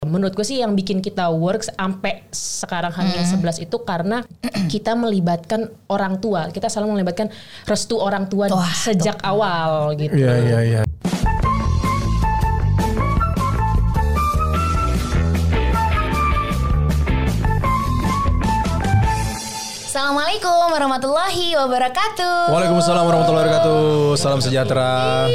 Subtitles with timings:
[0.00, 4.24] Menurut gue sih yang bikin kita works sampai sekarang hamil 11 itu karena
[4.72, 6.48] kita melibatkan orang tua.
[6.48, 7.28] Kita selalu melibatkan
[7.68, 10.16] restu orang tua Wah, sejak awal gitu.
[10.16, 10.80] Iya iya iya.
[19.84, 22.48] Assalamualaikum warahmatullahi wabarakatuh.
[22.48, 24.16] Waalaikumsalam warahmatullahi wabarakatuh.
[24.16, 25.28] Salam sejahtera.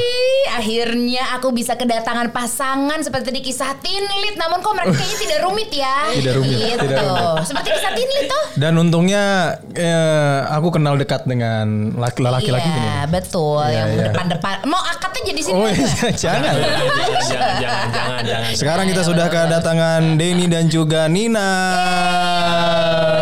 [0.55, 5.69] Akhirnya aku bisa kedatangan pasangan seperti di kisah Tinlit Namun kok mereka kayaknya tidak rumit
[5.69, 6.79] ya Tidak rumit, gitu.
[6.81, 7.43] tidak rumit.
[7.43, 9.23] Seperti kisah Tinlit tuh Dan untungnya
[9.69, 13.11] eh, aku kenal dekat dengan laki- laki-laki Iya ini.
[13.11, 14.03] betul Iya, Yang iya.
[14.09, 15.87] depan-depan Mau akadnya jadi sini Oh iya,
[16.23, 16.53] jangan.
[16.55, 16.79] jangan,
[17.21, 18.51] jangan, jangan, jangan.
[18.53, 21.49] Sekarang kita sudah kedatangan Denny dan juga Nina.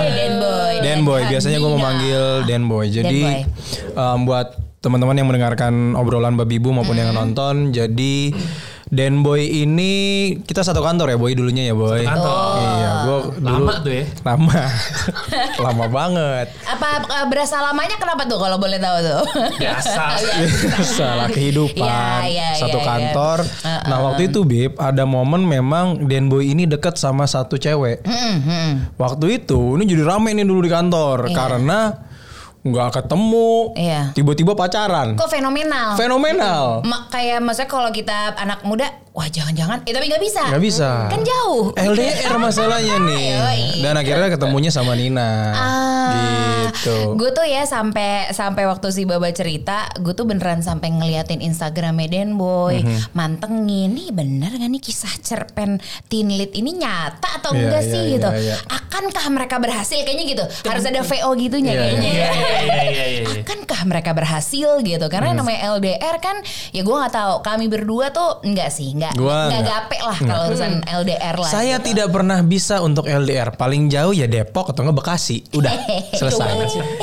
[0.05, 1.21] Den Boy Den Boy.
[1.25, 1.79] Biasanya gue Nina.
[1.79, 2.85] memanggil Den Boy.
[2.87, 3.41] Jadi Boy.
[3.95, 4.47] em, buat
[4.83, 8.35] teman-teman yang mendengarkan obrolan Babi Bu maupun yang nonton, jadi
[8.93, 9.91] Den Boy ini
[10.45, 12.05] kita satu kantor ya Boy dulunya ya Boy.
[12.05, 12.61] kantor.
[12.61, 14.05] Iya, gua dulu Lama tuh ya.
[14.21, 14.61] Lama.
[15.65, 16.47] Lama banget.
[16.67, 16.89] Apa
[17.25, 19.21] berasa lamanya kenapa tuh kalau boleh tahu tuh
[19.57, 20.03] Biasa.
[20.99, 21.81] Salah kehidupan
[22.27, 22.85] Iya, iya, satu iya.
[22.85, 23.37] kantor.
[23.89, 28.05] Nah waktu itu Bib ada momen memang Den Boy ini deket sama satu cewek.
[28.05, 28.71] Hmm, hmm.
[29.01, 32.11] Waktu itu ini jadi rame nih dulu di kantor karena
[32.63, 34.01] nggak ketemu, Iya.
[34.11, 36.79] tiba-tiba pacaran, Kok fenomenal fenomenal.
[36.81, 40.41] Ma- kayak maksudnya kalau kita anak muda, wah jangan-jangan, eh tapi nggak bisa.
[40.49, 40.89] Nggak bisa.
[41.07, 41.69] Kan jauh.
[41.71, 43.25] LDR masalahnya nih.
[43.85, 45.53] Dan akhirnya ketemunya sama Nina.
[45.53, 47.13] Ah, gitu.
[47.13, 52.09] Gue tuh ya sampai sampai waktu si Baba cerita, gue tuh beneran sampai ngeliatin Instagramnya
[52.09, 53.13] Den Boy, Mhm.
[53.13, 58.01] mantengin nih bener gak nih kisah cerpen Tinlit ini nyata atau Iya, enggak iya, sih
[58.01, 58.29] iya, gitu?
[58.33, 58.55] iya.
[58.65, 60.43] Akankah mereka berhasil kayaknya gitu?
[60.63, 62.09] Harus ada VO gitunya Iya, kayaknya.
[62.09, 63.41] Iya, iya, iya, iya, iya.
[63.41, 65.05] Akankah mereka berhasil gitu?
[65.07, 65.39] Karena Hmm.
[65.39, 67.33] namanya LDR kan, ya gue nggak tahu.
[67.41, 69.63] Kami berdua tuh enggak sih, enggak enggak.
[69.67, 71.49] gape lah kalau urusan LDR lah.
[71.51, 71.85] Saya gitu.
[71.91, 73.51] tidak pernah bisa untuk LDR.
[73.53, 75.43] Paling jauh ya Depok atau nggak Bekasi.
[75.51, 75.73] Udah
[76.19, 76.49] selesai.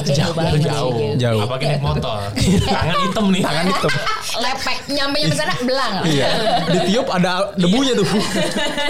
[0.09, 0.93] Jauh jauh.
[0.97, 1.21] sih.
[1.21, 1.41] Jauh.
[1.45, 2.21] Apalagi naik motor.
[2.75, 3.43] Tangan hitam nih.
[3.45, 3.91] Tangan hitam.
[4.45, 5.95] lepek nyampe nyampe sana belang.
[6.07, 6.27] Iya.
[6.71, 8.09] Ditiup ada debunya tuh.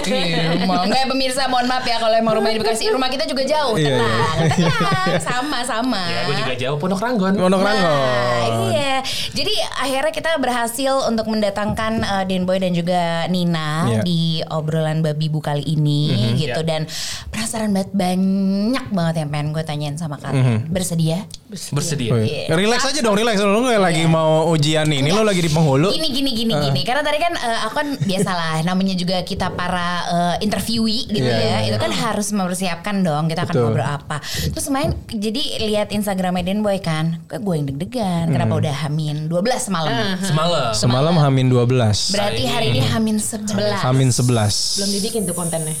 [0.01, 3.43] Iya, mau nggak pemirsa mohon maaf ya kalau emang rumahnya di Bekasi rumah kita juga
[3.47, 7.33] jauh Iya, tenang tenang sama sama Ya, gue juga jauh Pondok Ranggon.
[7.37, 8.71] Pondok Ranggon.
[8.71, 8.90] iya
[9.31, 14.01] jadi akhirnya kita berhasil untuk mendatangkan uh, Den Boy dan juga Nina Iya.
[14.01, 16.67] di obrolan babi bu kali ini gitu Iya.
[16.67, 16.81] dan
[17.29, 22.15] penasaran banget banyak banget yang pengen gue tanyain sama kalian bersedia Bersedia.
[22.15, 23.35] Woi, Relax aja dong, relax.
[23.37, 25.03] Lu nggak lagi mau ujian nih.
[25.03, 25.91] Ini lu lagi di penghulu.
[25.91, 26.63] Gini gini gini Ah.
[26.63, 26.81] gini.
[26.87, 31.35] Karena tadi kan eh, aku kan biasalah namanya juga kita para eh, interviewee gitu Iya,
[31.35, 31.43] ya.
[31.59, 33.63] iya, Itu kan harus mempersiapkan dong kita akan Betul.
[33.67, 34.23] ngobrol apa.
[34.23, 37.19] Terus main jadi lihat Instagram Den Boy kan.
[37.27, 38.31] Gue yang deg-degan.
[38.31, 40.19] Kenapa udah Hamin 12 semalam.
[40.19, 40.75] Semalam.
[40.75, 42.11] Semalam Hamin 12.
[42.11, 43.79] Berarti hari ini Hamin 11.
[43.79, 44.27] Hamin 11.
[44.75, 45.71] Belum dibikin tuh kontennya.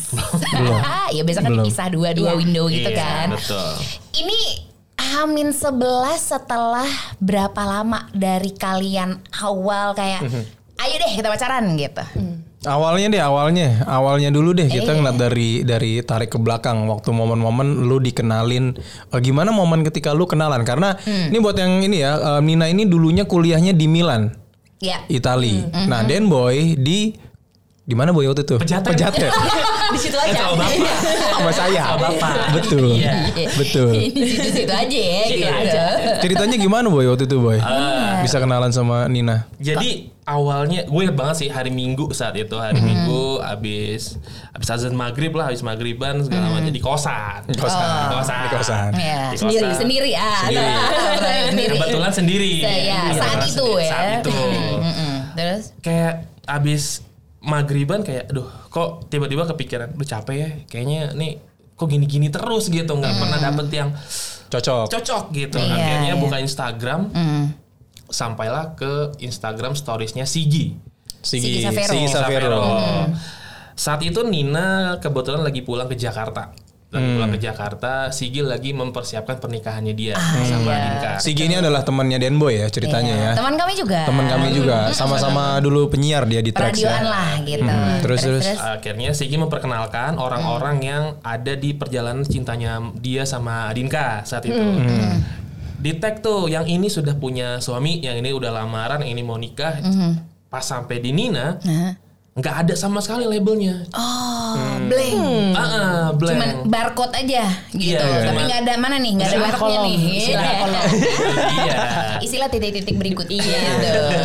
[1.15, 1.67] ya biasa kan Belum.
[1.67, 2.39] kisah dua dua Iya.
[2.39, 3.27] window gitu Iya, kan.
[3.35, 3.71] Betul.
[4.15, 4.39] Ini
[4.95, 5.75] Hamin 11
[6.15, 6.87] setelah
[7.19, 10.43] berapa lama dari kalian awal kayak Mhm.
[10.79, 12.03] ayo deh kita pacaran gitu.
[12.61, 14.97] Awalnya deh, awalnya, awalnya dulu deh kita Iya.
[15.01, 18.77] ngeliat dari dari tarik ke belakang waktu momen-momen lu dikenalin.
[19.09, 20.61] eh, gimana momen ketika lu kenalan?
[20.61, 21.33] Karena Hmm.
[21.33, 24.29] ini buat yang ini ya, eh, Nina ini dulunya kuliahnya di Milan,
[24.77, 25.01] Ya.
[25.09, 25.57] Itali.
[25.73, 25.89] Hmm.
[25.89, 27.17] Nah, Den Boy di
[27.91, 28.55] di mana Boy waktu itu?
[28.55, 28.87] Pejaten.
[28.89, 29.27] Pejaten.
[29.91, 30.47] Di situ aja.
[30.47, 30.95] sama bapak.
[31.35, 31.81] Sama saya.
[31.83, 32.33] Sama bapak.
[32.55, 32.95] Betul.
[32.95, 33.11] Iya.
[33.51, 33.91] Betul.
[33.91, 35.51] Di situ-situ aja ya Situ gitu.
[35.51, 35.83] aja.
[36.23, 37.59] Ceritanya gimana Boy waktu itu Boy?
[37.59, 39.51] Ah, Bisa kenalan sama Nina.
[39.59, 42.87] Jadi awalnya gue inget banget sih hari Minggu saat itu hari Hmm.
[42.87, 44.15] Minggu abis
[44.51, 46.55] abis azan maghrib lah abis maghriban segala Hmm.
[46.55, 47.83] macam di kosan Di kosan.
[47.83, 48.89] di kosan Di kosan.
[48.95, 49.75] Ya, Di sendiri kosan.
[49.75, 50.39] sendiri ah.
[50.39, 50.71] Sendiri.
[51.51, 51.73] sendiri.
[51.75, 53.83] kebetulan sendiri Ya, Iya, saat kebetulan itu sendiri.
[53.83, 53.91] ya.
[53.91, 54.39] saat itu.
[55.37, 56.13] Terus kayak
[56.47, 56.83] abis
[57.41, 61.41] maghriban kayak aduh kok tiba-tiba kepikiran lu capek ya kayaknya nih
[61.73, 63.89] kok gini-gini terus gitu nggak pernah dapet yang
[64.51, 64.91] Cocok.
[64.91, 66.21] cocok gitu Iya, akhirnya iya.
[66.21, 67.43] buka Instagram mm.
[68.11, 70.75] sampailah ke Instagram storiesnya Sigi
[71.21, 71.93] Sigi Savero.
[71.93, 72.61] Sigi Savero.
[73.77, 76.53] Saat itu Nina kebetulan lagi pulang ke Jakarta.
[76.91, 80.79] Lagi pulang ke Jakarta, Sigi lagi mempersiapkan pernikahannya dia sama iya.
[80.83, 81.11] Dinka.
[81.23, 83.23] Sigi ini adalah temannya Den Boy ya ceritanya Iya.
[83.23, 83.39] ya.
[83.39, 83.99] Teman kami juga.
[84.03, 86.99] Teman kami juga sama-sama dulu penyiar dia di Trax ya.
[86.99, 87.63] lah gitu.
[87.63, 88.43] Hmm, terus, terus.
[88.59, 94.59] Akhirnya Sigi memperkenalkan orang-orang yang ada di perjalanan cintanya dia sama Dinka saat itu.
[95.79, 99.39] Di tag tuh yang ini sudah punya suami, yang ini udah lamaran, yang ini mau
[99.39, 99.79] nikah.
[100.45, 101.95] Pas sampai di Nina, Nah.
[102.31, 103.83] Nggak ada sama sekali labelnya.
[103.91, 105.19] Oh, blank.
[105.51, 106.31] Ah, ah, blank.
[106.33, 107.91] Cuman barcode aja gitu.
[107.91, 109.97] Iya, Tapi cuman- nggak ada mana nih, nggak ada kolom, nih.
[110.15, 110.55] istilah Iya.
[110.57, 110.83] kolom.
[111.57, 111.77] iya.
[112.19, 113.27] Istilah titik-titik berikut.
[113.27, 113.59] Iya.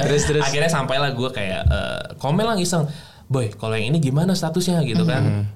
[0.03, 0.43] Terus terus.
[0.43, 2.87] Akhirnya sampailah gue kayak eh, komen lah iseng.
[3.27, 5.51] boy kalau yang ini gimana statusnya gitu kan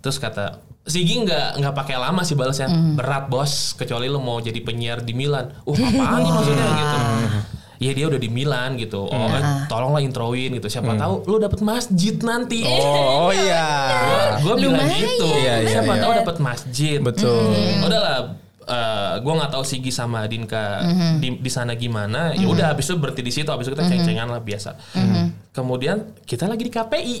[0.00, 2.64] terus kata Sigi nggak nggak pakai lama sih balasnya
[2.96, 6.98] berat bos kecuali lo mau jadi penyiar di Milan uh apaan nih maksudnya gitu
[7.80, 9.08] Iya dia udah di Milan gitu.
[9.08, 10.68] Oh, eh, tolonglah introin gitu.
[10.68, 12.60] Siapa tahu lu dapet masjid nanti.
[12.60, 13.66] Oh, oh iya.
[14.38, 15.24] Gue bilang gitu.
[15.32, 16.02] Iya, iya, Siapa iya.
[16.04, 16.98] tahu dapat masjid.
[17.00, 17.48] Betul.
[17.50, 17.88] Hmm.
[17.88, 18.18] Udahlah.
[18.70, 20.78] eh gue nggak tahu Sigi sama Dinka
[21.18, 22.36] di, di sana gimana.
[22.36, 23.48] Ya udah habis itu berhenti di situ.
[23.48, 24.76] Habis itu kita ceng-cengan lah biasa.
[25.50, 27.16] Kemudian kita lagi di KPI.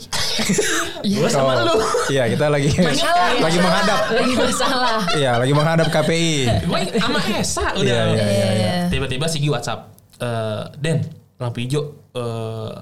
[1.18, 1.74] gue sama Oh, lu.
[2.06, 2.68] Iya, kita lagi
[3.44, 3.98] lagi menghadap.
[4.12, 5.00] Lagi masalah.
[5.10, 6.34] Iya, lagi menghadap KPI.
[6.62, 7.82] Gue sama Esa udah.
[7.82, 8.72] Iya, iya, iya, iya.
[8.86, 9.99] Tiba-tiba Sigi WhatsApp.
[10.20, 10.98] Eh Den,
[11.36, 11.82] lampu hijau.
[12.12, 12.72] eh,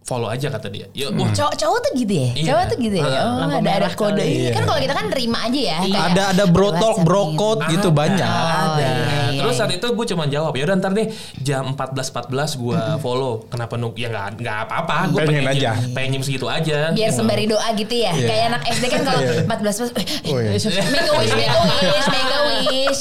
[0.00, 0.84] follow aja kata dia.
[0.92, 2.28] Ya, wah, Cowok cowok tuh gitu ya?
[2.30, 2.44] Iya.
[2.46, 3.04] Cowok tuh gitu ya?
[3.04, 4.52] Ah, Oh, lampu ada ada kode ini.
[4.52, 5.76] Kan kalau kita kan terima aja ya.
[5.80, 7.34] kayak Ada ada bro talk, WhatsApp bro gitu.
[7.34, 8.28] code gitu Ada, banyak.
[8.28, 8.84] Oh, Ada.
[8.84, 9.60] iya, iya, Terus iya.
[9.60, 11.06] saat itu gue cuma jawab ya udah ntar deh
[11.38, 13.44] jam 14.14 gue follow.
[13.46, 14.96] Kenapa nuk ya nggak nggak apa-apa.
[15.10, 15.70] Gue Pengen pengen, aja.
[15.74, 16.78] nyim- pengen nyim segitu aja.
[16.90, 17.18] Biar gitu.
[17.20, 18.10] sembari doa gitu ya.
[18.10, 18.26] Iya.
[18.26, 19.44] Kayak anak SD kan kalau Iya.
[19.44, 19.92] 14 plus
[20.24, 20.50] Oh, iya.
[20.56, 23.00] Make a wish, make a wish, make a wish.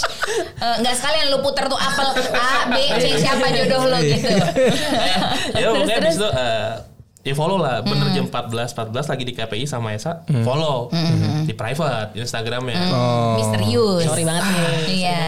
[0.56, 4.28] Eh, Nggak sekalian lu puter tuh apel A, B, C siapa jodoh lo gitu.
[5.54, 6.16] ya Terus, terus.
[6.16, 6.72] itu eh,
[7.24, 10.92] ya follow lah bener jam 14 14 lagi di KPI sama Esa follow
[11.42, 13.40] di private Instagramnya Oh.
[13.40, 14.04] Misterius.
[14.06, 14.60] Sorry banget nih.
[15.00, 15.24] Iya.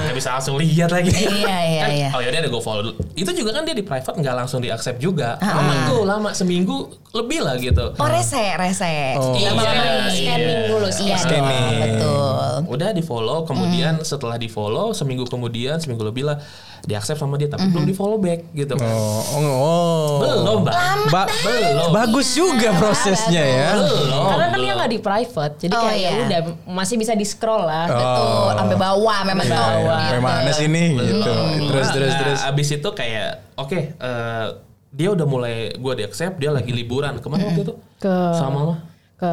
[0.00, 1.26] nggak bisa langsung lihat lagi Iya,
[1.60, 2.08] iya, Kan, iya.
[2.10, 4.68] oh yaudah ada gue follow dulu itu juga kan dia di private nggak langsung di
[4.68, 5.58] accept juga Ah.
[5.58, 6.76] lama tuh lama seminggu
[7.12, 9.18] lebih lah gitu Oh rese, rese.
[9.18, 9.34] Oh.
[9.34, 10.06] Iya, Lama-lama iya.
[10.08, 11.78] scanning dulu Iya, Scanning.
[11.80, 12.54] betul.
[12.70, 16.38] udah di follow kemudian setelah di follow seminggu kemudian seminggu lebih lah
[16.80, 20.12] di accept sama dia tapi belum di follow back gitu kan Oh, oh, oh.
[20.18, 20.74] belum mbak
[21.08, 23.68] Ba- belum Bagus juga prosesnya ya.
[23.76, 26.22] belum Karena kan dia nggak di private, jadi Oh, kayak ya iya.
[26.22, 27.86] udah masih bisa di scroll lah.
[27.86, 29.76] Betul, sampai bawah memang Iya, top, iya.
[29.76, 29.90] gitu.
[30.00, 31.32] Sampai mana sih nih gitu.
[31.66, 32.38] Terus Nah, terus nah, terus.
[32.42, 34.46] abis itu kayak oke eh,
[34.90, 38.50] dia udah mulai gue di accept dia lagi liburan ke mana waktu itu Ke- sama
[38.56, 38.74] mama
[39.20, 39.32] Ke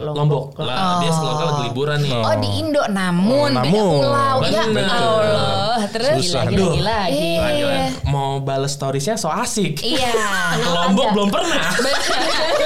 [0.00, 0.46] Lombok Lombok.
[0.58, 4.00] lah dia sekeluarga lagi liburan nih Oh di Indo namun, Oh, beda namun.
[4.00, 4.62] pulau ya.
[4.64, 6.42] Allah terus Susah.
[6.42, 7.20] Lagi lagi lagi.
[7.20, 7.40] Iya.
[7.44, 8.08] Lagi-lagi.
[8.08, 10.08] mau bales storiesnya so asik Iya.
[10.56, 11.68] ke Lombok belum pernah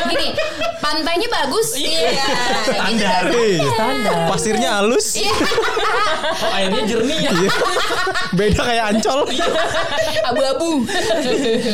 [0.06, 0.30] Gini,
[0.78, 1.74] pantainya bagus.
[1.74, 2.22] Iya.
[2.62, 4.26] standar Iya.
[4.26, 5.14] Pasirnya halus.
[5.16, 5.34] Iya.
[6.22, 7.50] Oh airnya jernih ya Iya.
[8.30, 9.26] Beda kayak ancol.
[10.22, 10.86] Abu-abu.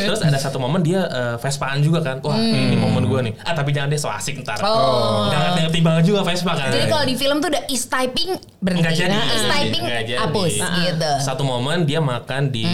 [0.06, 3.52] terus ada satu momen dia eh, Vespaan juga kan wah ini momen gue nih ah
[3.52, 5.28] tapi jangan deh so asik ntar Oh.
[5.28, 8.82] jangan ngerti banget juga Vespa kan Jadi kalau di film tuh udah is typing berhenti.
[8.82, 9.16] Nggak jadi.
[9.28, 9.84] Is typing
[10.16, 11.10] hapus gitu.
[11.20, 12.66] satu momen dia makan di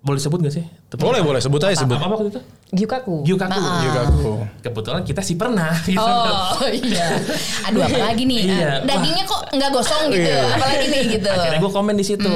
[0.00, 1.28] boleh sebut gak sih Boleh apa?
[1.28, 1.96] boleh sebut aja sebut.
[1.96, 2.40] apa waktu itu
[2.72, 3.14] Gyukaku.
[3.22, 4.30] Gyukaku Juga aku.
[4.60, 7.20] kebetulan kita sih pernah gitu Oh iya.
[7.64, 8.40] Aduh apalagi nih.
[8.50, 8.70] Iya.
[8.82, 10.24] Dagingnya kok nggak gosong gitu.
[10.26, 10.52] Iya.
[10.52, 11.28] Apalagi nih gitu.
[11.28, 12.32] akhirnya gue komen di situ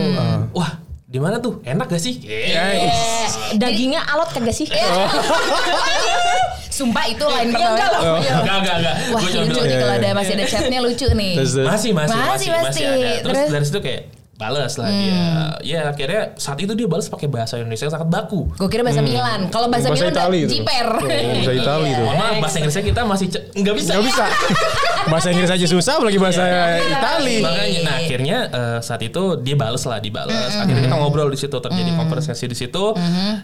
[0.52, 0.72] wah
[1.06, 2.62] di mana tuh enak gak sih Iya.
[2.82, 2.90] Eh,
[3.54, 4.66] dagingnya alot kagak sih?
[6.68, 8.18] Sumpah itu lain Iya, enggak loh.
[8.20, 8.94] Enggak, enggak, enggak.
[9.08, 10.12] Wah lucu bilang, nih kalau Iya, ada iya.
[10.12, 11.32] masih ada chatnya lucu nih.
[11.34, 12.84] Masih, Masih, masih, masih, masih.
[12.84, 13.12] ada.
[13.22, 13.48] Terus Terus?
[13.48, 14.02] dari situ kayak
[14.36, 15.16] balas lah dia.
[15.62, 18.52] Ya akhirnya saat itu dia balas pakai bahasa Indonesia yang sangat baku.
[18.52, 19.48] Gue kira bahasa Milan.
[19.48, 20.50] Kalau bahasa, Bahasa Milan Itali itu.
[20.54, 20.86] jiper.
[20.92, 22.02] Oh, bahasa Itali itu.
[22.02, 23.90] Mohon maaf bahasa Inggrisnya kita masih nggak bisa.
[23.92, 24.24] Gak bisa.
[25.06, 26.42] Bahasa Inggris aja susah, apalagi bahasa
[26.82, 27.38] Itali.
[27.38, 30.50] Makanya, nah akhirnya eh, saat itu dia balas lah, dibalas.
[30.52, 32.90] Akhirnya kita ngobrol di situ, terjadi konversasi di situ.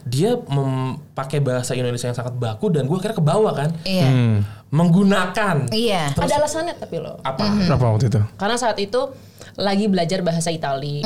[0.03, 4.05] Dia mem- pakai bahasa Indonesia yang sangat baku dan gue akhirnya ke bawah kan, Iya.
[4.05, 4.37] Hmm.
[4.73, 6.11] menggunakan Iya.
[6.13, 7.23] Ada alasannya tapi loh.
[7.23, 7.47] apa?
[7.63, 8.19] Apa waktu itu?
[8.35, 9.15] Karena saat itu
[9.57, 11.03] lagi belajar bahasa Itali.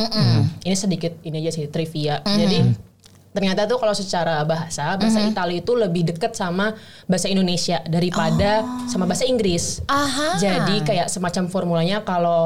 [0.63, 2.23] Ini sedikit ini aja sih trivia.
[2.23, 2.59] Jadi
[3.37, 6.73] ternyata tuh kalau secara bahasa bahasa Itali itu lebih deket sama
[7.05, 9.85] bahasa Indonesia daripada sama bahasa Inggris.
[9.85, 10.41] Aha.
[10.41, 12.41] Jadi kayak semacam formulanya kalau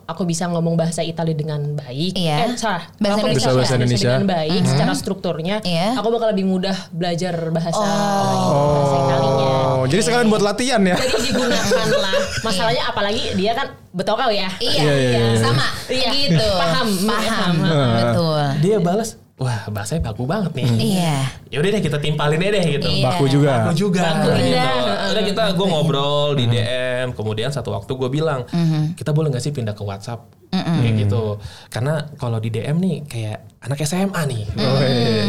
[0.00, 2.36] aku bisa ngomong bahasa Itali dengan baik, Iya.
[2.46, 3.42] eh salah, Bahasa aku Indonesia.
[3.42, 4.06] bisa Bahasa Indonesia.
[4.08, 5.98] dengan baik secara strukturnya, Iya.
[5.98, 9.50] aku bakal lebih mudah belajar bahasa bahasa Italinya.
[9.76, 10.94] Oh, jadi sekalian buat latihan ya.
[10.94, 12.14] Jadi digunakan lah.
[12.46, 14.46] Masalahnya apalagi dia kan betul kau ya.
[14.56, 15.40] Iya, Iya, iya, iya.
[15.40, 16.10] sama Iya.
[16.12, 16.46] gitu.
[16.54, 17.54] Paham, paham.
[17.58, 17.96] paham.
[17.98, 18.42] Betul.
[18.60, 20.96] Dia balas, wah bahasanya baku banget nih.
[20.96, 21.16] Iya.
[21.52, 22.88] Ya udah deh kita timpalin aja deh gitu.
[22.88, 23.04] Iya.
[23.04, 23.52] Baku juga.
[23.68, 24.56] Aku juga Baku, gitu.
[24.56, 24.68] iya.
[25.12, 28.48] Udah kita gue ngobrol di DM, kemudian satu waktu gue bilang,
[28.96, 30.24] kita boleh nggak sih pindah ke WhatsApp?
[30.50, 31.36] Kayak gitu.
[31.68, 34.42] Karena kalau di DM nih kayak anak SMA nih.
[34.58, 35.24] Oh, iya.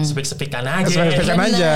[0.00, 0.86] Speak-speakan aja.
[0.86, 1.72] Sesuaikan aja.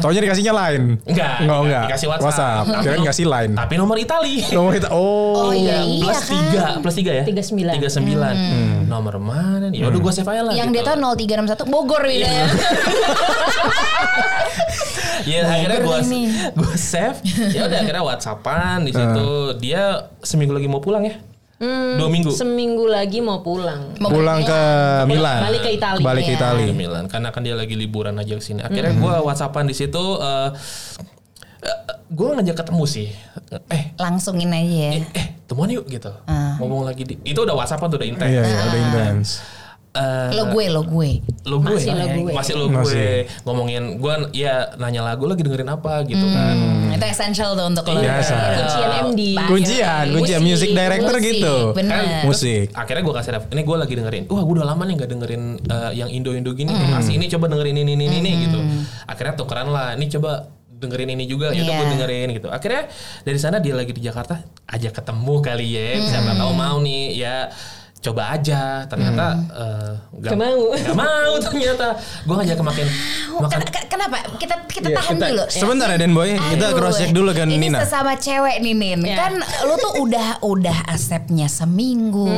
[0.00, 0.82] Taunya dikasihnya lain.
[1.04, 1.84] Enggak, Enggak, enggak.
[1.86, 2.64] dikasih WhatsApp.
[2.64, 3.52] Tapi Kirain dikasih line.
[3.54, 4.36] Tapi nomor Itali.
[4.50, 4.88] Nomor kita.
[4.90, 5.52] Oh.
[5.52, 6.32] Oh iya, iya plus kan.
[6.32, 7.24] tiga, plus tiga ya?
[7.28, 7.76] 39.
[7.78, 8.34] Tiga sembilan.
[8.88, 9.84] Nomor mana nih?
[9.84, 10.52] Ya udah gue save aja lah.
[10.56, 10.76] Yang gitu.
[10.80, 10.96] dia tahu
[11.68, 12.28] 0361 Bogor Iya.
[12.32, 12.44] ya.
[15.22, 15.98] Ya akhirnya gue
[16.56, 17.18] gue save.
[17.54, 19.30] Ya udah akhirnya WhatsAppan di situ.
[19.60, 21.14] Dia seminggu lagi mau pulang ya?
[21.62, 22.30] Dua minggu.
[22.30, 23.94] Seminggu lagi mau pulang.
[23.96, 24.60] Mau Pulang ke
[25.06, 25.40] Milan.
[25.42, 26.00] Balik ke Itali.
[26.00, 26.38] Balik ke Iya.
[26.40, 26.64] Itali.
[26.64, 28.60] ke Milan karena kan dia lagi liburan aja ke sini.
[28.60, 30.04] Akhirnya gue WhatsAppan di situ.
[30.18, 30.50] eh,
[32.08, 33.08] gue ngajak ketemu sih.
[33.68, 34.90] Eh, Langsungin aja ya.
[34.92, 36.10] eh, eh, temuan yuk gitu.
[36.58, 37.14] Ngomong lagi di.
[37.22, 38.26] Itu udah WhatsApp tuh udah intens.
[38.28, 39.28] Iya, iya, udah intens.
[39.92, 41.20] Eh, Lo gue, lo gue.
[41.44, 42.32] lo gue Masih lo gue.
[42.32, 43.28] masih lo Masih.
[43.28, 47.66] gue ngomongin gue ya nanya lagu lagi dengerin apa gitu kan Hmm, itu essential tuh
[47.66, 47.98] untuk lo.
[47.98, 48.36] Biasa.
[48.54, 49.20] Kuncian MD.
[49.42, 51.54] Kuncian, kuncian music director Musik, gitu.
[51.74, 52.22] Bener.
[52.22, 52.66] Musik.
[52.72, 55.42] akhirnya gue kasih ref ini gue lagi dengerin wah gue udah lama nih nggak dengerin
[55.58, 58.58] eh, yang Indo Indo gini masih ini coba dengerin ini ini ini gitu
[59.04, 61.92] akhirnya tukeran lah ini coba dengerin ini juga ya udah gue Iya.
[61.94, 62.82] dengerin gitu akhirnya
[63.22, 67.36] dari sana dia lagi di Jakarta ajak ketemu kali ya siapa tahu mau nih ya
[68.02, 69.38] coba aja ternyata
[70.10, 70.62] nggak Nggak mau.
[70.74, 71.86] nggak mau ternyata
[72.20, 72.86] gue ngajak ke makan
[73.32, 74.16] Oh, makan ken- ken- kenapa?
[74.36, 75.44] Kita kita Iya, tahan kita- dulu.
[75.48, 77.80] Sebentar ya Den Boy, kita Aduh, cross check dulu kan ini Nina.
[77.80, 79.00] sesama cewek nih Nin.
[79.00, 79.16] Iya.
[79.16, 82.28] Kan lu tuh udah udah asepnya seminggu,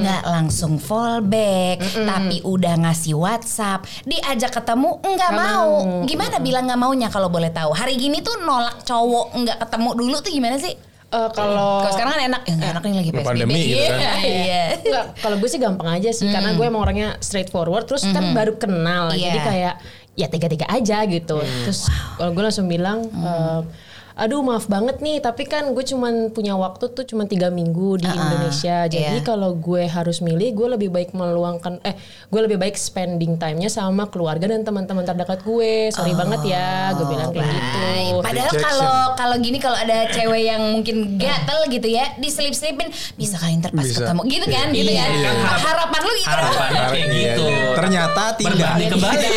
[0.00, 6.02] nggak langsung fallback, tapi udah ngasih WhatsApp, diajak ketemu nggak mau.
[6.02, 7.70] Gimana bilang nggak maunya kalau boleh tahu?
[7.70, 10.74] Hari gini tuh nolak cowok nggak ketemu dulu tuh gimana sih?
[11.10, 13.26] Eh, kalau Kalau sekarang kan enak, ya nggak enak nih lagi PSBB.
[13.26, 13.98] Pandemi gitu kan.
[13.98, 14.62] Iya, Iya.
[14.78, 18.54] Enggak, kalau gue sih gampang aja sih karena gue emang orangnya straightforward terus kan baru
[18.54, 19.18] kenal Iya.
[19.26, 19.74] jadi kayak
[20.12, 21.42] ya tiga-tiga aja gitu.
[21.42, 21.80] Terus
[22.14, 23.60] kalau gue langsung bilang eh,
[24.20, 28.04] aduh maaf banget nih tapi kan gue cuman punya waktu tuh cuma tiga minggu di
[28.04, 29.24] Indonesia jadi iya.
[29.24, 31.96] kalau gue harus milih gue lebih baik meluangkan eh
[32.28, 37.06] gue lebih baik spending time-nya sama keluarga dan teman-teman terdekat gue sorry banget ya gue
[37.08, 38.24] bilang kayak gitu Baik.
[38.24, 43.60] Padahal kalau kalau gini kalau ada cewek yang mungkin gatel gitu ya, diselip-selipin bisa kali
[43.60, 44.02] ntar pas Bisa.
[44.02, 45.02] ketemu gitu kan, gitu Iya.
[45.04, 45.10] kan.
[45.10, 46.28] Kan harap- Harapan lu gitu.
[46.30, 47.68] harapannya kayak Iya, gitu iya.
[47.76, 48.70] Ternyata tidak.
[48.90, 49.30] kebalik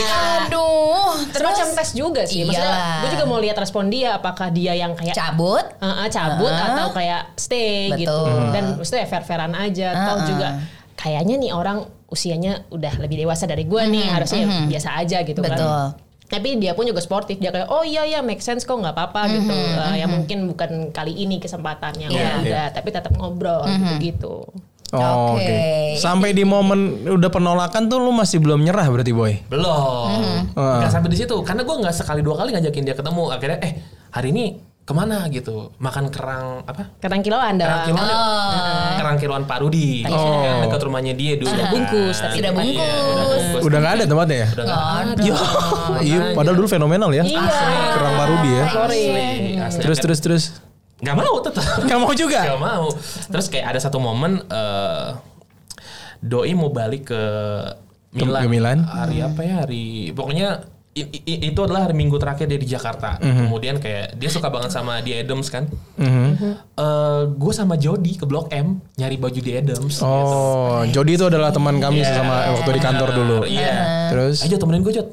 [0.43, 4.91] Aduh, terus tes juga sih maksudnya gue juga mau lihat respon dia apakah dia yang
[4.93, 5.65] kayak cabut.
[5.79, 6.67] Uh, uh, cabut Uh-uh.
[6.73, 8.01] atau kayak stay Betul.
[8.01, 8.17] gitu
[8.51, 10.27] dan maksudnya fair-fairan aja atau Uh-uh.
[10.27, 10.47] juga
[10.93, 11.77] kayaknya nih orang
[12.07, 15.57] usianya udah lebih dewasa dari gue nih harusnya ya biasa aja gitu Betul.
[15.57, 18.93] kan tapi dia pun juga sportif dia kayak oh iya ya make sense kok nggak
[18.93, 22.17] apa-apa gitu Uh, ya mungkin bukan kali ini kesempatannya Iya.
[22.17, 24.35] udah udah tapi tetap ngobrol gitu gitu
[24.93, 25.41] Oh, Oke.
[25.41, 25.57] Oke.
[25.97, 29.41] Sampai di momen udah penolakan tuh lu masih belum nyerah berarti Boy.
[29.49, 30.53] Belum.
[30.53, 30.85] Ah.
[30.85, 31.33] Nggak sampai di situ.
[31.41, 33.25] Karena gue nggak sekali dua kali ngajakin dia ketemu.
[33.33, 33.73] Akhirnya eh
[34.13, 34.45] hari ini
[34.83, 35.71] ke mana gitu?
[35.79, 36.91] Makan kerang apa?
[36.99, 38.91] kadang kilo anda Kerang kiloan.
[38.99, 40.03] Kerang kiloan Pak Rudi.
[40.05, 40.59] Oh.
[40.59, 41.47] Dekat rumahnya dia dulu.
[41.47, 42.83] Sudah bungkus, tapi Sudah Iya, bungkus.
[42.83, 43.61] udah bungkus.
[43.63, 44.47] Udah nggak ada tempatnya ya?
[44.51, 45.21] Udah nggak ada.
[45.23, 45.35] Iya.
[46.03, 47.23] Iya, padahal dulu fenomenal ya.
[47.23, 47.41] Iya.
[47.95, 48.65] Kerang Parudi ya.
[48.69, 49.03] sorry
[49.57, 49.81] Asli.
[49.81, 50.43] Terus terus terus.
[50.99, 51.65] Nggak mau tetap.
[51.79, 52.39] Nggak mau juga.
[52.43, 52.85] Gak mau.
[53.31, 55.07] Terus kayak ada satu momen eh
[56.19, 57.21] Doi mau balik ke
[58.13, 58.41] Milan.
[58.43, 58.77] ke Milan.
[58.83, 59.53] Hari apa ya?
[59.63, 63.17] Hari pokoknya i- i- itu adalah hari Minggu terakhir dia di Jakarta.
[63.17, 63.49] Mhm.
[63.49, 65.65] Kemudian kayak dia suka banget sama di Adams kan.
[65.97, 66.31] Mhm.
[67.33, 69.99] gue sama Jody ke Blok M nyari baju di Adams.
[69.99, 72.13] Oh, Jody itu adalah teman kami Iya.
[72.15, 73.37] sama waktu di kantor dulu.
[73.45, 73.75] Iya.
[74.09, 75.07] Terus Ayo temenin gue Jod.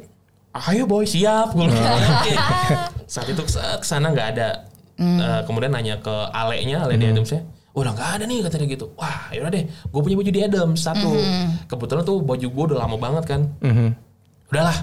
[0.50, 1.54] Ayo boy siap.
[1.54, 2.34] Bilang, "Oke."
[3.06, 4.48] Saat itu ke sana nggak ada.
[5.00, 7.40] Eh, kemudian nanya ke Ale-nya, Ale di Adams ya.
[7.70, 8.90] Udah nggak ada nih katanya gitu.
[8.98, 9.64] Wah yaudah deh.
[9.64, 11.08] Gue punya baju di Adams satu.
[11.64, 13.40] Kebetulan tuh baju gue udah lama banget kan.
[13.62, 13.88] Mhm.
[14.50, 14.76] Udahlah.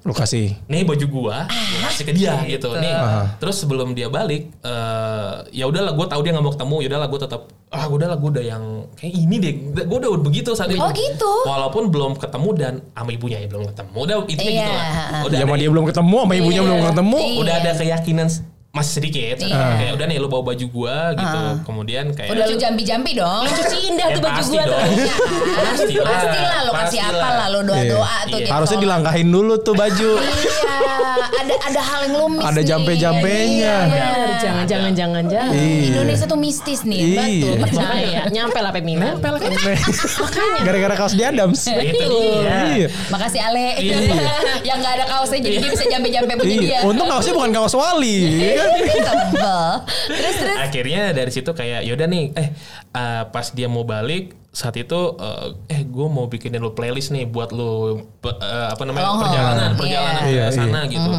[0.00, 0.56] Lu kasih.
[0.64, 2.72] Nih baju gua, gua kasih ke dia gitu.
[2.72, 2.88] Nih,
[3.36, 6.76] terus sebelum dia balik, eh ya udahlah, gue tahu dia nggak mau ketemu.
[6.80, 8.64] Ya udahlah, gue tetap ah udahlah, gue udah yang
[8.96, 9.54] kayak ini deh.
[9.84, 10.80] Gue udah begitu saat itu.
[10.80, 11.32] Oh, gitu?
[11.44, 13.96] Walaupun belum ketemu dan sama ibunya ya belum ketemu.
[14.00, 14.48] Udah itu Iya.
[14.56, 14.86] gitu lah.
[15.28, 17.18] Udah Ya ada, sama dia belum ketemu, sama ibunya belum ketemu.
[17.44, 18.28] udah ada keyakinan
[18.70, 19.42] masih sedikit.
[19.42, 21.38] Kayak udah nih lu bawa baju gua gitu.
[21.66, 23.42] Kemudian kayak Udah lu jampi-jampi dong.
[23.44, 24.90] cuci indah Ya, tuh baju pasti gue tuh dong.
[25.58, 26.06] Pastilah.
[26.06, 28.22] Pastilah lo kasih apa lah lo doa-doa Iya.
[28.24, 28.46] tuh Iya.
[28.46, 30.10] dia Harusnya dilangkahin dulu tuh baju.
[30.22, 31.02] Iya,
[31.40, 33.74] ada ada hal yang lu miss Ada jampe-jampenya.
[33.74, 33.76] Iya.
[33.90, 35.82] Bener, jangan jangan jangan jangan Iya.
[35.90, 37.18] Indonesia tuh mistis nih, Iya.
[37.18, 37.54] betul.
[37.60, 39.40] percaya nyampe lah Pemina nyampe lah
[40.66, 41.66] Gara-gara kaos di Adams.
[41.66, 42.54] Itu dia.
[42.70, 42.86] Iya.
[43.10, 43.66] Makasih Ale.
[44.68, 46.32] yang nggak ada kaosnya jadi dia bisa jampe-jampe.
[46.46, 46.86] Iya.
[46.86, 48.54] Untung kaosnya bukan kaos wali.
[48.62, 49.02] Iya.
[49.02, 49.64] Tebel.
[50.10, 50.56] Terus terus.
[50.58, 52.48] akhirnya dari situ kayak yaudah nih eh
[52.90, 57.24] uh, pas dia mau balik saat itu uh, eh gue mau bikinin lu playlist nih
[57.24, 57.70] buat lu
[58.16, 59.24] pe- uh, apa namanya Long haul.
[59.24, 60.24] perjalanan perjalanan Iya.
[60.24, 61.10] ke Iya, sana gitu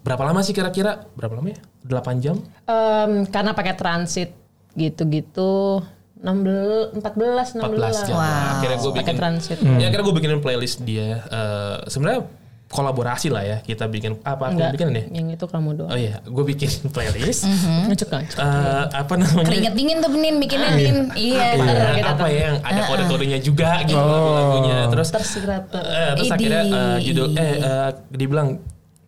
[0.00, 4.30] berapa lama sih kira-kira berapa lama ya 8 jam Em, karena pakai transit
[4.74, 5.82] gitu-gitu
[6.16, 10.78] 16 14 14 16 jam akhirnya gue pakai bikin transit ya akhirnya gue bikinin playlist
[10.80, 12.28] dia Uh, sebenarnya
[12.70, 13.56] kolaborasi lah ya.
[13.60, 15.90] Kita bikin apa aku enggak bikin deh yang itu kamu doang.
[15.90, 17.44] Oh iya gue bikin playlist.
[17.90, 18.38] Ngecek ngecek.
[18.38, 19.46] Uh, apa namanya?
[19.50, 20.98] Keringet dingin tuh Benin bikinnya Nin.
[21.18, 21.44] Iya.
[21.58, 24.78] Ada kita apa ya yang ada kode-kodenya juga gitu lagu-lagunya.
[24.94, 28.48] Terus tersirat Eh, terus akhirnya eh, judul eh eh, dibilang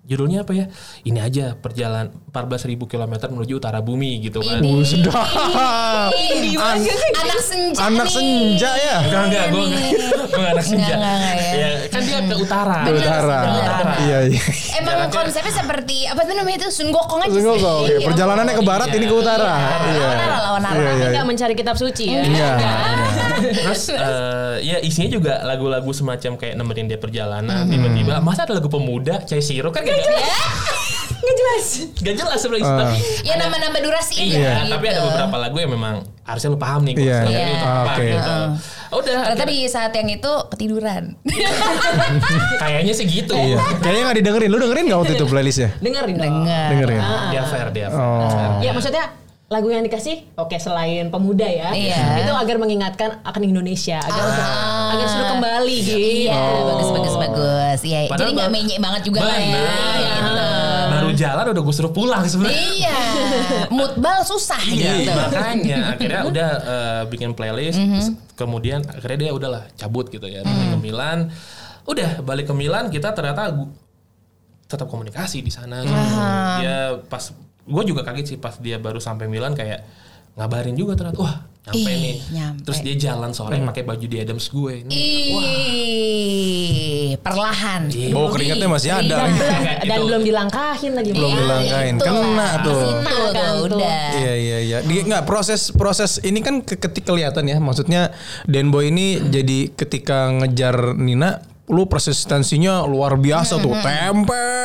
[0.06, 0.66] judulnya apa ya?
[1.06, 4.64] Ini aja perjalanan 14.000 km menuju utara bumi gitu kan.
[4.64, 5.12] Uh, sedap.
[6.16, 8.16] Ih, An- anak senja anak nih.
[8.16, 8.96] senja ya.
[9.04, 9.82] Enggak, enggak, gue nih.
[10.32, 10.94] gue anak senja.
[10.96, 11.52] Enggak, enggak, ya.
[11.52, 12.78] Ya, kan dia ke utara.
[12.88, 13.38] Ke utara.
[14.00, 14.42] Iya, iya.
[14.80, 17.44] Emang Jaraknya- konsepnya seperti apa tuh namanya itu Sun Gokong aja sih.
[17.44, 17.98] Iya.
[18.00, 19.52] perjalanannya ke barat, ini ke utara.
[19.92, 20.00] Iya.
[20.00, 20.80] Lawan arah, lawan arah.
[20.80, 21.06] Iya, iya.
[21.12, 22.20] Enggak mencari kitab suci ya.
[22.24, 22.50] Iya.
[23.60, 27.68] Terus eh, ya isinya juga lagu-lagu semacam kayak nemenin dia perjalanan.
[27.68, 30.00] Tiba-tiba masa ada lagu pemuda, Cai Siro kan gak,
[31.22, 31.64] Nggak jelas.
[31.96, 32.66] gak jelas sebenarnya.
[32.66, 32.78] Ah.
[32.82, 34.26] Tapi Ya nambah-nambah durasi Iya,
[34.58, 34.70] gitu.
[34.70, 36.94] tapi ada beberapa lagu yang memang harusnya lu paham nih.
[36.94, 37.40] Iya, lagu iya.
[37.40, 38.04] ini untuk Ah, apa oke.
[38.04, 38.36] gitu.
[38.92, 39.18] Udah.
[39.24, 41.02] Ternyata di saat yang itu ketiduran.
[42.62, 43.32] Kayaknya sih gitu.
[43.32, 43.56] Iya.
[43.78, 44.48] Kayaknya gak didengerin.
[44.48, 45.70] Lu dengerin gak waktu itu playlistnya?
[45.78, 46.26] Dengerin dong.
[46.42, 46.68] Dengar.
[46.70, 47.02] Dengerin.
[47.30, 48.02] Dia fair, dia fair.
[48.02, 48.58] Oh.
[48.60, 49.04] Ya maksudnya
[49.48, 52.24] lagu yang dikasih oke selain pemuda ya Iya.
[52.24, 54.24] itu agar mengingatkan akan Indonesia agar
[54.88, 57.78] agar sudah kembali gitu Iya, bagus bagus bagus.
[57.84, 59.52] Iya, Padahal jadi nggak menyek banget juga lah ya.
[59.52, 59.96] Benar.
[60.00, 60.41] Gitu.
[61.22, 62.58] Jalan udah gue suruh pulang sebenarnya.
[62.58, 62.98] Iya,
[63.70, 65.10] moodbal susah Iya, gitu.
[65.14, 70.68] makanya akhirnya udah eh, bikin playlist, terus kemudian akhirnya dia udahlah cabut gitu ya, balik
[70.74, 71.18] ke Milan.
[71.86, 73.54] Udah balik ke Milan kita ternyata
[74.66, 75.86] tetap komunikasi di sana.
[75.86, 75.94] Gitu.
[76.66, 77.22] Dia pas
[77.62, 79.86] gue juga kaget sih pas dia baru sampai Milan kayak
[80.34, 82.16] ngabarin juga ternyata wah nyampe Ih, nih.
[82.32, 82.60] nyampe.
[82.64, 84.82] Terus dia jalan sore pakai baju di Adams gue.
[84.82, 84.90] Ini,
[86.02, 87.86] Ih, perlahan.
[87.86, 88.10] Iya.
[88.10, 89.16] Bau keringatnya masih ada.
[89.16, 91.38] dan, belum- dan belum dilangkahin lagi Belum Iya.
[91.38, 91.94] dilangkahin.
[91.94, 92.52] itu Kena lah.
[92.60, 92.82] tuh.
[92.82, 94.02] Itu tuh, kan udah.
[94.12, 94.78] Iya iya iya.
[94.82, 97.58] Dia nggak proses proses ini kan ke- ketika kelihatan ya.
[97.58, 98.10] Maksudnya
[98.44, 101.38] Denboy ini jadi ketika ngejar Nina,
[101.68, 104.61] lu persistensinya luar biasa tuh, tempel,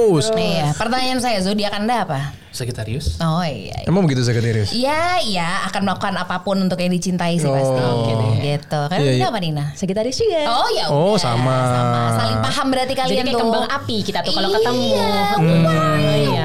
[0.00, 0.26] terus.
[0.32, 2.20] Iya, pertanyaan saya zodiak Anda apa?
[2.50, 3.14] Sagitarius.
[3.20, 3.86] Oh iya.
[3.86, 4.74] Emang begitu sekretarius?
[4.74, 7.54] Iya, iya akan melakukan apa pun untuk yang dicintai sih Oh.
[7.54, 7.78] pasti.
[7.78, 8.32] Oke deh.
[8.42, 8.80] Gitu.
[8.82, 9.26] Kan Iya, Nina iya.
[9.28, 9.64] apa Nina?
[9.72, 11.22] Sagitarius juga Oh ya Oh, udah.
[11.22, 11.56] sama.
[12.12, 13.42] Saling paham berarti jadi kalian kayak tuh.
[13.44, 14.82] kembang api kita tuh kalau Iya, ketemu
[15.38, 15.98] Hmm.
[16.02, 16.42] iya.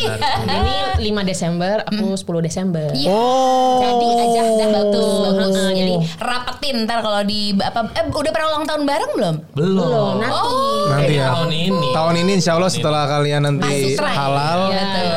[0.00, 0.74] Ini
[1.10, 3.10] 5 Desember aku 10 Desember Iya.
[3.10, 3.78] Oh.
[3.80, 5.54] Jadi aja dah bagus, bagus.
[5.56, 5.72] Hmm.
[5.72, 9.36] Jadi rapetin ntar kalau di apa eh udah pernah ulang tahun bareng belum?
[9.54, 10.12] Belum.
[10.20, 10.88] nanti Oh.
[10.90, 11.26] Nanti ya.
[11.32, 11.88] tahun ini.
[11.92, 15.08] Tahun ini insya Allah setelah kalian nanti halal Iya, betul.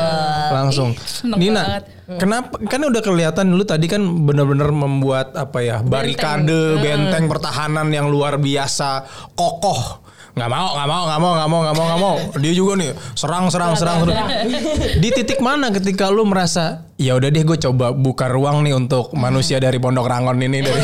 [0.54, 0.90] langsung.
[0.94, 1.84] Ih, Nina, banget.
[2.20, 8.08] kenapa kan udah kelihatan lu tadi kan bener-bener membuat apa ya barikade, benteng pertahanan yang
[8.08, 9.04] luar biasa
[9.34, 10.03] kokoh.
[10.34, 12.14] Nggak mau, nggak mau, nggak mau, nggak mau, nggak mau, nggak mau.
[12.42, 14.02] Dia juga nih serang, serang, serang.
[14.02, 14.14] terus.
[15.02, 19.14] Di titik mana ketika lu merasa ya udah deh gue coba buka ruang nih untuk
[19.14, 20.82] manusia dari Pondok Rangon ini dari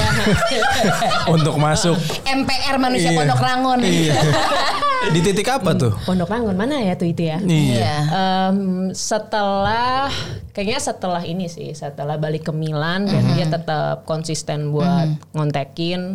[1.35, 1.99] untuk masuk.
[2.23, 3.19] MPR manusia Iya.
[3.19, 3.79] Pondok Rangon.
[3.83, 4.15] Iya.
[5.15, 5.99] Di titik apa tuh?
[6.05, 7.95] Pondok Rangon mana ya tuh itu ya Iya.
[8.07, 8.59] Em,
[8.95, 10.13] setelah
[10.53, 16.15] kayaknya setelah ini sih setelah balik ke Milan dan dia tetap konsisten buat ngontekin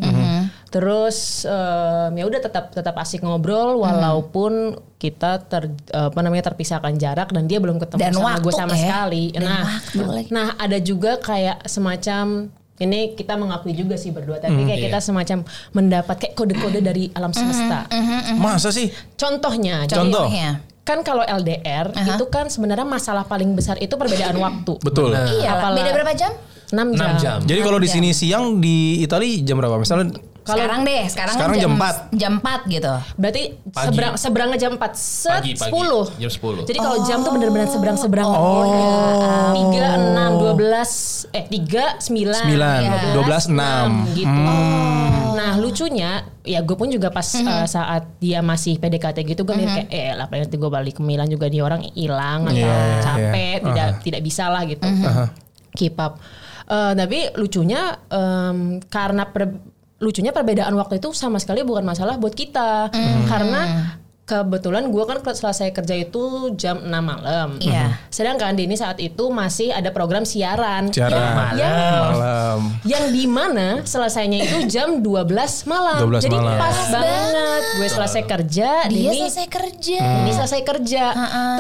[0.76, 7.32] terus em, ya udah tetap tetap asik ngobrol walaupun kita ter apa namanya terpisahkan jarak
[7.32, 8.80] dan dia belum ketemu Dan sama waktu gue sama ya.
[8.82, 14.36] sekali Dan nah waktu nah ada juga kayak semacam ini kita mengakui juga sih berdua
[14.38, 17.88] tapi kayak kita semacam mendapat kayak kode-kode dari alam semesta
[18.36, 18.92] Masa sih?
[19.16, 20.28] contohnya Contoh.
[20.28, 20.60] Contohnya.
[20.84, 24.78] kan kalau LDR itu kan sebenarnya masalah paling besar itu perbedaan waktu.
[24.78, 25.16] Betul.
[25.16, 25.18] Iya,
[25.50, 25.54] lah.
[25.58, 26.30] Apalah- beda berapa jam?
[26.70, 27.10] 6 jam.
[27.12, 27.38] 6 jam.
[27.42, 29.82] Jadi kalau di sini siang di Itali jam berapa?
[29.82, 30.14] Misalnya
[30.46, 31.82] sekarang deh, sekarang, Sekarang jam jam
[32.14, 32.14] 4.
[32.14, 32.94] Jam 4 gitu.
[33.18, 33.86] Berarti Pagi.
[33.90, 35.72] seberang seberangnya jam 4 set Pagi, pagi.
[35.74, 36.22] 10.
[36.22, 36.70] Jam 10.
[36.70, 38.30] Jadi kalau jam tuh bener-bener seberang-seberang.
[38.30, 38.64] Oh.
[39.52, 44.16] 3 6 12 eh 3 9 9, 12 6.
[44.16, 44.42] gitu.
[45.36, 49.86] Nah, lucunya ya gue pun juga pas uh, saat dia masih PDKT gitu gue mikir
[49.86, 53.34] kayak eh lah nanti gue balik ke Milan juga nih orang hilang atau Iya, capek
[53.58, 53.66] iya.
[53.66, 54.02] tidak Aha.
[54.02, 54.86] tidak bisa lah gitu.
[54.86, 55.26] Aha.
[55.74, 56.22] keep up.
[56.66, 62.36] Eh, tapi lucunya em, karena per- lucunya perbedaan waktu itu sama sekali bukan masalah buat
[62.36, 62.92] kita.
[63.32, 63.62] Karena
[64.26, 67.62] kebetulan gue kan selesai kerja itu jam 6 malam.
[67.62, 67.94] Iya.
[68.10, 70.90] Sedangkan Denny saat itu masih ada program siaran.
[70.90, 71.54] Siaran.
[71.54, 72.60] Yang, yang, malam.
[72.90, 76.10] yang di mana selesainya itu jam 12 malam.
[76.10, 76.58] 12 Jadi malam.
[76.58, 80.00] pas banget gue selesai kerja, Dia Denny selesai kerja.
[80.26, 81.04] ini selesai kerja.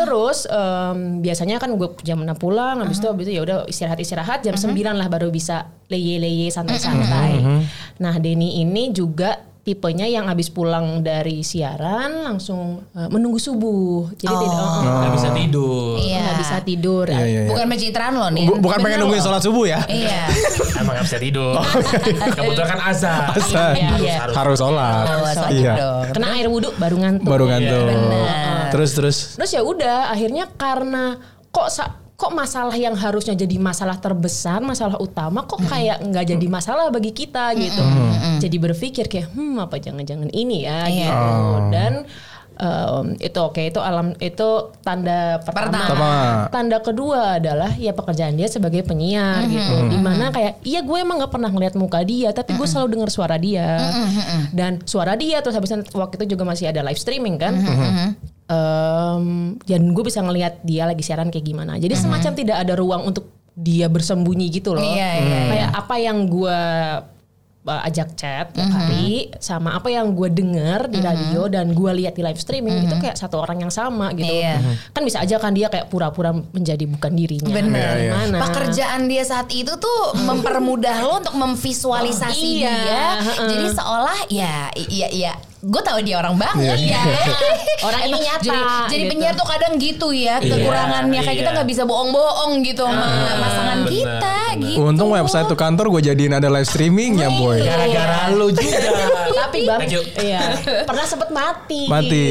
[0.01, 4.41] Terus em, biasanya kan gue jam 6 pulang, habis itu habis itu ya udah istirahat-istirahat
[4.41, 7.45] jam 9 lah baru bisa leye-leye santai-santai.
[8.01, 14.13] Nah, Denny ini juga tipenya yang habis pulang dari siaran langsung eh, menunggu subuh.
[14.13, 15.95] Jadi tidak oh, oh, Nggak bisa tidur.
[15.97, 16.19] Iya.
[16.21, 17.05] nggak bisa tidur.
[17.09, 17.49] Iya, iya, iya.
[17.49, 18.45] Bukan pencitraan loh nih.
[18.45, 19.81] Bu- bukan pengen nungguin sholat subuh ya?
[19.89, 20.29] Iya.
[20.79, 21.57] Emang nggak bisa tidur.
[22.37, 23.25] Kebetulan kan azan.
[23.33, 23.73] Azan.
[23.73, 24.15] Iya, Harus, iya.
[24.21, 24.35] harus.
[24.37, 25.03] Harus sholat.
[25.03, 25.73] Oh, wajib Iya.
[25.73, 26.05] dong.
[26.13, 27.25] Kena air wudhu baru ngantuk.
[27.25, 27.85] Baru ngantuk.
[27.89, 28.69] Benar.
[28.69, 29.17] Terus terus.
[29.33, 31.17] Terus ya udah akhirnya karena
[31.49, 31.73] kok
[32.15, 37.11] kok masalah yang harusnya jadi masalah terbesar, masalah utama kok kayak nggak jadi masalah bagi
[37.11, 37.83] kita gitu.
[38.39, 41.27] Jadi berpikir kayak hmm apa jangan-jangan ini ya gitu.
[41.75, 42.07] Dan
[42.55, 44.49] em, itu oke itu alam itu
[44.79, 45.75] tanda pertama.
[45.75, 46.11] Pertama.
[46.55, 49.75] Tanda kedua adalah ya pekerjaan dia sebagai penyiar gitu.
[49.91, 53.11] Di mana kayak iya gue emang nggak pernah ngeliat muka dia, tapi gue selalu dengar
[53.11, 53.91] suara dia.
[54.55, 57.59] Dan suara dia terus habisnya waktu itu juga masih ada live streaming kan.
[58.45, 61.81] Em, dan gue bisa ngelihat dia lagi siaran kayak gimana.
[61.81, 64.85] Jadi semacam tidak ada ruang untuk dia bersembunyi gitu loh.
[64.85, 66.59] Iya, iya, Kayak apa yang gue
[67.65, 72.13] uh, ajak chat tiap hari sama apa yang gue denger di radio dan gue lihat
[72.13, 74.29] di live streaming itu kayak satu orang yang sama gitu.
[74.29, 74.61] Iya.
[74.93, 77.49] Kan bisa aja kan dia kayak pura-pura menjadi bukan dirinya.
[77.49, 77.73] Bener.
[77.73, 78.11] Iya, iya.
[78.13, 78.37] Gimana?
[78.45, 83.05] Pekerjaan dia saat itu tuh mempermudah lo untuk memvisualisasi Iya, dia.
[83.49, 85.33] Jadi seolah ya iya iya
[85.65, 86.93] gue tahu dia orang banget Iya.
[86.93, 87.01] ya.
[87.85, 89.11] Orang ini Emang nyata, Jadi, jadi gitu.
[89.11, 91.55] penyiar tuh kadang gitu ya Iya, kekurangannya kayak kita iya.
[91.57, 94.63] nggak bisa bohong-bohong gitu sama pasangan bener, kita bener.
[94.63, 94.79] gitu.
[94.79, 97.59] Untung website tuh kantor gue jadiin ada live streamingnya boy.
[97.61, 98.77] Gara-gara lu juga.
[99.45, 99.81] Tapi bang,
[100.21, 100.41] iya
[100.89, 101.81] pernah sempet mati.
[101.85, 102.25] Mati.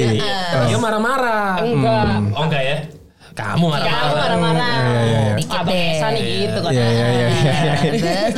[0.65, 1.61] Dia marah-marah.
[1.61, 2.07] Enggak.
[2.35, 2.77] Oh enggak ya?
[3.35, 4.15] Kamu Kamu marah-marah.
[4.15, 4.69] marah-marah.
[4.71, 5.33] Iya, iya, iya.
[5.35, 5.91] Dikit Abang deh.
[5.91, 6.71] Esa nih gitu kan.
[6.71, 7.73] Iya, iya, iya, iya.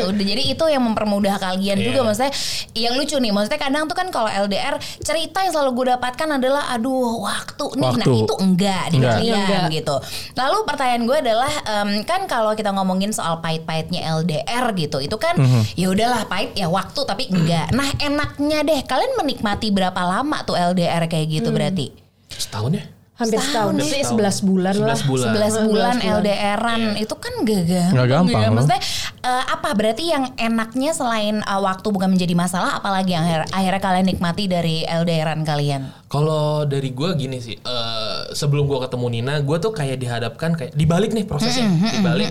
[0.02, 2.06] Udah jadi itu yang mempermudah kalian juga Iya.
[2.06, 2.32] maksudnya
[2.72, 6.72] yang lucu nih maksudnya kadang tuh kan kalau LDR cerita yang selalu gue dapatkan adalah
[6.72, 9.12] aduh waktu nih nah itu enggak di Enggak.
[9.14, 9.64] kalian Enggak.
[9.74, 9.96] gitu.
[10.34, 15.36] Lalu pertanyaan gue adalah em, kan kalau kita ngomongin soal pahit-pahitnya LDR gitu itu kan
[15.36, 15.76] Mhm.
[15.76, 17.68] ya udahlah pahit ya waktu tapi enggak.
[17.70, 21.92] Nah enaknya deh kalian menikmati berapa lama tuh LDR kayak gitu berarti?
[22.26, 22.84] Setahun ya?
[23.16, 24.12] Hampir Setahun setahun.
[24.12, 24.92] Berarti 11 bulan lah.
[24.92, 25.32] 11 bulan.
[25.32, 25.94] 11 bulan 11 bulan.
[26.20, 27.90] LDRan itu kan gak gampang.
[27.90, 28.48] Nggak gampang ya.
[28.52, 28.80] Maksudnya
[29.22, 33.80] eh, apa berarti yang enaknya selain eh, waktu bukan menjadi masalah apalagi yang akhir- akhirnya
[33.80, 35.88] kalian nikmati dari LDRan kalian?
[36.06, 40.72] Kalau dari gue gini sih, eh, sebelum gue ketemu Nina, gue tuh kayak dihadapkan kayak
[40.72, 42.28] dibalik nih prosesnya, dibalik.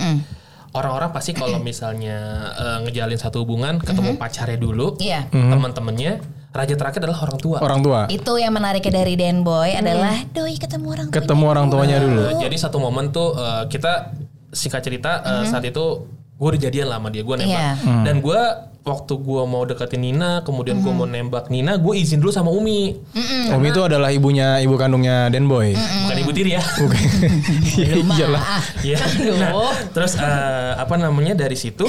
[0.70, 2.18] Orang-orang pasti kalau misalnya
[2.54, 5.26] eh, ngejalin satu hubungan, ketemu pacarnya dulu, Iya.
[5.32, 6.20] teman-temannya,
[6.56, 7.58] raja terakhir adalah orang tua.
[7.60, 8.00] Orang tua.
[8.08, 12.22] Itu yang menariknya dari Dan Boy adalah doi ketemu orang tuanya Ketemu orang tuanya dulu.
[12.32, 14.16] Eh, jadi satu momen tuh eh, kita
[14.56, 17.52] singkat cerita eh, saat itu gue udah jadian lama dia, gue nembak.
[17.52, 17.72] Iya.
[18.04, 18.42] Dan gue
[18.86, 22.94] waktu gue mau deketin Nina, kemudian gue mau nembak Nina, gue izin dulu sama Umi,
[23.50, 25.74] Umi itu adalah ibunya ibu kandungnya Den Boy.
[25.74, 26.62] bukan ibu tiri ya.
[26.62, 27.02] Bukan.
[28.20, 28.44] Iyalah.
[28.86, 29.00] Iya.
[29.42, 31.88] Nah, terus eh, apa namanya dari situ?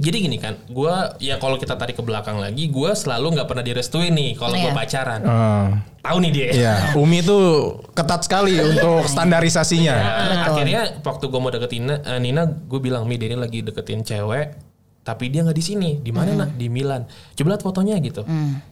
[0.00, 3.60] Jadi gini kan, gua ya kalau kita tarik ke belakang lagi, gua selalu nggak pernah
[3.60, 4.62] direstuin nih kalau Iya.
[4.62, 5.20] gua pacaran.
[5.22, 5.68] Ah,
[6.00, 6.48] Tahu nih dia.
[6.50, 7.36] Iya, Umi itu
[7.92, 9.92] ketat sekali untuk standarisasinya.
[9.94, 13.60] Nah, akhirnya waktu gua mau deketin Nina, eh, Nina, gue bilang mi dia ini lagi
[13.60, 14.56] deketin cewek,
[15.00, 15.90] tapi dia nggak di sini.
[15.98, 16.56] Di mana nak?
[16.56, 17.04] Di Milan.
[17.30, 18.24] Coba lihat fotonya gitu.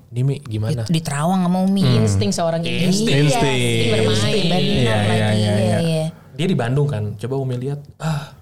[0.09, 0.83] Di Mi gimana?
[0.83, 1.85] di Terawang sama Umi.
[2.01, 2.89] Insting seorang ibu.
[2.89, 3.17] Insting.
[3.23, 3.85] Insting.
[3.87, 4.17] Bermain.
[4.17, 4.65] Benar Iya, lagi.
[4.65, 5.79] iya, iya, iya, iya.
[5.79, 6.07] iya.
[6.33, 7.13] Dia di Bandung kan.
[7.15, 7.85] Coba Umi lihat.
[7.99, 8.33] Ah,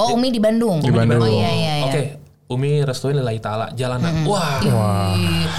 [0.00, 0.80] Oh Umi di Bandung.
[0.80, 1.20] Di Bandung.
[1.20, 1.86] Oh iya iya iya.
[1.86, 2.02] Oke,
[2.50, 4.26] Umi restuin lillahi ta'ala jalanan.
[4.26, 4.58] Wah,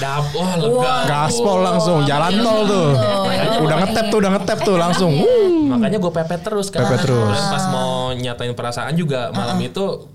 [0.02, 0.96] dap, wah lega.
[1.08, 2.90] Gaspol langsung jalan tol tuh.
[3.64, 5.14] Udah ngetep tuh, udah ngetep tuh langsung.
[5.72, 6.84] Makanya gue pepet terus kan.
[6.84, 7.38] Pepet terus.
[7.40, 10.10] Dan pas mau nyatain perasaan juga malam itu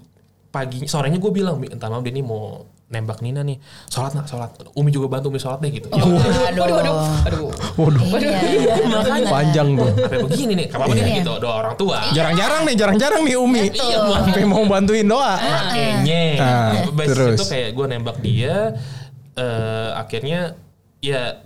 [0.52, 3.58] pagi sorenya gue bilang, "Mi, entar malam dia nih mau nembak Nina nih.
[3.90, 4.54] Sholat nak, sholat.
[4.72, 5.90] Umi juga bantu Umi sholat deh gitu.
[5.90, 6.06] Udah.
[6.54, 6.96] Aduh, aduh, aduh.
[7.26, 7.46] Aduh.
[7.76, 8.74] Waduh, Iya.
[8.86, 9.90] Makanya panjang tuh.
[9.90, 11.02] sampai begini nih, apa Iya.
[11.02, 11.98] nih gitu doa orang tua.
[12.14, 13.64] Jarang-jarang nih, jarang-jarang nih Umi.
[13.74, 15.34] Sampai mau bantuin doa.
[15.34, 16.22] Makanya.
[16.38, 17.38] Ah, Habis terus.
[17.38, 18.54] itu kayak gue nembak dia
[19.36, 20.56] eh akhirnya
[20.98, 21.44] ya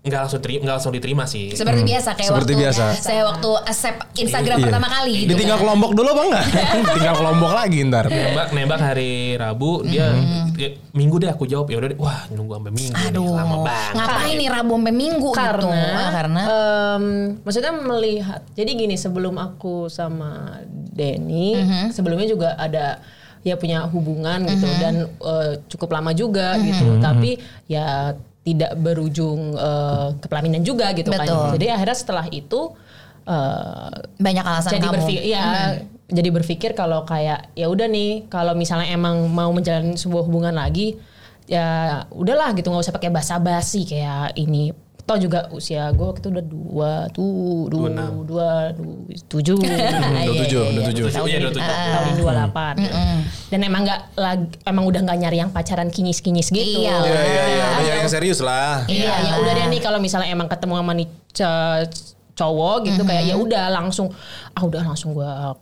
[0.00, 1.52] nggak langsung terima, nggak langsung diterima sih.
[1.52, 2.84] Seperti biasa kayak Seperti waktu biasa.
[2.96, 4.64] saya waktu accept Instagram Iya.
[4.64, 5.28] pertama kali gitu.
[5.30, 5.62] Ditinggal kan.
[5.62, 6.44] kelompok dulu apa enggak?
[6.96, 8.04] Tinggal kelompok lagi ntar.
[8.08, 10.08] nembak nembak hari Rabu dia
[10.50, 13.56] dia, minggu deh aku jawab ya udah deh wah nunggu sampai minggu nih, Aduh, lama
[13.62, 15.36] banget ngapain nih Rabu sampai Minggu gitu?
[15.36, 17.04] karena Ah, karena em,
[17.38, 20.60] maksudnya melihat jadi gini sebelum aku sama
[20.90, 21.84] Denny Mhm.
[21.90, 23.00] sebelumnya juga ada
[23.40, 24.78] ya punya hubungan gitu Mhm.
[24.78, 27.36] dan eh, cukup lama juga gitu tapi
[27.66, 28.16] ya
[28.54, 31.26] tidak berujung eh, ke pelaminan juga gitu Betul.
[31.26, 32.74] kan jadi akhirnya setelah itu
[33.26, 34.94] eh, banyak alasan jadi kamu.
[34.98, 35.46] berpikir ya
[36.10, 40.98] jadi berpikir kalau kayak ya udah nih kalau misalnya emang mau menjalani sebuah hubungan lagi
[41.50, 44.70] ya udahlah gitu nggak usah pakai basa-basi kayak ini
[45.10, 48.48] toh juga usia gue waktu itu udah dua tuh dua dua, dua
[49.26, 49.58] tujuh.
[49.58, 49.90] Iya,
[50.30, 51.04] Udah tujuh, udah tujuh.
[51.10, 52.74] Tujuh, iya, tahun dua delapan
[53.50, 56.86] dan emang nggak lagi emang udah nggak nyari yang pacaran kinyis-kinyis gitu.
[56.86, 56.94] Iya.
[57.02, 57.42] Iya, iya,
[57.82, 57.92] iya.
[58.06, 58.86] Yang serius lah.
[58.86, 61.08] Iya, ya udah deh nih kalau misalnya emang ketemu sama nih
[62.38, 64.14] cowok gitu kayak ya udah langsung
[64.54, 65.58] ah udah langsung gua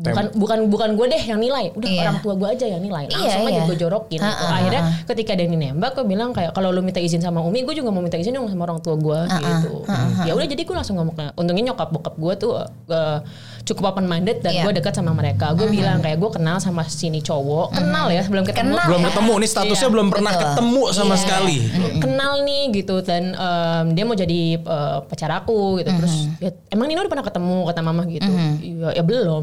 [0.00, 2.00] bukan bukan bukan gue deh yang nilai udah Iya.
[2.08, 3.68] orang tua gue aja yang nilai Iya, langsung aja iya.
[3.68, 4.24] gue jorokin gitu.
[4.24, 7.60] Ha, ha, akhirnya ketika dia nembak gue bilang kayak kalau lu minta izin sama umi
[7.62, 9.84] gue juga mau minta izin dong sama orang tua gue gitu
[10.24, 12.52] ya udah jadi gue langsung ngomong untungnya nyokap bokap gue tuh
[12.88, 13.18] eh,
[13.62, 14.62] cukup open minded dan Iya.
[14.62, 15.52] gue dekat sama mereka.
[15.52, 18.72] Gue bilang kayak gue kenal sama sini cowok, kenal ya belum ketemu.
[18.72, 18.86] Kenal.
[18.86, 20.44] Belum ketemu nih statusnya Iya, belum pernah betul.
[20.46, 21.20] ketemu sama Iya.
[21.20, 21.58] sekali.
[22.00, 25.90] kenal nih gitu dan em, dia mau jadi eh, pacar aku gitu.
[25.90, 27.56] Terus ya, emang Nino udah pernah ketemu?
[27.62, 28.30] kata mama gitu.
[28.60, 29.42] Ya, ya belum.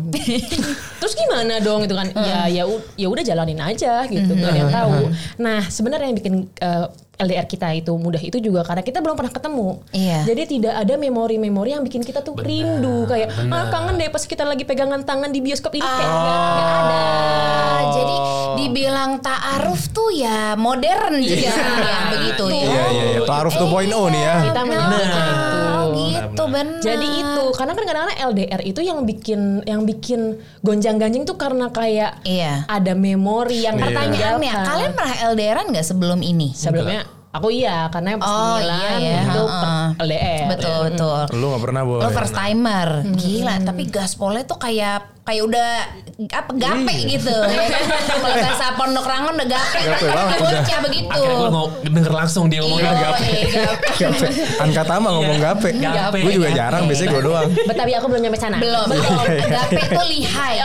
[0.99, 2.07] Terus gimana dong gitu kan?
[2.13, 4.97] Ya ya u- ya udah jalanin aja gitu gak ada yang tahu.
[5.37, 6.85] Nah sebenarnya yang bikin eh,
[7.17, 9.81] LDR kita itu mudah itu juga karena kita belum pernah ketemu.
[9.89, 10.19] Iya.
[10.23, 13.05] jadi tidak ada memori-memori yang bikin kita tuh rindu.
[13.05, 15.71] Kayak ah kangen deh pas kita lagi pegangan tangan di bioskop.
[15.71, 17.01] Ini kayak nggak- nggak ada.
[17.67, 18.15] Ah, jadi
[18.57, 22.61] dibilang ta'aruf tuh ya modern juga ya begitu ya.
[22.63, 23.19] Iya iya iya.
[23.23, 23.65] Taaruf 2.0
[24.07, 24.35] nih ya.
[24.45, 25.05] kita menyebut
[26.17, 26.79] Oh, gitu benar.
[26.79, 30.21] Jadi itu karena kan kadang-kadang LDR itu yang bikin yang bikin
[30.61, 32.65] gonjang-ganjing tuh karena kayak Iya.
[32.65, 34.11] ada memori yang Pertanyaannya,
[34.51, 34.65] tertinggalkan.
[34.65, 36.51] kalian pernah LDRan nggak sebelum ini?
[36.51, 39.21] sebelumnya aku iya karena pas Oh, Milan iya ya.
[39.23, 40.45] itu per- LDR.
[40.49, 41.21] Betul betul.
[41.33, 41.99] Lu gak pernah boy.
[41.99, 43.55] Lo first timer, gila.
[43.61, 45.69] Tapi gaspolnya tuh kayak kayak udah
[46.31, 47.29] apa gape gitu.
[47.29, 47.83] ya kan?
[48.09, 49.79] Kalau bahasa Pondok Rangon udah gape.
[49.85, 50.61] Gape banget udah.
[50.63, 51.09] Bocah begitu.
[51.13, 53.25] Akhirnya gue mau denger langsung dia ngomong Iya, gape.
[53.27, 53.87] iya, gape.
[54.01, 54.27] Gape.
[54.57, 55.69] Ankatama ngomong gape.
[55.77, 56.17] Gape.
[56.23, 57.49] Gue juga jarang, biasanya gue doang.
[57.53, 58.57] Betawi aku belum nyampe sana.
[58.57, 59.13] Belum, belum.
[59.45, 60.55] Gape tuh lihai.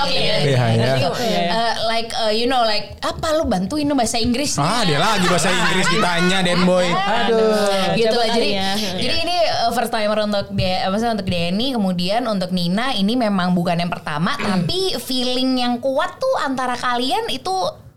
[0.46, 0.94] Lihai, ya.
[0.96, 1.10] Iya.
[1.52, 4.56] Uh, like uh, you know like apa lu bantuin lu bahasa Inggris?
[4.56, 6.86] Ah dia lagi bahasa Inggris ditanya Den Boy.
[6.88, 7.98] Aduh.
[7.98, 8.30] gitu lah.
[8.30, 8.72] Jadi ya.
[8.78, 13.52] jadi ini uh, first timer untuk dia maksudnya untuk Denny kemudian untuk Nina ini memang
[13.52, 17.54] bukan yang pertama tapi feeling yang kuat tuh antara kalian itu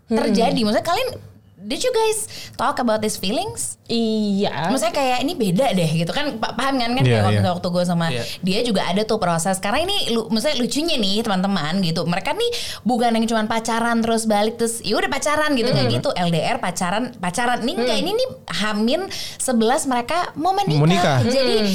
[0.08, 0.56] terjadi.
[0.56, 1.10] Maksudnya kalian
[1.56, 3.74] Did you guys talk about these feelings?
[3.90, 4.70] Iya.
[4.70, 7.02] Maksudnya kayak ini beda deh gitu kan Pa- paham kan kan?
[7.02, 7.50] Iya, kayak waktu, iya.
[7.58, 8.22] waktu gue sama Iya.
[8.38, 9.58] dia juga ada tuh proses.
[9.58, 12.06] Karena ini lu, maksudnya lucunya nih teman-teman gitu.
[12.06, 12.50] Mereka nih
[12.86, 16.08] bukan yang cuma pacaran terus balik terus ya udah pacaran gitu kayak gitu.
[16.14, 17.58] LDR pacaran pacaran.
[17.66, 18.28] Nih enggak ini nih
[18.62, 19.00] Hamin
[19.42, 21.66] 11 mereka mau menikah, Mau jadi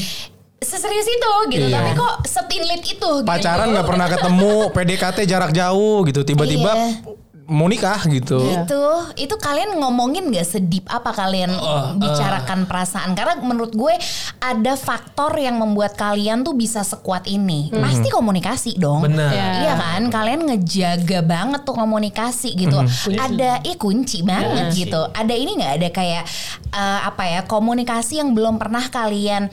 [0.61, 1.81] seserius itu gitu Iya.
[1.81, 3.25] tapi kok setinlit itu gitu.
[3.25, 6.21] Pacaran nggak pernah ketemu, PDKT jarak jauh gitu.
[6.21, 7.17] Tiba-tiba Iya.
[7.51, 8.39] mau nikah gitu.
[8.39, 8.83] Itu
[9.17, 11.51] itu kalian ngomongin gak sedip apa kalian
[11.99, 13.91] bicarakan perasaan karena menurut gue
[14.39, 19.35] ada faktor yang membuat kalian tuh bisa sekuat ini pasti komunikasi dong Benar.
[19.35, 19.47] Ya.
[19.67, 22.79] Iya kan kalian ngejaga banget tuh komunikasi gitu
[23.19, 26.23] ada eh kunci banget gitu ada ini nggak ada kayak
[26.71, 29.51] eh, apa ya komunikasi yang belum pernah kalian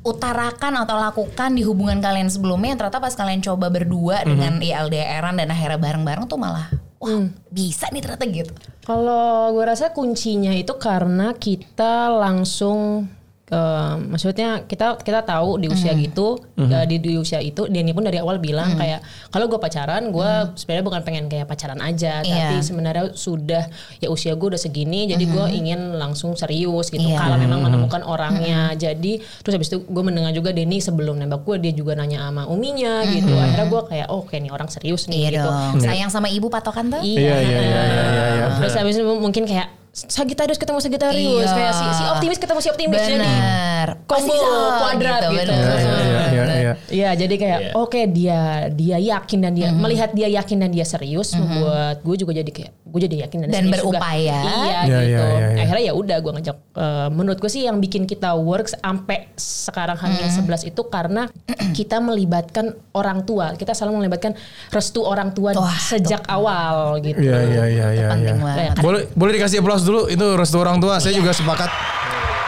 [0.00, 4.80] utarakan atau lakukan di hubungan kalian sebelumnya yang ternyata pas kalian coba berdua dengan ya
[4.88, 8.52] LDRan dan akhirnya bareng-bareng tuh malah wah bisa nih ternyata gitu.
[8.84, 13.08] Kalau gue rasa kuncinya itu karena kita langsung
[13.50, 18.02] eh, maksudnya kita kita tahu di usia gitu eh, di, di usia itu Denny pun
[18.02, 22.54] dari awal bilang kayak kalau gue pacaran gue sebenarnya bukan pengen kayak pacaran aja Iya.
[22.54, 23.66] tapi sebenarnya sudah
[23.98, 27.18] ya usia gue udah segini jadi gue ingin langsung serius gitu Iya.
[27.18, 28.72] kalau memang menemukan orangnya.
[28.72, 32.46] Jadi terus habis itu gue mendengar juga Denny sebelum nembak gue dia juga nanya sama
[32.46, 33.32] uminya gitu.
[33.32, 35.48] Akhirnya gue kayak oh kayak nih orang serius nih iya gitu.
[35.48, 35.80] dong.
[35.80, 37.02] Sayang sama ibu patokan tuh?
[37.02, 38.46] Iya, iya, iya, iya, iya.
[38.62, 41.50] Terus habis itu mungkin kayak Sagittarius ketemu Sagittarius Iya.
[41.50, 44.48] kayak si, si optimis ketemu si optimis jadi bener combo Pasti bisa,
[44.78, 45.34] kuadrat gitu.
[45.34, 45.50] bener.
[45.50, 46.29] Iya, iya,
[46.72, 47.00] iya, iya.
[47.00, 47.70] Iya jadi kayak Iya.
[47.74, 49.78] oke dia dia yakin dan dia Mhm.
[49.78, 53.48] melihat dia yakin dan dia serius membuat gue juga jadi kayak gue jadi yakin dan,
[53.48, 53.98] Dan serius juga.
[53.98, 54.38] berupaya.
[54.40, 54.90] Iya Iya, gitu.
[54.90, 55.62] iya, iya, iya.
[55.62, 59.94] Akhirnya ya udah gue ngajak eh, menurut gue sih yang bikin kita works sampai sekarang
[59.96, 60.34] hamil Mhm.
[60.34, 61.22] 11 itu karena
[61.72, 63.52] kita melibatkan orang tua.
[63.52, 64.34] Kita selalu melibatkan
[64.68, 67.20] restu orang tua Wah, sejak awal gitu.
[67.20, 68.08] Iya iya iya iya.
[68.12, 68.34] iya.
[68.34, 68.78] banget.
[68.78, 70.98] Boleh boleh dikasih aplaus dulu itu restu orang tua.
[70.98, 71.70] Saya juga sepakat.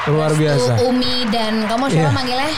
[0.04, 0.74] Luar biasa.
[0.76, 2.10] Tuh, Umi dan kamu siapa Iya.
[2.10, 2.50] manggilnya?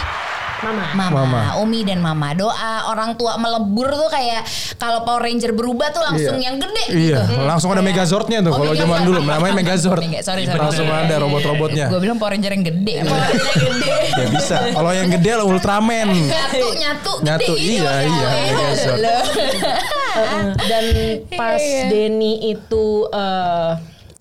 [0.57, 0.85] Mama.
[0.95, 1.11] Mama.
[1.21, 1.41] Mama.
[1.59, 2.31] Umi dan Mama.
[2.33, 2.55] Doa
[2.87, 6.47] orang tua melebur tuh kayak kalau Power Ranger berubah tuh langsung Iya.
[6.47, 7.43] yang gede Iya, gitu.
[7.43, 8.51] langsung ada Megazordnya tuh.
[8.51, 10.01] Oh, Kalau zaman dulu namanya Megazord.
[10.01, 10.61] Mega- sorry, sorry.
[10.61, 11.87] Langsung ada robot-robotnya.
[11.89, 12.95] Gue bilang Power Ranger yang gede.
[13.03, 13.93] Power Ranger yang gede.
[14.15, 14.57] Ya bisa.
[14.71, 16.07] Kalau yang gede lah Ultraman.
[16.07, 17.73] nyatu, nyatu, gede Nyatu, gitu.
[17.77, 18.99] iya, iya, Megazord.
[19.03, 20.47] Heeh.
[20.71, 20.85] dan
[21.35, 21.83] pas Iya.
[21.89, 23.71] Denny itu eh,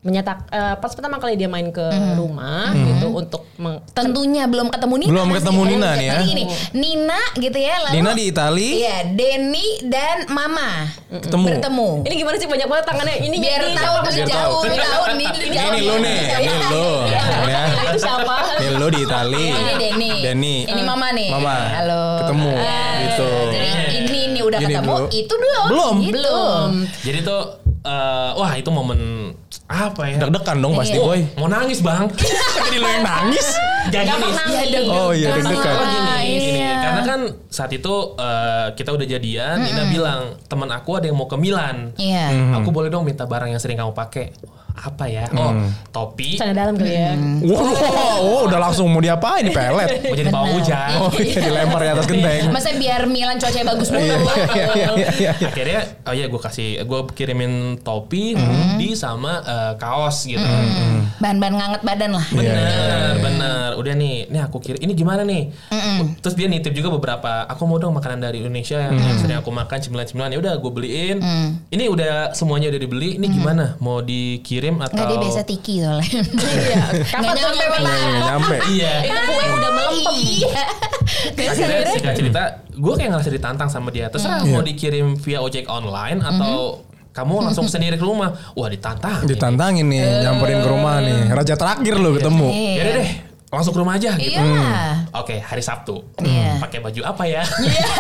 [0.04, 2.16] menyetak eh, pas pertama kali dia main ke Mhm.
[2.16, 5.10] rumah gitu untuk meng- Tentunya belum ketemu Nina.
[5.10, 6.16] Belum ketemu Nina nih ya.
[6.22, 7.76] Gini, Nina gitu ya.
[7.82, 8.70] Lalu, Nina di Itali.
[8.78, 11.46] Iya, Denny dan Mama Ketemu.
[11.48, 11.90] bertemu.
[12.04, 14.76] ini gimana sih banyak banget tangannya ini Biar ini tahu Biar jauh, tahu.
[14.76, 15.70] tahu nih di jauh.
[15.70, 16.88] Ini lu nih, ini lu.
[17.08, 17.64] Ya.
[17.86, 19.46] itu siapa Ini lu di Itali.
[19.50, 20.12] Ini Denny.
[20.20, 20.56] Denny.
[20.66, 21.30] Ini Mama nih.
[21.32, 21.56] Mama.
[21.74, 22.04] Halo.
[22.20, 23.30] Ketemu, Ah, gitu.
[23.50, 25.66] Jadi ini nih udah ketemu, itu belum.
[25.66, 25.96] Belum.
[26.02, 26.12] Gitu.
[26.12, 26.70] belum
[27.02, 27.42] Jadi tuh
[27.84, 29.32] eh, wah itu momen
[29.68, 30.18] apa ya?
[30.20, 31.04] Deg-degan dong pasti Iya.
[31.04, 31.20] boy.
[31.38, 32.08] Mau nangis bang?
[32.68, 33.48] Jadi lu yang nangis.
[33.92, 34.28] Gak gini.
[34.32, 34.86] nangis.
[34.88, 35.74] Oh iya deg-degan.
[35.76, 36.60] Oh, gini, gini.
[36.60, 36.74] iya.
[36.80, 41.28] Karena kan saat itu eh, kita udah jadian, Nina bilang teman aku ada yang mau
[41.28, 41.92] ke Milan.
[41.96, 42.32] Iya.
[42.32, 42.64] Hmm.
[42.64, 44.32] Aku boleh dong minta barang yang sering kamu pakai.
[44.74, 45.30] Apa ya?
[45.32, 45.54] Oh,
[45.90, 46.36] topi.
[46.36, 47.14] Sana dalam kali ya.
[47.46, 47.62] Wow,
[48.20, 50.02] oh, udah langsung mau diapain di pelet.
[50.04, 50.90] Mau jadi pawang hujan.
[50.98, 52.42] Oh iya dilempar di atas genteng.
[52.50, 54.02] Masa biar Milan cuacanya bagus mulu.
[54.02, 55.48] Iya, iya, iya, iya, iya, iya.
[55.48, 58.50] Akhirnya, oh iya gue kasih, gue kirimin topi, Hmm.
[58.74, 60.42] hoodie sama eh, kaos gitu.
[61.20, 62.26] Bahan-bahan nganget badan lah.
[62.32, 63.70] Iya, Bener, bener.
[63.76, 64.80] Udah nih, nih aku kirim.
[64.80, 65.54] Ini gimana nih?
[66.20, 67.46] Terus dia nitip juga beberapa.
[67.46, 70.32] Aku mau dong makanan dari Indonesia yang sering aku makan cemilan-cemilan.
[70.32, 71.18] Ya udah, gue beliin.
[71.68, 73.20] Ini udah semuanya udah dibeli.
[73.20, 73.76] Ini gimana?
[73.78, 74.94] Mau dikirim atau?
[74.94, 76.10] Enggak dia biasa tiki soalnya.
[76.64, 76.84] Iya.
[77.04, 77.68] Kapan Nggak sampai
[78.22, 78.56] nyampe.
[78.56, 78.62] Nggak.
[78.72, 78.94] Iya.
[79.04, 80.16] Itu kue udah melempem.
[80.16, 80.64] Iya.
[81.44, 84.08] Akhirnya singkat cerita, gue kayak ngerasa ditantang sama dia.
[84.08, 84.52] Terserah Iya.
[84.52, 88.34] mau dikirim via ojek online atau kamu langsung sendiri ke rumah.
[88.54, 89.26] Wah ditantang.
[89.26, 91.30] Ditantangin nih, nyamperin ke rumah nih.
[91.30, 92.48] Raja terakhir lo ketemu.
[92.50, 93.10] Ya udah deh,
[93.54, 94.34] langsung ke rumah aja gitu.
[94.34, 95.06] Iya.
[95.14, 96.02] Oke, hari Sabtu.
[96.20, 96.58] Iya.
[96.58, 97.44] Pakai baju apa ya?
[97.46, 97.86] Iya.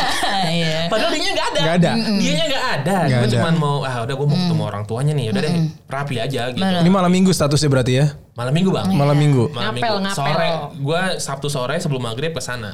[0.43, 0.77] Iya.
[0.91, 1.61] Padahal dia nggak ada.
[1.61, 1.91] Nggak ada.
[1.95, 2.95] Dianya nggak ada.
[2.99, 3.35] Nggak Gue ada.
[3.37, 5.25] cuma mau ah udah gue mau ketemu orang tuanya nih.
[5.31, 5.53] Udah deh,
[5.87, 6.61] rapi aja gitu.
[6.61, 8.05] Ini malam minggu statusnya berarti ya?
[8.33, 8.87] Malam minggu bang.
[8.91, 9.43] Malam minggu.
[9.49, 9.97] Malam Ngapel, minggu.
[10.03, 10.17] ngapel.
[10.17, 12.73] Sore, gue Sabtu sore sebelum maghrib ke sana.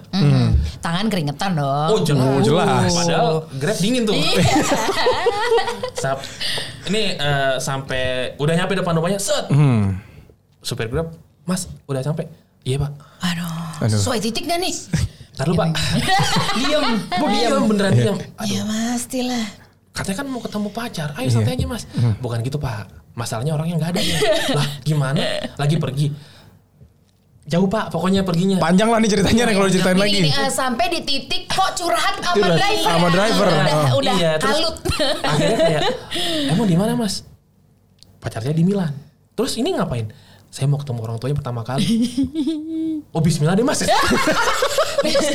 [0.80, 1.88] Tangan keringetan dong.
[1.90, 2.26] Oh jelas.
[2.26, 2.90] Oh, jelas.
[2.90, 4.16] Padahal Grab dingin tuh.
[4.16, 4.40] Iya.
[6.02, 6.24] Sab-
[6.88, 9.46] ini eh, sampai udah nyampe depan rumahnya, set.
[9.52, 10.00] Hmm.
[10.60, 11.12] Supir Grab,
[11.44, 12.28] Mas, udah sampai.
[12.70, 12.92] Iya pak.
[13.26, 13.50] Aduh.
[13.82, 13.98] Aduh.
[13.98, 14.74] Sesuai titik gak nih?
[15.34, 15.74] Ntar lu pak.
[16.60, 16.86] diam.
[17.18, 18.18] Mau diam beneran diam.
[18.46, 19.46] Iya pastilah.
[19.90, 21.10] Katanya kan mau ketemu pacar.
[21.18, 21.84] Ayo santai aja mas.
[22.22, 22.86] Bukan gitu pak.
[23.18, 24.02] Masalahnya orangnya nggak ada.
[24.02, 24.18] ya.
[24.54, 25.18] lah gimana?
[25.58, 26.08] Lagi pergi.
[27.50, 27.90] Jauh pak.
[27.90, 28.62] Pokoknya perginya.
[28.62, 30.20] Panjang lah nih ceritanya nih kalau diceritain Ini, lagi.
[30.22, 32.86] ini, eh, sampai di titik kok curhat sama driver.
[32.86, 33.48] sama driver.
[33.50, 33.98] Udah, Oh.
[33.98, 34.76] udah Iya, terus kalut.
[35.26, 35.82] Akhirnya kayak,
[36.54, 37.26] emang di mana mas?
[38.22, 38.94] Pacarnya di Milan.
[39.34, 40.14] Terus ini ngapain?
[40.50, 41.86] Saya mau ketemu orang tuanya pertama kali.
[43.14, 43.86] Oh Bismillah deh mas.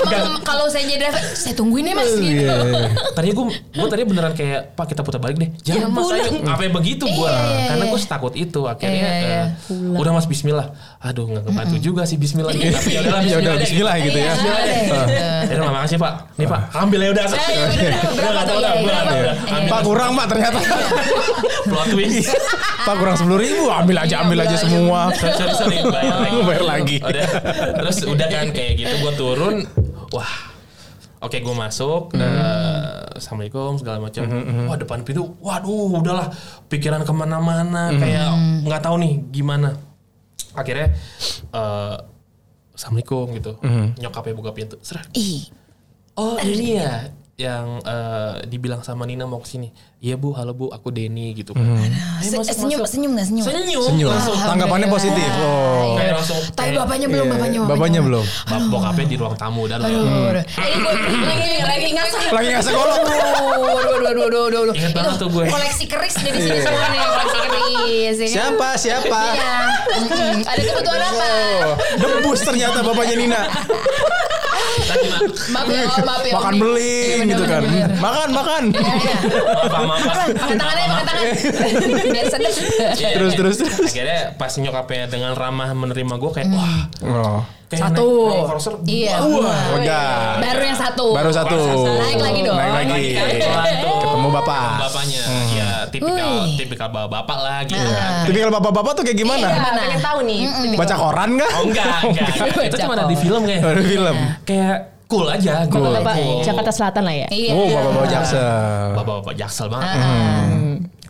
[0.05, 2.25] Kalau- kalau saya jadi driver, saya tungguin ya mas gitu.
[2.25, 2.89] Iya, iya.
[3.11, 5.49] tadi gue, gue tadi beneran kayak Pak kita putar balik deh.
[5.63, 6.31] Jangan Ya, mas, ayo.
[6.45, 7.25] Apa yang begitu gue?
[7.25, 7.91] Iya, iya, Karena iya.
[7.91, 8.61] gue setakut itu.
[8.65, 9.43] Akhirnya, Iya, iya.
[9.65, 10.67] eh, udah mas Bismillah.
[11.01, 12.53] Aduh nggak kebantu juga sih Bismillah.
[12.53, 12.73] gitu.
[12.73, 14.33] Tapi ya Ya udah Bismillah gitu ya.
[14.35, 15.29] Iya.
[15.45, 16.13] Ya udah makasih Pak.
[16.35, 17.25] Nih Pak, ambil ya udah.
[17.25, 18.73] Eh, iya, bener, Udah, berapa nggak tahu Iya.
[19.05, 19.33] Iya.
[19.67, 20.59] Pak kurang pak ternyata.
[21.65, 22.31] Plot twist.
[22.85, 25.09] Pak kurang sepuluh ribu, ambil aja ambil aja semua.
[25.15, 26.97] sorry sorry sorry bayar lagi Bayar lagi.
[27.01, 27.27] udah
[27.75, 29.44] terus udah kan kayak gitu gue turun
[30.13, 30.35] wah.
[31.25, 34.29] Oke gue masuk eh, Assalamualaikum segala macam.
[34.69, 36.29] Wah depan pintu Waduh udahlah.
[36.69, 38.29] Pikiran ke mana-mana Kayak
[38.69, 39.73] nggak tahu nih gimana.
[40.53, 40.93] Akhirnya
[41.49, 41.97] eh,
[42.77, 43.53] Assalamualaikum gitu.
[43.97, 45.49] Nyokapnya buka pintu Serah Ih,
[46.15, 49.69] Oh ini ya yang eh, dibilang sama Nina mau ke sini.
[49.99, 51.65] Iya bu, halo bu, aku Denny gitu kan.
[51.65, 51.91] Ayo
[52.23, 52.93] se- masuk, senyum, masuk.
[52.93, 53.45] senyum gak senyum?
[53.45, 54.11] Senyum, Senyum.
[54.13, 54.37] langsung.
[54.37, 55.31] Tanggapannya positif.
[55.41, 55.97] Oh.
[55.97, 56.39] Kayak langsung.
[56.47, 57.59] Tapi kayak- bapaknya belum, Iya, bapaknya.
[57.65, 58.25] Bapaknya belum.
[58.45, 60.45] Bap bokapnya di ruang tamu dan Aduh, aduh.
[60.45, 60.77] Eh,
[61.25, 62.21] lagi lagi ngasah.
[62.31, 62.99] Lagi ngasih golok.
[63.01, 64.75] Aduh, aduh, aduh, aduh, aduh, aduh, aduh.
[64.77, 65.45] Ingat banget tuh gue.
[65.49, 67.65] Koleksi keris dari sini semua nih, koleksi keris.
[68.15, 68.29] ya kan?
[68.31, 68.69] Siapa?
[68.77, 69.21] Siapa?
[69.33, 69.53] Iya.
[70.45, 71.25] Ada kebutuhan apa?
[71.25, 73.43] Oh, debus ternyata bapaknya Nina.
[75.47, 76.33] Maaf ya, oh, maaf ya.
[76.35, 77.61] Makan beli Iya, gitu kan.
[77.61, 78.01] bener, bener.
[78.01, 78.63] Makan, makan.
[78.71, 79.17] Iya, iya.
[80.35, 81.25] Pakai tangannya, pakai tangan.
[82.09, 82.53] Biar sedap.
[83.15, 83.77] Terus, terus, terus.
[83.87, 87.41] Akhirnya pas nyokapnya dengan ramah menerima gue kayak wah Oh.
[87.65, 88.09] kayak Satu.
[88.31, 88.87] naik.
[88.87, 89.15] Iya.
[89.21, 90.03] Wah, lega.
[90.39, 91.07] Baru yang satu.
[91.11, 91.59] Baru satu.
[91.91, 92.55] Naik lagi dong.
[92.55, 93.11] Naik lagi.
[93.83, 94.69] Ketemu bapak.
[94.81, 95.23] Bapaknya.
[95.51, 96.55] Ya tipikal Wih.
[96.57, 98.25] tipikal bapak lah gitu kan.
[98.25, 99.47] Tapi kalau bapak-bapak tuh kayak gimana?
[99.49, 99.73] Iya.
[99.75, 100.41] Pengen tahu nih.
[100.75, 101.51] Baca koran kah?
[101.51, 102.29] Oh enggak, enggak.
[102.69, 103.61] Itu cuma ada di film kayak.
[103.65, 104.17] Ada film.
[104.45, 104.77] Kayak
[105.09, 105.93] cool aja, cool.
[105.93, 106.41] Bapak Cool.
[106.43, 107.29] Jakarta Selatan lah ya.
[107.31, 107.53] Iya.
[107.53, 108.47] Oh, bapak-bapak jaksel.
[108.97, 109.97] Bapak-bapak jaksel banget.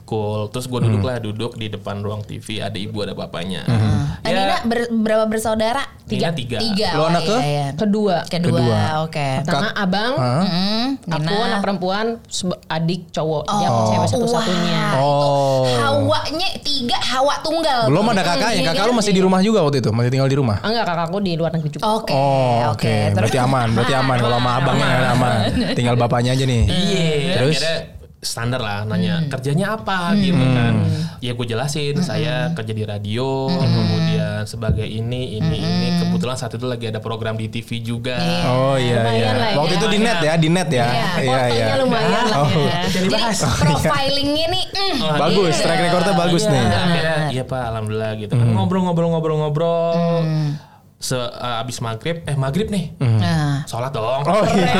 [0.04, 0.52] Cool.
[0.52, 2.60] Terus gue duduk lah, duduk di depan ruang TV.
[2.60, 3.64] Ada ibu, ada bapaknya.
[4.20, 5.80] Eh, Nina Ya, ber- berapa bersaudara?
[6.04, 6.60] Nina tiga.
[6.60, 6.88] Tiga.
[6.92, 7.36] Lo oh, anak ke?
[7.36, 7.66] iya, iya.
[7.72, 8.16] Kedua.
[8.26, 8.52] Kedua.
[8.60, 8.80] Kedua.
[9.02, 9.28] Oke.
[9.40, 10.44] Pertama abang, Hah?
[10.44, 11.46] Hmm, aku Nina.
[11.48, 12.06] anak perempuan,
[12.68, 13.42] adik cowok.
[13.48, 13.88] Dia Oh.
[13.88, 14.82] cewek satu-satunya.
[14.92, 15.00] Wah.
[15.00, 15.64] Oh.
[15.72, 17.88] Hawanya tiga, Hawa tunggal.
[17.88, 18.60] Belum ada kakaknya.
[18.60, 19.88] Hmm, Kakak iya lu masih di rumah juga waktu itu?
[19.88, 20.60] Masih tinggal di rumah?
[20.60, 21.84] Enggak, kakakku di luar negeri juga.
[21.90, 22.12] Oke.
[22.12, 22.84] Oh, oke.
[22.84, 24.16] Terus- Berarti aman, berarti aman.
[24.20, 25.36] Kalau sama abangnya kan aman.
[25.72, 26.62] Tinggal bapaknya aja nih.
[26.68, 27.34] Iya.
[27.40, 27.56] Terus?
[28.24, 30.74] Standar lah nanya kerjanya apa gitu kan.
[31.20, 36.64] Ya gue jelasin saya kerja di radio, kemudian sebagai ini ini ini kebetulan saat itu
[36.64, 38.16] lagi ada program di TV juga.
[38.44, 39.30] Oh iya iya.
[39.30, 39.54] ya.
[39.54, 40.86] Waktu itu di net ya, di net ya.
[40.86, 41.66] Iya, Iya iya.
[41.66, 42.48] Fotonya lumayan lah Oh.
[42.50, 42.78] ya.
[42.84, 43.38] Jadi Jadi bahas.
[43.54, 45.62] profilingnya nih, mm, Oh, Bagus, iya.
[45.62, 46.62] track recordnya bagus Iya, nih.
[46.64, 48.32] Akhirnya iya pak, alhamdulillah gitu.
[48.32, 48.46] kan.
[48.50, 50.24] Ngobrol-ngobrol-ngobrol-ngobrol.
[50.96, 53.53] Se eh, abis maghrib, eh maghrib nih, Nah.
[53.64, 54.22] Sholat dong.
[54.24, 54.72] Oh iya.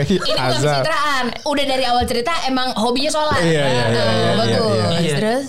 [0.00, 1.24] Eh, ini bukan pencitraan.
[1.44, 3.40] Udah dari awal cerita emang hobinya sholat.
[3.40, 5.00] Iya, iya, iya, iya, iya, bagus.
[5.00, 5.16] iya.
[5.16, 5.46] Terus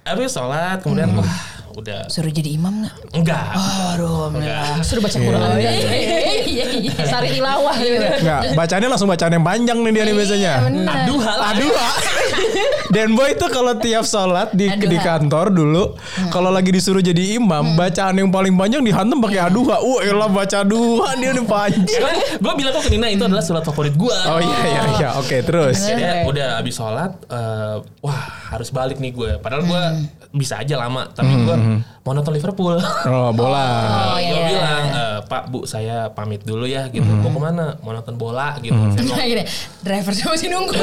[0.00, 2.94] Abis sholat, kemudian wah udah suruh jadi imam nggak?
[3.14, 3.46] enggak.
[3.94, 4.82] Aduh, Enggak.
[4.82, 5.48] Suruh baca Quran.
[5.58, 6.92] Iya, iya, iya.
[7.06, 7.96] Sari tilawah gitu.
[8.02, 10.52] Enggak, bacanya langsung bacaan yang panjang nih dia nih biasanya.
[10.66, 11.54] Aduh, lah.
[11.54, 11.70] Aduh.
[12.94, 14.90] Dan boy itu kalau tiap sholat di Aduha.
[14.90, 15.94] di kantor dulu,
[16.34, 19.78] kalau lagi disuruh jadi imam, bacaan yang paling panjang dihantam pakai aduha.
[19.78, 22.02] Wah, elah baca aduha dia nih panjang.
[22.42, 24.16] Gue bilang kok ke Nina itu adalah surat favorit gue.
[24.26, 25.08] Oh iya iya iya.
[25.22, 25.78] Oke, terus.
[25.86, 29.30] Jadi udah abis sholat, eh, wah harus balik nih gue.
[29.38, 29.82] Padahal gue
[30.30, 31.56] bisa aja lama, tapi gue
[32.00, 32.80] mau nonton Liverpool.
[33.06, 33.66] Oh, bola.
[34.12, 34.48] Oh, iya, gue iya.
[34.48, 37.04] bilang, "Eh, Pak Bu saya pamit dulu ya gitu.
[37.04, 37.76] Mau ke mana?
[37.80, 38.72] Mau nonton bola gitu.
[38.72, 39.44] Saya mau- gini,
[39.80, 40.74] driver saya masih nunggu.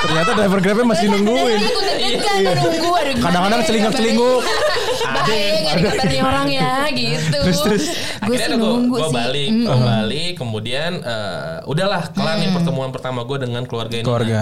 [0.00, 1.60] Ternyata driver Grabnya masih nungguin.
[1.60, 4.40] Aduh, gimana Kadang-kadang ya celingak-celinguk.
[4.40, 5.08] kabarnya?
[5.10, 7.38] Bahaya gak dikabarin orang ya gitu.
[7.42, 7.84] Terus, terus.
[8.20, 9.10] Gue sih gue nunggu sih.
[9.10, 14.06] balik, gue balik, kemudian eh, udahlah kelar nih pertemuan pertama gue dengan keluarga ini.
[14.06, 14.40] Keluarga.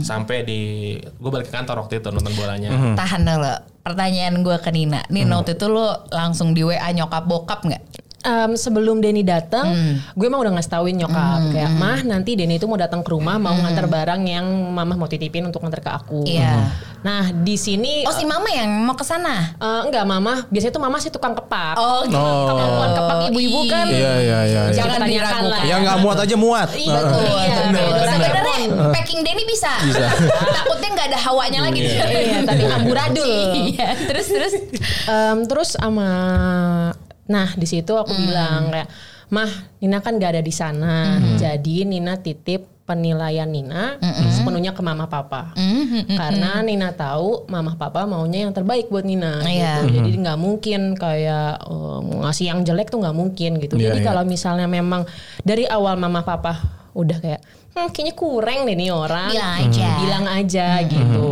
[0.00, 0.60] Sampai di,
[0.96, 2.70] gue balik ke kantor waktu itu nonton bolanya.
[2.96, 3.54] Tahan dulu.
[3.80, 5.00] Pertanyaan gue ke Nina.
[5.08, 7.99] Nih waktu itu lo langsung di WA nyokap bokap nggak?
[8.20, 9.96] Em, sebelum Denny datang, Hmm.
[10.12, 13.36] gue emang udah ngasih tauin nyokap kayak mah nanti Denny itu mau datang ke rumah
[13.36, 16.20] mau ngantar barang yang mama mau titipin untuk ngantar ke aku.
[16.22, 16.36] Hmm.
[16.36, 16.54] Iya.
[17.00, 19.56] Nah di sini Oh si mama yang mau ke sana?
[19.56, 21.74] eh, enggak mama biasanya tuh mama sih tukang kepak.
[21.74, 22.12] Oh gitu.
[22.14, 22.44] Oh.
[22.46, 23.86] Kemampuan kepak ibu-ibu kan.
[23.88, 24.62] Iya iya iya.
[24.68, 24.74] iya.
[24.74, 25.42] Jangan diragukan.
[25.48, 25.62] lah.
[25.64, 26.68] Yang nggak muat aja muat.
[26.70, 27.56] Iya, Betul, Iya,
[28.04, 28.56] Sebenarnya
[28.92, 29.72] packing Denny bisa.
[29.80, 30.06] Bisa.
[30.60, 31.80] Takutnya nggak ada hawanya lagi.
[31.88, 33.32] Iya, tapi amburadul.
[33.72, 34.52] Iya, terus terus.
[35.08, 36.08] Em, terus sama
[37.30, 38.20] nah di situ aku Hmm.
[38.20, 38.88] bilang kayak
[39.28, 39.46] mah
[39.78, 41.38] Nina kan gak ada di sana Hmm.
[41.38, 44.26] jadi Nina titip penilaian Nina Hmm.
[44.28, 45.54] sepenuhnya ke mama papa
[46.10, 49.86] karena Nina tahu mama papa maunya yang terbaik buat Nina Iya.
[49.86, 50.02] gitu.
[50.02, 51.62] jadi nggak mungkin kayak
[52.02, 54.06] mau ngasih yang jelek tuh nggak mungkin gitu Iya, jadi iya.
[54.06, 55.06] kalau misalnya memang
[55.40, 56.58] dari awal mama papa
[56.90, 59.88] udah kayak hmm, kayaknya kurang deh nih orang Bilang aja.
[59.96, 61.26] bilang aja gitu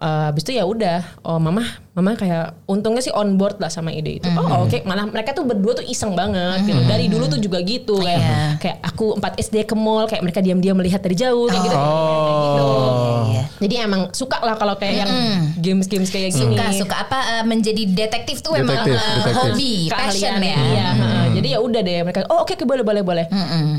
[0.00, 3.92] Eh, habis itu ya udah oh mama mama kayak untungnya sih on board lah sama
[3.92, 7.36] ide itu oh oke malah mereka tuh berdua tuh iseng banget gitu dari dulu tuh
[7.36, 8.38] juga gitu kayak Iya.
[8.56, 13.28] kayak aku 4 SD ke mall kayak mereka diam-diam melihat dari jauh kayak gitu Oh.
[13.28, 13.44] Iya.
[13.58, 15.12] jadi emang suka lah kalau kayak yang
[15.56, 19.36] games-games kayak gini Suka suka apa eh, menjadi detektif tuh Detektif, eh, detektif.
[19.36, 20.56] hobi, passion keahlian ya.
[20.56, 21.21] Iya, heeh.
[21.42, 23.26] Jadi ya udah deh mereka oh oke oke, boleh boleh boleh.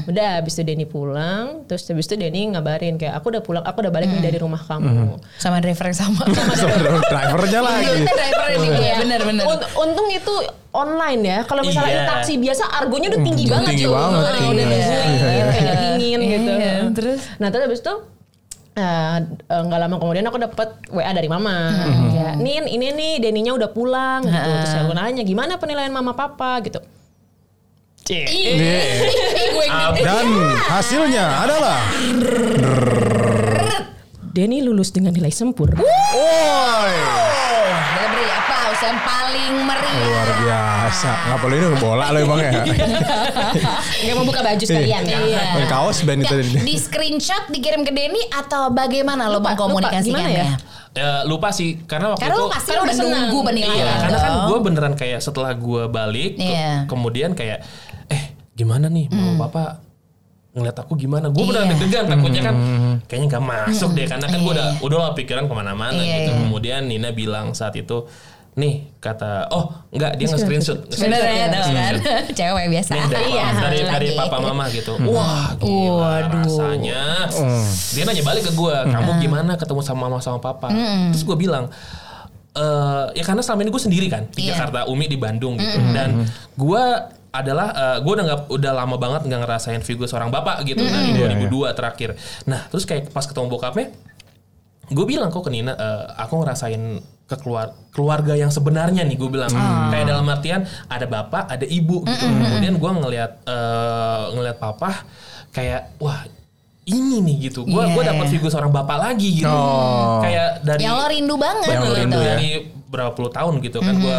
[0.04, 3.80] Udah habis itu Denny pulang, terus habis itu Denny ngabarin kayak aku udah pulang, aku
[3.80, 5.16] udah balik nih dari rumah kamu.
[5.36, 6.24] Sama driver yang sama.
[6.28, 7.88] Sama drivernya lagi.
[7.88, 8.96] Iya, driver ini Iya.
[9.00, 9.44] bener bener.
[9.46, 10.34] Unt- untung itu
[10.70, 11.40] online ya.
[11.44, 11.98] Kalau misalnya Iya.
[11.98, 13.94] itu taksi biasa argonya udah tinggi banget tinggi cuy.
[13.94, 14.58] banget, Udah tinggi.
[14.60, 15.46] dingin, Iya.
[15.48, 16.52] kayak dingin gitu.
[16.52, 17.20] Iya, terus?
[17.38, 17.94] Nah terus habis itu
[18.74, 21.54] eh, eh, nggak lama kemudian aku dapat WA dari mama
[22.10, 26.58] kayak Nin ini nih Deninya udah pulang gitu terus aku nanya gimana penilaian mama papa
[26.60, 26.82] gitu
[29.96, 30.26] Dan
[30.62, 31.80] hasilnya adalah
[34.34, 35.78] Denny lulus dengan nilai sempurna.
[35.78, 36.96] Woi.
[37.94, 40.04] Beri aplaus yang paling meriah.
[40.04, 41.12] Luar biasa.
[41.24, 42.52] Nggak perlu ini bola lo emang ya.
[44.04, 45.18] Gak mau buka baju sekalian ya.
[45.22, 45.64] Iya.
[45.70, 46.50] Kaos band itu tadi.
[46.60, 50.34] di screenshot dikirim ke Denny atau bagaimana lo mengkomunikasikannya?
[50.34, 50.58] ya?
[50.94, 53.74] Ya, lupa sih karena waktu Karena itu pasti Karena udah nunggu penilaian.
[53.76, 54.46] Iya, karena kan dong.
[54.46, 56.86] gue beneran kayak setelah gue balik, ke- Iya.
[56.86, 57.66] kemudian kayak,
[58.54, 59.82] gimana nih, mau papa
[60.54, 61.34] ngeliat aku gimana?
[61.34, 61.74] Gue beneran Iya.
[61.74, 62.56] deg-degan, takutnya kan
[63.10, 64.86] kayaknya gak masuk deh, karena kan gue udah Iya.
[64.86, 66.32] udah lah pikiran ke mana-mana Iya, gitu.
[66.32, 66.40] iya.
[66.40, 68.06] Kemudian Nina bilang saat itu,
[68.54, 71.94] nih kata, oh enggak dia nge-screenshot, Bener ya, kan?
[72.30, 72.92] Cewek biasa.
[72.94, 74.94] Nih dari, Iya, dari, dari papa mama gitu.
[75.10, 77.34] Wah, gila rasanya.
[77.98, 80.70] Dia nanya balik ke gue, kamu gimana ketemu sama mama sama papa?
[81.10, 81.74] Terus gue bilang,
[82.54, 84.54] eh ya karena selama ini gue sendiri kan di Iya.
[84.54, 85.82] Jakarta, Umi di Bandung gitu.
[85.90, 86.22] Dan
[86.54, 86.84] gue
[87.34, 87.68] adalah
[87.98, 91.74] gue udah nggak udah lama banget nggak ngerasain figur seorang bapak gitu dari Iya, 2002
[91.74, 92.10] terakhir.
[92.46, 93.90] Nah terus kayak pas ketemu bokapnya,
[94.86, 96.84] gue bilang kok ke Nina, eh, aku ngerasain
[97.24, 99.50] ke keluar, keluarga yang sebenarnya nih gue bilang
[99.90, 105.08] kayak dalam artian ada bapak ada ibu gitu kemudian gue ngelihat eh, ngelihat papa
[105.50, 106.22] kayak wah
[106.84, 107.96] ini nih gitu gue Iya.
[107.96, 110.20] gue dapat figur seorang bapak lagi gitu Oh.
[110.20, 111.98] kayak dari Yang lo rindu banget Yang lo gitu.
[111.98, 112.28] rindu ya.
[112.30, 112.50] dari
[112.92, 114.18] berapa puluh tahun gitu kan gue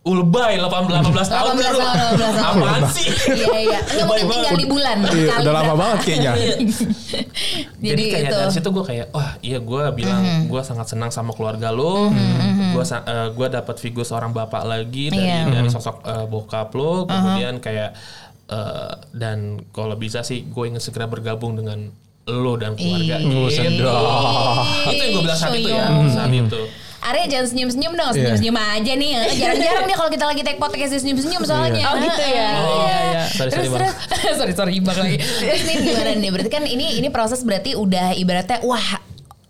[0.00, 2.40] ulbay 18 18 tahun 18 baru tahun, 18 tahun.
[2.40, 3.78] apaan sih Iya iya.
[3.84, 4.96] Enggak mungkin tinggal di bulan.
[5.04, 6.32] Iya, udah lama banget kayaknya.
[7.84, 8.34] Jadi, Jadi, kayak itu.
[8.34, 12.08] dari situ gue kayak wah iya gue bilang gue sangat senang sama keluarga lo,
[12.72, 12.84] gue
[13.30, 15.52] gue dapat figur seorang bapak lagi dari Iya.
[15.52, 17.92] dari sosok eh, bokap lo, kemudian kayak
[18.48, 21.92] eh, dan kalau bisa sih gue ingin segera bergabung dengan
[22.24, 23.20] lo dan keluarga.
[23.20, 23.84] Oh, Gitu.
[24.86, 26.62] Itu yang gue bilang saat itu ya, saat itu.
[27.00, 28.36] Arya jangan senyum-senyum dong, Iya.
[28.36, 29.10] senyum-senyum aja nih.
[29.20, 31.84] Eh, Jarang-jarang dia kalau kita lagi take podcast dia senyum-senyum soalnya.
[31.86, 32.28] Oh, gitu ya?
[32.28, 32.48] Iya.
[32.52, 33.22] Iya, iya.
[33.30, 33.94] Sorry, Terus sorry, Bang.
[34.10, 35.16] terus sorry sorry bang lagi.
[35.40, 36.30] Terus nih gimana nih?
[36.30, 39.00] Berarti kan ini ini proses berarti udah ibaratnya wah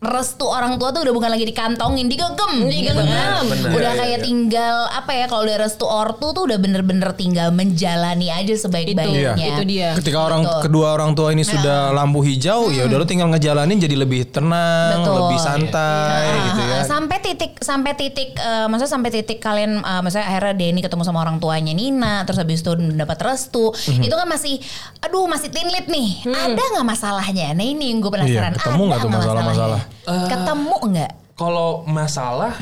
[0.01, 3.05] restu orang tua tuh udah bukan lagi dikantongin, digegem, digegem.
[3.05, 3.69] Benar, benar.
[3.69, 4.25] Udah Iya, kayak iya.
[4.25, 9.37] tinggal apa ya kalau udah restu ortu tuh udah bener-bener tinggal menjalani aja sebaik-baiknya.
[9.37, 9.93] Itu, itu dia.
[9.93, 10.61] Ketika orang Betul.
[10.65, 15.05] kedua orang tua ini sudah lampu hijau, ya udah lu tinggal ngejalanin jadi lebih tenang,
[15.05, 15.15] Betul.
[15.21, 16.81] lebih santai Ah, gitu ya.
[16.81, 21.21] Sampai titik sampai titik eh, maksudnya sampai titik kalian eh, maksudnya akhirnya Denny ketemu sama
[21.21, 23.69] orang tuanya Nina terus habis itu dapat restu.
[23.69, 24.09] Mhm.
[24.09, 24.65] Itu kan masih
[25.05, 26.25] aduh masih tinlit nih.
[26.25, 27.53] Ada nggak masalahnya?
[27.53, 28.57] Nah ini yang gue penasaran.
[28.57, 29.81] Iya, ketemu nggak Ada tuh nggak masalah-masalah?
[30.07, 30.29] Masalahnya?
[30.29, 31.13] ketemu nggak?
[31.37, 32.53] Kalau masalah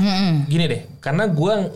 [0.46, 1.66] gini deh, karena gua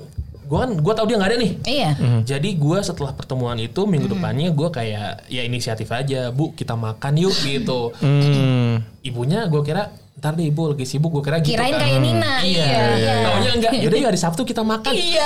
[0.46, 1.52] gua kan gua tahu dia nggak ada nih.
[1.64, 1.90] Iya.
[2.22, 7.18] Jadi gua setelah pertemuan itu minggu depannya gua kayak ya inisiatif aja, Bu, kita makan
[7.18, 7.90] yuk gitu.
[7.98, 8.84] Hmm.
[9.02, 9.90] Ibunya gua kira
[10.22, 11.82] ntar deh ibu lagi sibuk gua kira gitu Kirain kan.
[11.82, 12.32] kayak Nina.
[12.40, 12.62] Iya,
[12.94, 13.14] Iya.
[13.26, 13.72] Taunya enggak.
[13.82, 14.94] Yaudah yuk hari Sabtu kita makan.
[14.94, 15.24] Iya.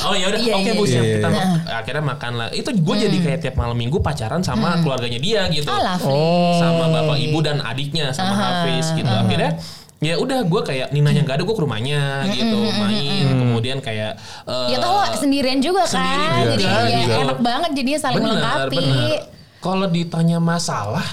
[0.00, 0.40] Oh, oh ya udah.
[0.40, 1.14] Iya, Oke iya, Bu, siap iya.
[1.14, 2.48] kita ma- akhirnya makan lah.
[2.50, 5.68] Itu gue jadi kayak tiap malam minggu pacaran sama keluarganya dia gitu.
[5.68, 5.76] Oh.
[6.02, 6.56] Oh.
[6.56, 9.04] Sama bapak ibu dan adiknya sama Hafiz gitu.
[9.06, 9.60] Akhirnya
[10.00, 14.68] ya udah gue kayak Ninanya nggak ada gue ke rumahnya gitu main kemudian kayak eh,
[14.68, 15.96] Ya tau lo sendirian juga kan.
[15.96, 17.12] sendirian Jadi juga, ya gitu.
[17.24, 18.76] enak banget jadinya saling bener, melengkapi.
[18.78, 19.20] bener.
[19.60, 21.04] Kalau ditanya masalah,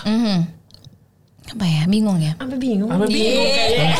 [1.51, 1.83] Apa ya?
[1.85, 2.33] Bingung ya?
[2.35, 2.87] Sampai bingung.
[2.87, 3.99] apa bingung kayak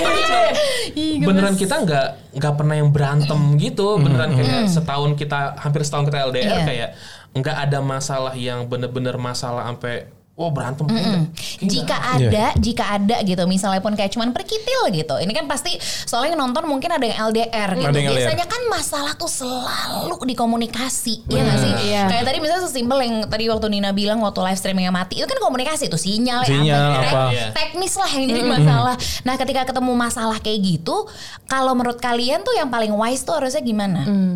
[0.91, 6.11] Iya, beneran kita nggak nggak pernah yang berantem gitu beneran kayak setahun kita hampir setahun
[6.11, 6.65] kita LDR Iya.
[6.65, 6.89] kayak
[7.31, 10.11] nggak ada masalah yang bener-bener masalah sampai
[10.41, 11.25] oh berantem Kayak nggak.
[11.61, 15.15] Kayak Jika ada, jika ada gitu, misalnya pun kayak cuman perkitil gitu.
[15.21, 17.87] Ini kan pasti soalnya yang nonton mungkin ada yang LDR gitu.
[17.87, 18.17] Ada yang LDR.
[18.17, 21.73] Biasanya kan masalah tuh selalu di komunikasi, ya nggak sih?
[21.91, 22.03] Iya.
[22.09, 25.39] Kayak tadi misalnya sesimpel yang tadi waktu Nina bilang waktu live streamingnya mati, itu kan
[25.39, 27.23] komunikasi tuh sinyal, Sinyal, apa, apa.
[27.31, 27.47] Iya.
[27.53, 28.95] teknis lah yang jadi masalah.
[29.27, 31.05] Nah, ketika ketemu masalah kayak gitu,
[31.45, 34.01] kalau menurut kalian tuh yang paling wise tuh harusnya gimana?
[34.07, 34.33] Hmm,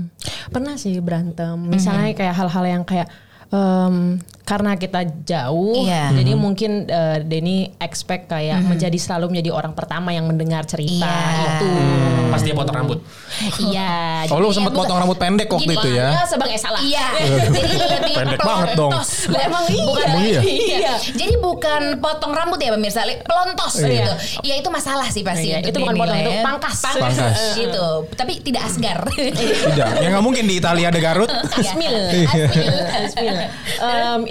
[0.54, 1.56] pernah sih berantem.
[1.58, 3.08] Misalnya kayak hal-hal yang kayak
[3.50, 6.14] em, karena kita jauh, Iya.
[6.14, 11.58] jadi mungkin eh, Denny expect kayak menjadi selalu menjadi orang pertama yang mendengar cerita Iya.
[11.58, 11.70] itu.
[12.26, 13.00] pas dia potong rambut
[13.58, 13.94] Iya.
[14.34, 16.10] Oh lu sempet potong rambut pendek waktu Gini, itu ya?
[16.10, 16.82] makanya sebagai salah.
[16.82, 17.06] Iya,
[17.56, 18.92] jadi lebih Pendek banget dong.
[19.30, 19.84] emang iya.
[19.84, 20.42] Bukan Emang iya?
[20.42, 20.94] Iya.
[21.16, 24.12] Jadi bukan potong rambut ya pemirsa, pelontos gitu.
[24.42, 25.50] Ya itu masalah sih pasti.
[25.50, 26.42] Iya, itu bukan potong, itu ya.
[26.44, 26.78] pangkas.
[26.84, 27.02] Pangkas.
[27.18, 27.38] Pangkas.
[27.56, 27.86] gitu.
[28.12, 29.00] Tapi tidak asgar.
[29.10, 31.30] Tidak, ya nggak mungkin di Italia ada Garut.
[31.32, 33.36] Asmil, asmil, asmil.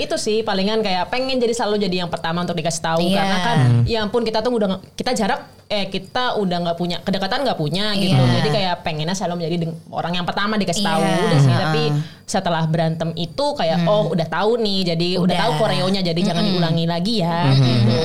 [0.04, 3.00] Itu sih palingan kayak pengen jadi selalu jadi yang pertama untuk dikasih tahu.
[3.02, 3.16] Iya.
[3.16, 7.40] karena kan ya ampun kita tuh udah kita jarak eh kita udah nggak punya kedekatan
[7.40, 8.14] nggak punya gitu.
[8.14, 8.32] Iya.
[8.38, 9.56] jadi kayak pengennya selalu menjadi
[9.88, 11.00] orang yang pertama dikasih tahu.
[11.00, 11.16] Iya.
[11.18, 11.62] udah sih Heeh.
[11.64, 11.82] tapi
[12.24, 15.36] setelah berantem itu kayak oh udah tahu nih jadi udah, Udah.
[15.40, 18.00] tahu koreonya jadi jangan diulangi lagi ya gitu.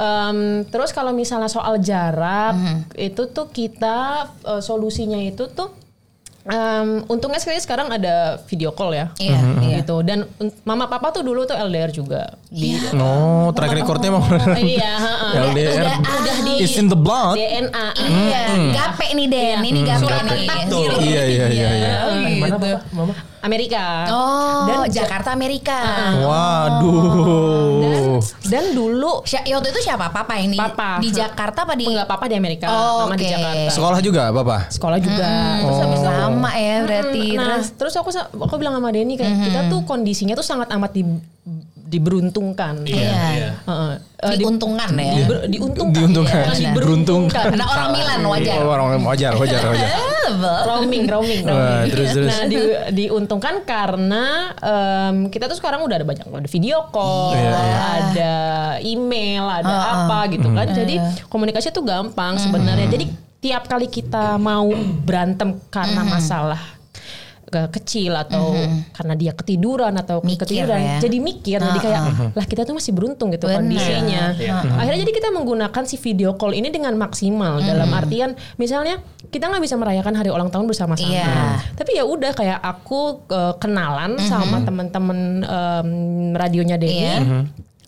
[0.00, 2.56] Em, terus kalau misalnya soal jarak
[2.96, 3.98] itu tuh kita
[4.46, 5.76] eh, solusinya itu tuh
[6.42, 9.76] em, untungnya sekali sekarang ada video call ya Iya, iya.
[9.78, 10.24] gitu dan
[10.62, 14.24] mama papa tuh dulu tuh LDR juga di No, track recordnya mau
[14.56, 14.94] iya.
[15.46, 15.84] LDR.
[15.84, 17.36] Udah, udah di It's in the blood.
[17.36, 20.44] DNA Iya, gape nih Den, ini gape Surat nih.
[20.44, 20.84] ketat tuh.
[20.98, 21.92] Iya, iya, iya, iya.
[22.02, 22.56] Oh, mana gitu.
[22.58, 25.78] papa mama Amerika Oh, Dan- Jakarta Amerika.
[26.20, 28.18] Waduh.
[28.44, 30.08] dan dulu Sya- ya waktu itu siapa?
[30.08, 30.98] Papa yang di, Papa.
[30.98, 33.30] di Jakarta apa di enggak papa di Amerika Oh, mama di oke.
[33.30, 34.60] Jakarta Sekolah juga Bapak?
[34.70, 35.26] sekolah juga
[35.60, 37.24] terus habis itu sama ya berarti.
[37.32, 40.90] nah Terus terus aku aku bilang sama Denny kayak kita tuh kondisinya tuh sangat amat
[40.92, 41.02] di,
[41.90, 43.20] diberuntungkan Iya, Iya.
[43.34, 43.50] iya.
[43.60, 43.92] Heeh.
[44.20, 45.12] Eh, di- diuntungkan ya.
[45.16, 46.44] diber- diuntungkan Diuntungkan.
[46.46, 46.70] Iya.
[46.70, 48.56] diberuntungkan Karena orang Milan wajar.
[48.56, 49.90] Oh, orang wajar, wajar, wajar.
[50.40, 51.90] roaming roaming roaming.
[51.90, 52.30] terus, terus.
[52.30, 52.56] nah di,
[52.94, 54.24] diuntungkan karena
[54.54, 57.78] em, kita tuh sekarang udah ada banyak ada video call Iya, iya.
[57.98, 58.34] ada
[58.80, 60.94] email ada apa gitu kan jadi
[61.26, 64.70] komunikasi tuh gampang sebenarnya jadi tiap kali kita mau
[65.02, 66.60] berantem karena masalah
[67.50, 68.54] kecil atau
[68.94, 70.96] karena dia ketiduran atau Mikir ketiduran ya.
[71.02, 73.60] jadi mikir jadi kayak lah kita tuh masih beruntung gitu Benar.
[73.60, 74.22] kondisinya.
[74.38, 79.50] Iya, akhirnya jadi kita menggunakan si video call ini dengan maksimal dalam artian misalnya kita
[79.50, 81.10] nggak bisa merayakan hari ulang tahun bersama-sama.
[81.10, 81.58] Iya.
[81.74, 85.88] tapi ya udah kayak aku eh, kenalan sama teman-teman em,
[86.34, 87.18] radionya Denny Iya.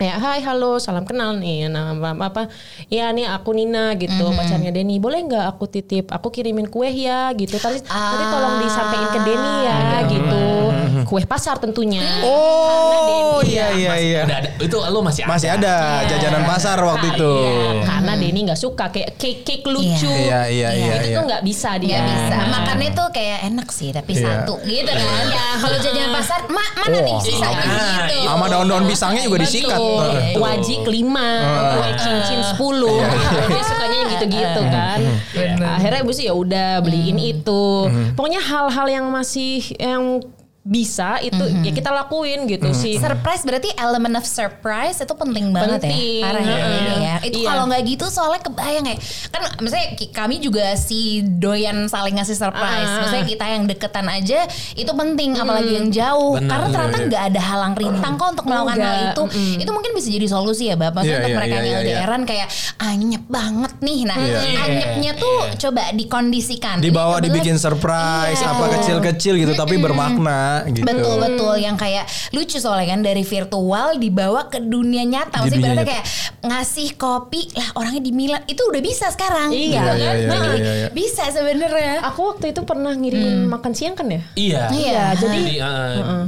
[0.03, 2.51] Kayak hai halo salam kenal nih nama apa
[2.91, 4.99] ya nih aku Nina gitu pacarnya Denny.
[4.99, 7.55] Boleh nggak aku titip aku kirimin kue ya gitu.
[7.55, 9.79] Tapi nanti tolong disampaikan ke Denny ya
[10.11, 10.47] gitu
[11.05, 14.21] kue pasar tentunya Oh, iya, iya, iya.
[14.23, 17.33] Ada, itu lo masih Masih ada jajanan pasar waktu Ah, itu.
[17.35, 21.17] iya, karena Denny nggak suka kayak cake cake lucu Iya, iya, iya, itu iya.
[21.17, 22.37] tuh nggak bisa dia Nggak bisa.
[22.49, 24.25] Makannya tuh kayak enak sih, tapi Iya.
[24.43, 25.25] satu gitu kan.
[25.29, 27.21] Ya kalau jajan pasar, ma mana nih Wah.
[27.21, 28.17] sisanya Nah, gitu.
[28.25, 29.77] Sama daun-daun pisangnya juga disikat.
[29.77, 30.05] Betul.
[30.09, 30.35] Heeh.
[30.37, 31.29] Wajik lima,
[31.73, 32.99] kue cincin sepuluh.
[33.45, 34.99] Dia sukanya yang gitu-gitu kan.
[35.73, 37.65] Akhirnya ibu sih ya udah beliin itu.
[38.13, 40.23] Pokoknya hal-hal yang masih yang
[40.63, 42.95] bisa itu ya kita lakuin gitu sih.
[42.95, 46.23] Surprise berarti element of surprise itu penting banget Penting.
[46.23, 46.23] ya.
[46.23, 46.79] Parah ya, Heeh.
[46.79, 47.17] ini ya.
[47.19, 47.49] Itu Iya.
[47.51, 48.97] kalau nggak gitu soalnya kebayang ya.
[49.29, 52.87] Kan misalnya kami juga si doyan saling ngasih surprise.
[52.87, 52.99] Ah.
[53.03, 56.39] Maksudnya kita yang deketan aja itu penting apalagi yang jauh.
[56.39, 56.47] Benar.
[56.49, 59.11] Karena ternyata Iya, nggak ada halang rintang kok untuk melakukan hal Enggak.
[59.11, 59.23] itu.
[59.59, 61.03] Itu mungkin bisa jadi solusi ya, Bapak.
[61.03, 61.97] Maksudnya Iya, untuk iya, mereka iya, yang iya, iya.
[61.99, 62.49] LDRan kayak
[62.79, 63.99] anyep banget nih.
[64.07, 64.39] Nah, Iya.
[64.63, 66.79] anyepnya tuh coba dikondisikan.
[66.79, 68.55] Dibawa dibikin surprise Iya.
[68.55, 70.83] apa kecil-kecil gitu tapi bermakna gitu.
[70.83, 75.41] Betul betul yang kayak lucu soalnya kan dari virtual dibawa ke dunia nyata.
[75.41, 75.85] Maksudnya nyata.
[75.85, 76.05] kayak
[76.43, 79.51] ngasih kopi lah orangnya di Milan itu udah bisa sekarang.
[79.51, 79.63] Iya.
[79.63, 79.97] gitu Iya, kan?
[79.97, 80.89] iya, iya, iya, iya.
[80.91, 82.03] Bisa sebenarnya.
[82.05, 84.21] Aku waktu itu pernah ngirimin makan siang kan ya?
[84.35, 84.63] Iya.
[84.71, 85.55] Iya, jadi Jadi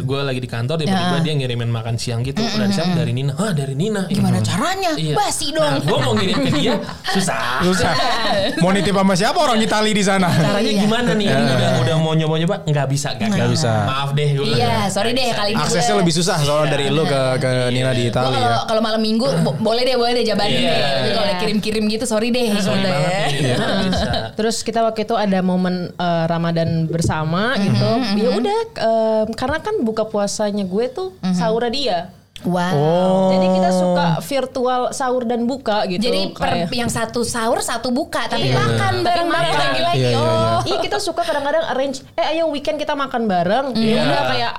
[0.01, 2.41] gue lagi di kantor tiba-tiba dia ngirimin makan siang gitu.
[2.41, 2.95] Dari siapa?
[2.95, 3.33] Dari Nina.
[3.35, 4.07] Ah dari Nina.
[4.07, 4.93] Gimana caranya?
[4.95, 5.14] Iya.
[5.14, 5.87] Basi Nah, dong.
[5.87, 6.75] gue mau ngirim ke dia
[7.07, 7.62] susah.
[7.62, 7.93] Susah.
[8.62, 10.31] Mau nitip sama siapa orang Itali di sana?
[10.31, 10.81] Caranya Iya.
[10.81, 11.27] gimana nih?
[11.27, 13.09] Udah udah mau nyoba nyoba nggak bisa.
[13.14, 13.72] Nggak bisa.
[13.85, 14.55] Maaf deh gue.
[14.55, 17.91] Iya, sorry deh kali ini Aksesnya gue- lebih susah soalnya dari lu ke ke Nina
[17.91, 18.59] di Gua Itali kalau ya.
[18.65, 20.71] kalau malam minggu bo- boleh deh boleh deh jabanin Iya.
[20.71, 20.81] deh.
[20.95, 21.39] Tapi kalau Iya.
[21.39, 22.47] kirim-kirim gitu sorry deh.
[22.57, 23.57] Sorry gitu banget ya.
[23.85, 24.11] bisa.
[24.33, 27.91] Terus kita waktu itu ada momen eh, Ramadan bersama gitu.
[28.17, 31.99] Ya udah eh, karena kan buka puasanya gue tuh sahurnya dia.
[32.45, 32.74] Wow.
[32.74, 33.28] Oh.
[33.30, 36.01] Jadi kita suka virtual sahur dan buka gitu.
[36.03, 38.57] Jadi per, Kayak- yang satu sahur satu buka tapi Iya.
[38.57, 39.64] makan Tapi bareng-bareng makan.
[39.66, 39.99] lagi-lagi.
[39.99, 40.20] Iya, iya, iya.
[40.20, 40.59] Oh.
[40.62, 43.66] Iya kita suka kadang-kadang arrange eh ayo weekend kita makan bareng.
[43.72, 44.01] Ya Iya.
[44.03, 44.53] udah kayak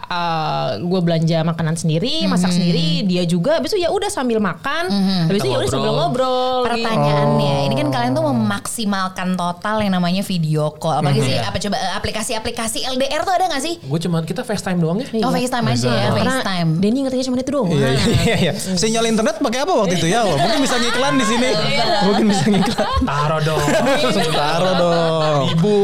[0.81, 3.57] gue belanja makanan sendiri, masak sendiri, dia juga.
[3.57, 4.89] Habis itu ya udah sambil makan.
[5.27, 6.33] Habis itu ya udah sambil ngobrol.
[6.65, 6.81] gitu.
[6.81, 10.97] Pertanyaannya, ini kan kalian tuh memaksimalkan total yang namanya video call.
[10.97, 13.77] Apalagi sih apa coba eh, aplikasi-aplikasi LDR tuh ada gak sih?
[13.79, 15.07] Gue cuman kita FaceTime doang ya.
[15.21, 16.69] Oh FaceTime aja ya, FaceTime.
[16.79, 17.69] Denny ngertinya cuma itu doang.
[17.75, 18.35] Iya iya iya.
[18.49, 18.53] iya.
[18.55, 20.23] Sinyal internet pakai apa waktu itu ya?
[20.23, 20.39] Allah?
[20.39, 21.49] Mungkin bisa ngiklan di sini.
[22.07, 22.87] Mungkin bisa ngiklan.
[23.03, 23.65] Taruh dong.
[24.31, 25.41] Taruh dong.
[25.55, 25.75] Ibu.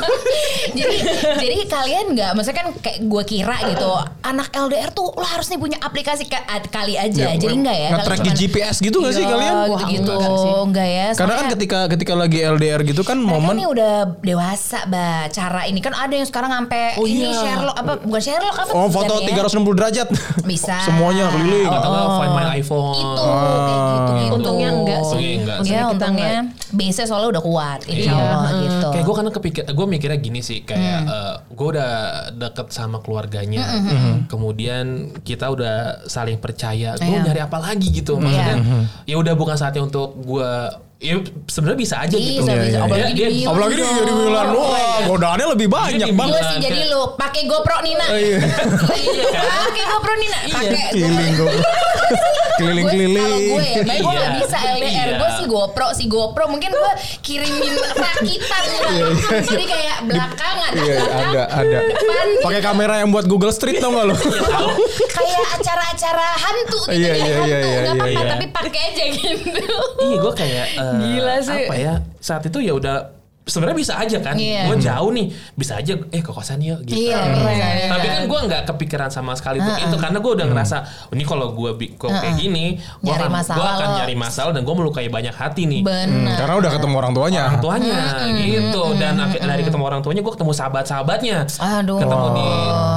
[0.78, 0.96] jadi
[1.38, 3.88] jadi kalian nggak, maksudnya kan kayak gue kira gitu,
[4.22, 7.32] anak LDR tuh lo harus nih punya aplikasi ka- kali aja.
[7.32, 7.88] jadi enggak ya?
[7.92, 9.54] Nge-track di GPS gitu gak sih kalian?
[9.66, 10.52] Gitu gitu, enggak sih.
[10.62, 11.06] enggak ya?
[11.14, 15.26] Karena kan ketika ketika lagi LDR gitu kan momen nih udah dewasa, bah.
[15.30, 17.36] Cara ini kan ada yang sekarang sampai Oh, ini iya.
[17.36, 17.92] Sherlock apa?
[18.00, 18.70] Bukan Sherlock apa?
[18.70, 19.46] Oh foto sebenarnya?
[19.52, 20.08] 360 derajat.
[20.42, 20.76] Bisa.
[20.86, 21.66] Semuanya keliling.
[21.66, 22.94] Oh, Atau nggak find my iPhone.
[22.94, 24.34] Itu kayak gitu, gitu.
[24.34, 25.30] Untungnya enggak sih.
[25.38, 26.34] Untungnya enggak Untungnya,
[26.70, 28.24] base soalnya udah kuat, insya Iya.
[28.26, 28.86] Allah gitu.
[28.90, 31.00] Kayak gue karena kepikir, gue mikirnya gini sih, kayak
[31.50, 31.92] gue udah
[32.32, 33.66] deket sama keluarganya,
[34.24, 34.86] kemudian
[35.20, 37.26] kita udah saling percaya, gue Iya.
[37.26, 38.56] nyari apa lagi gitu, maksudnya
[39.04, 40.50] ya udah bukan saatnya untuk gue,
[41.00, 42.44] ya sebenarnya bisa aja gitu.
[42.44, 42.68] Bisa, bisa.
[42.70, 43.28] iya, Apalagi iya.
[43.28, 43.96] di Milan Apalagi di, dong.
[43.98, 44.46] di Milan.
[44.52, 46.28] Wah, godaannya lebih banyak di bang.
[46.28, 48.06] Gue sih jadi lu pakai GoPro Nina.
[48.12, 48.38] Iya.
[49.40, 50.38] Pakai GoPro Nina.
[50.46, 51.34] Pakai Keliling
[52.60, 52.68] gue.
[52.70, 53.42] Kalau Keliling-keliling.
[53.48, 54.20] gue ya, baik gue Iya.
[54.20, 54.86] gak bisa LDR.
[54.86, 55.14] Iya.
[55.16, 58.64] Gue sih GoPro, si GoPro mungkin gue kirimin rakitan.
[59.42, 61.78] Jadi kayak belakangan, Iya, ada, ada.
[61.82, 62.26] depan.
[62.40, 64.16] Pakai kamera yang buat Google Street tau gak lo?
[65.10, 67.46] Kayak acara-acara hantu gitu Iya, iya, hantu.
[67.46, 68.30] iya, iya, Gak apa-apa, iya.
[68.30, 69.76] tapi pakai aja gitu.
[70.00, 71.62] Iya gue kayak eh, Gila sih.
[71.62, 72.96] apa ya saat itu ya udah
[73.50, 74.64] sebenarnya bisa aja kan, Iya.
[74.64, 76.96] gue jauh nih, bisa aja eh ke kosan yuk gitu.
[77.02, 77.90] Iya, bisa.
[77.90, 80.76] Tapi kan gue nggak kepikiran sama sekali untuk itu karena gue udah ngerasa
[81.06, 82.64] "Oh, ini kalau gue kok kayak gini,
[82.96, 83.96] gue akan, gua akan lo.
[83.98, 85.82] nyari masalah dan gue melukai banyak hati nih.
[85.82, 86.36] Benar.
[86.38, 87.42] Karena udah ketemu orang tuanya.
[87.42, 87.98] orang tuanya
[88.36, 91.98] gitu dan ak- dari ketemu orang tuanya gue ketemu sahabat-sahabatnya Aduh.
[91.98, 92.48] ketemu di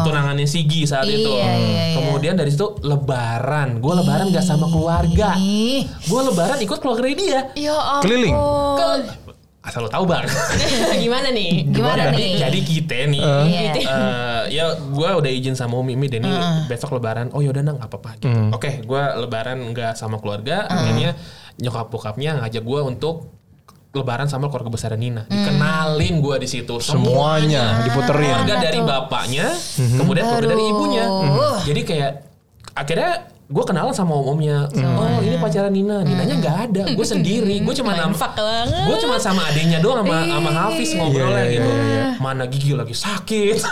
[0.04, 1.84] tunangannya Sigi saat Iya, itu iya, iya.
[1.96, 5.34] kemudian dari situ lebaran gue lebaran gak sama keluarga
[6.00, 7.78] gue lebaran ikut keluarga dia Ya.
[8.00, 8.36] Keliling?
[8.76, 9.33] Ke-
[9.64, 10.28] asal lo tahu bang
[11.04, 11.64] Gimana nih?
[11.66, 12.32] Gimana jadi, nih?
[12.38, 13.72] jadi kita nih Iya.
[13.74, 15.96] eh, ya gue udah izin sama Umi.
[15.96, 16.28] Umi Denny
[16.68, 17.32] besok lebaran.
[17.32, 18.28] Oh yaudah nang apa-apa gitu.
[18.52, 20.68] Oke gue lebaran nggak sama keluarga.
[20.68, 21.16] Akhirnya
[21.56, 23.32] nyokap bokapnya ngajak gue untuk
[23.94, 25.24] lebaran sama keluarga besar Nina.
[25.26, 28.36] Dikenalin gue di situ Semuanya diputerin.
[28.36, 29.48] keluarga dari bapaknya
[29.96, 31.06] kemudian keluarga dari ibunya.
[31.64, 32.12] Jadi kayak
[32.74, 37.76] akhirnya gue kenalan sama om-omnya oh ini pacaran Nina Ninanya nggak ada gue sendiri gue
[37.76, 38.16] cuma banget.
[38.88, 42.72] gue cuma sama adiknya doang sama sama Hafiz ngobrolnya Iya, iya, gitu iya, mana gigi
[42.72, 43.60] lagi sakit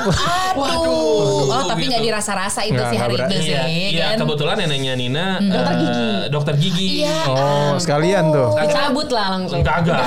[0.51, 1.47] Aduh.
[1.47, 1.91] Oh, tapi gitu.
[1.91, 3.27] nggak dirasa-rasa itu sih hari berat.
[3.27, 3.51] itu sih.
[3.51, 4.17] Iya, iya kan?
[4.21, 7.17] kebetulan neneknya Nina dokter gigi dokter gigi Iya.
[7.27, 8.49] Oh, sekalian tuh.
[8.67, 9.63] Cabut lah langsung.
[9.63, 9.97] kagak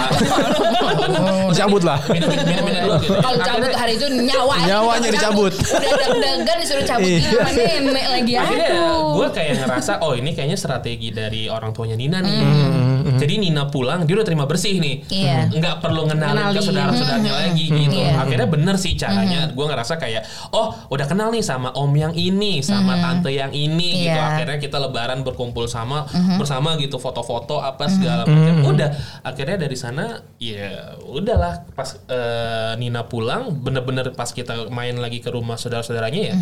[1.84, 2.00] lah.
[2.06, 3.16] minum dulu gitu.
[3.16, 5.52] Kalau cabut hari itu nyawa Nyawanya dicabut.
[5.54, 7.40] Udah deg-degan disuruh cabut Iya.
[7.42, 7.50] sama
[7.82, 8.32] nenek lagi.
[8.36, 9.04] akhirnya Aduh.
[9.14, 12.32] gue kayak ngerasa oh ini kayaknya strategi dari orang tuanya Nina nih
[13.04, 13.20] Hmm.
[13.20, 15.04] Jadi Nina pulang dia udah terima bersih nih.
[15.12, 15.52] Iya.
[15.52, 16.62] Nggak perlu ngenalin, ke Ngenalin.
[16.64, 17.98] saudara-saudaranya lagi gitu.
[18.00, 18.16] Iya.
[18.16, 19.52] Akhirnya bener sih caranya.
[19.52, 20.24] Gue ngerasa kayak
[20.56, 24.16] oh udah kenal nih sama om yang ini, sama tante yang ini gitu.
[24.16, 24.40] Iya.
[24.40, 26.08] Akhirnya kita lebaran berkumpul sama
[26.40, 28.72] bersama gitu foto-foto apa segala macam.
[28.72, 28.88] Udah
[29.20, 35.28] akhirnya dari sana ya udahlah pas eh, Nina pulang bener-bener pas kita main lagi ke
[35.28, 36.34] rumah saudara-saudaranya ya.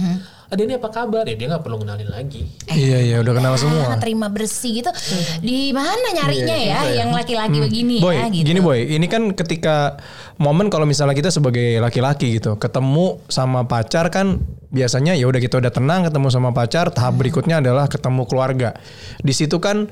[0.53, 1.25] "Ah, dia ini apa kabar?
[1.25, 2.45] Ya dia nggak perlu kenalin lagi.
[2.69, 3.89] Iya iya udah kenal semua.
[3.89, 4.93] Ah, terima bersih gitu.
[5.41, 8.53] Di mana nyarinya Iya, ya yang laki-laki begini Boy, ya gitu.
[8.53, 9.97] gini boy, ini kan ketika
[10.37, 15.57] momen kalau misalnya kita sebagai laki-laki gitu, ketemu sama pacar kan biasanya ya udah kita
[15.57, 18.77] udah tenang ketemu sama pacar, tahap berikutnya adalah ketemu keluarga.
[19.25, 19.89] Di situ kan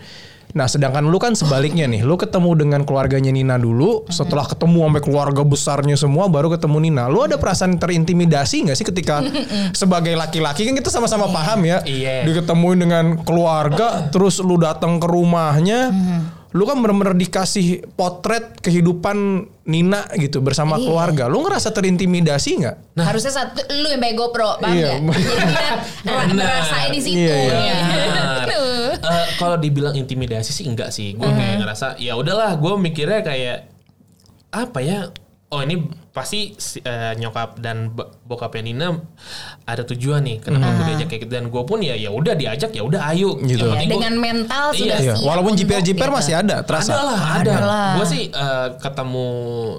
[0.50, 5.02] Nah, sedangkan lu kan sebaliknya nih, lu ketemu dengan keluarganya Nina dulu, setelah ketemu sampai
[5.02, 7.06] keluarga besarnya semua, baru ketemu Nina.
[7.06, 9.22] Lu ada perasaan terintimidasi nggak sih ketika
[9.70, 10.66] sebagai laki-laki?
[10.66, 12.26] Kan kita sama-sama paham ya, Iya.
[12.26, 15.94] diketemuin dengan keluarga, terus lu datang ke rumahnya,
[16.50, 21.30] lu kan bener-bener dikasih potret kehidupan Nina gitu bersama keluarga.
[21.30, 22.76] Lu ngerasa terintimidasi nggak?
[22.98, 24.98] Harusnya satu lu yang pakai GoPro, paham Iya.
[24.98, 25.14] nggak?
[25.14, 26.34] Jadi kita Benar.
[26.34, 27.22] ngerasain di situ.
[27.22, 27.54] Iya, iya.
[27.54, 27.78] ya.
[28.98, 31.14] Eh, kalau dibilang intimidasi sih enggak sih.
[31.14, 33.70] Gue kayak ngerasa ya udahlah, gue mikirnya kayak
[34.50, 35.06] apa ya?
[35.50, 37.90] Oh ini pasti eh, nyokap dan
[38.22, 38.94] bokapnya Nina
[39.64, 42.70] ada tujuan nih kenapa gue diajak kayak gitu dan gue pun ya ya udah diajak
[42.70, 43.58] ya udah ayo Gitu.
[43.58, 44.78] Iya, penting gua- dengan mental Iya.
[44.78, 46.14] sudah Iya, siap walaupun untuk jiper-jiper gitu.
[46.14, 46.92] masih ada, terasa.
[46.92, 47.34] ada lah, ada.
[47.34, 47.88] Ada lah.
[47.92, 49.28] Gue sih eh, ketemu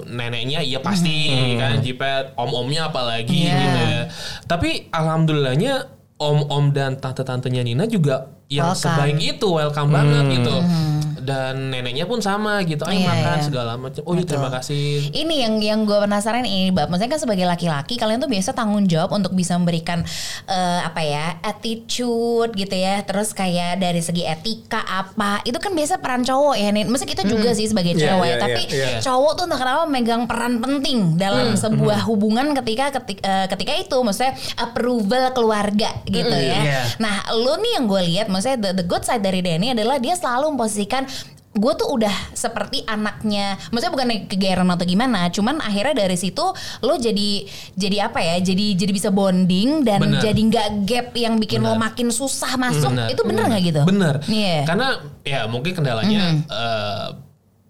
[0.05, 1.15] neneknya, iya pasti
[1.55, 3.55] kan, jipet, om-omnya apalagi Iya.
[3.57, 4.01] gitu ya.
[4.45, 5.73] Tapi alhamdulillahnya
[6.17, 8.83] om-om dan tante-tantenya Nina juga yang Welcome.
[8.85, 10.55] sebaik itu, welcome banget gitu.
[11.21, 14.01] Dan neneknya pun sama gitu, ayo Iya, makan segala macam.
[14.05, 15.13] Oh iya terima kasih.
[15.13, 16.89] Ini yang yang gue penasaran ini, Bab.
[16.89, 20.01] Maksudnya kan sebagai laki-laki, kalian tuh biasa tanggung jawab untuk bisa memberikan
[20.49, 23.01] eh, apa ya attitude gitu ya.
[23.05, 26.69] Terus kayak dari segi etika apa, itu kan biasa peran cowok ya.
[26.73, 26.83] Nih.
[26.89, 28.99] Maksudnya kita juga sih sebagai Iya, cewek, iya, tapi iya, iya.
[29.03, 33.97] cowok tuh entah kenapa megang peran penting dalam sebuah hubungan ketika ketika, eh, ketika itu,
[34.01, 36.59] maksudnya approval keluarga gitu ya.
[36.61, 36.81] Iya.
[36.97, 40.15] Nah, lu nih yang gue lihat, maksudnya the, the good side dari Denny adalah dia
[40.17, 41.05] selalu memposisikan
[41.51, 46.43] gue tuh udah seperti anaknya, maksudnya bukan kegeeran atau gimana, cuman akhirnya dari situ
[46.79, 47.43] lo jadi
[47.75, 50.23] jadi apa ya, jadi jadi bisa bonding dan Bener.
[50.23, 51.91] jadi nggak gap yang bikin lo Bener.
[51.91, 53.11] makin susah masuk, Bener.
[53.11, 53.81] itu bener nggak gitu?
[53.83, 54.15] Bener.
[54.31, 54.63] Iya.
[54.63, 54.87] Karena
[55.27, 57.07] ya mungkin kendalanya eh,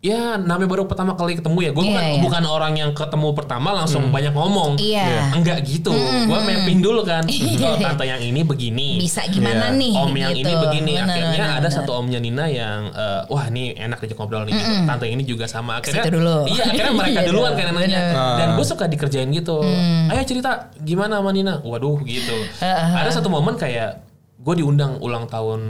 [0.01, 1.71] ya namanya baru pertama kali ketemu ya.
[1.71, 2.21] Gue Iya, bukan iya.
[2.25, 4.73] bukan orang yang ketemu pertama langsung banyak ngomong.
[4.75, 5.29] Iya.
[5.31, 5.93] Enggak gitu.
[5.93, 7.21] Gue mapping dulu kan.
[7.29, 7.69] Iya.
[7.69, 8.97] Oh, tante yang ini begini.
[8.97, 9.77] Bisa gimana Iya.
[9.77, 9.93] nih?
[9.93, 10.41] Om yang gitu.
[10.41, 10.91] ini begini.
[10.97, 11.77] Bener, Akhirnya bener, ada bener.
[11.77, 14.53] satu omnya Nina yang eh, wah ini enak diajak ngobrol nih.
[14.53, 14.73] gitu.
[14.89, 15.77] Tante yang ini juga sama.
[15.77, 16.37] Akhirnya Situ dulu.
[16.49, 16.63] Iya.
[16.65, 18.01] Akhirnya mereka Iya duluan kan nanya.
[18.41, 19.61] Dan gue suka dikerjain gitu.
[20.09, 21.61] Ayo cerita gimana sama Nina.
[21.61, 22.35] Waduh gitu.
[22.57, 22.89] Heeh.
[22.97, 24.01] Ada satu momen kayak
[24.41, 25.61] gue diundang ulang tahun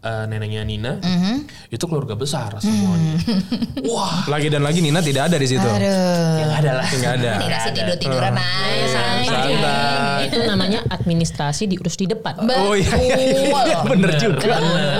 [0.00, 0.92] eh, neneknya Nina.
[1.70, 3.16] Itu keluarga besar semuanya.
[3.88, 4.26] Wah.
[4.26, 5.64] Lagi dan lagi Nina tidak ada di situ.
[5.64, 6.40] Aduh.
[6.40, 6.86] Ya ada lah.
[6.88, 7.32] Nggak ada.
[7.70, 9.26] Tidur tiduran aja santai.
[9.28, 10.26] santai.
[10.28, 12.40] Itu namanya administrasi diurus di depan.
[12.44, 14.56] Oh iya, iya, iya, iya, bener juga.
[14.58, 14.98] Bener.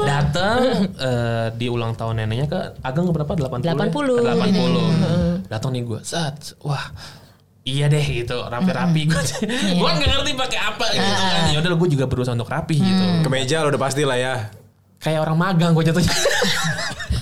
[0.00, 0.58] Datang
[0.96, 3.32] eh, di ulang tahun neneknya ke Ageng berapa?
[3.36, 3.64] 80.
[3.64, 3.76] ya?
[3.76, 3.92] 80.
[3.92, 5.50] Ke 80.
[5.52, 6.00] Datang nih gue.
[6.02, 6.56] Sat.
[6.64, 6.90] Wah.
[7.60, 9.20] Iya deh gitu, rapi-rapi gue.
[9.76, 11.42] gue nggak ngerti pakai apa gitu kan.
[11.48, 13.04] Ya udah gue juga berusaha untuk rapi gitu.
[13.20, 14.34] Kemeja lo udah pasti lah ya.
[14.96, 16.08] Kayak orang magang gue jatuhnya.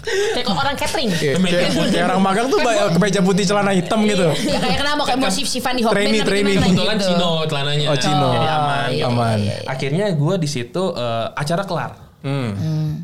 [0.08, 1.10] Kayak orang catering.
[1.12, 4.24] Kayak, kayak- kayak orang magang tuh ba- kemeja putih celana hitam gitu.
[4.40, 6.54] Ya kayak kenapa kayak mau shift-shiftan di Trainee, tapi trainee.
[6.54, 7.08] gimana Kebetulan gitu.
[7.10, 7.86] Cino celananya.
[7.86, 8.28] Oh, Cino.
[8.30, 8.88] Jadi aman.
[8.88, 9.38] iya, Aman.
[9.66, 11.92] Akhirnya gue di situ eh, acara kelar.
[12.18, 12.50] Hmm.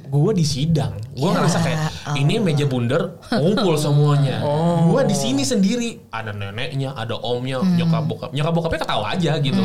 [0.03, 1.81] Gue di sidang, gue Ya ngerasa kayak
[2.19, 4.43] ini meja bundar ngumpul semuanya.
[4.85, 9.63] Gue di sini sendiri, ada neneknya, ada omnya, nyokap bokap, nyokap bokapnya ketawa aja gitu.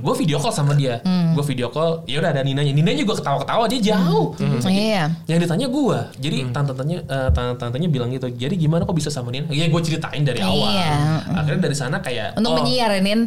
[0.00, 3.64] Gue video call sama dia, gue video call, ya udah ada Ninanya, Ninanya juga ketawa-ketawa
[3.66, 4.36] dia jauh.
[4.70, 5.10] Iya.
[5.26, 9.50] Yang ditanya gue, jadi tante-tantenya, eh, tante-tantenya bilang gitu, jadi gimana kok bisa sama Nina?
[9.50, 10.72] Ya gue ceritain dari awal.
[10.72, 10.92] Iya.
[11.36, 13.20] Akhirnya dari sana kayak Untuk oh, penyiar Nin.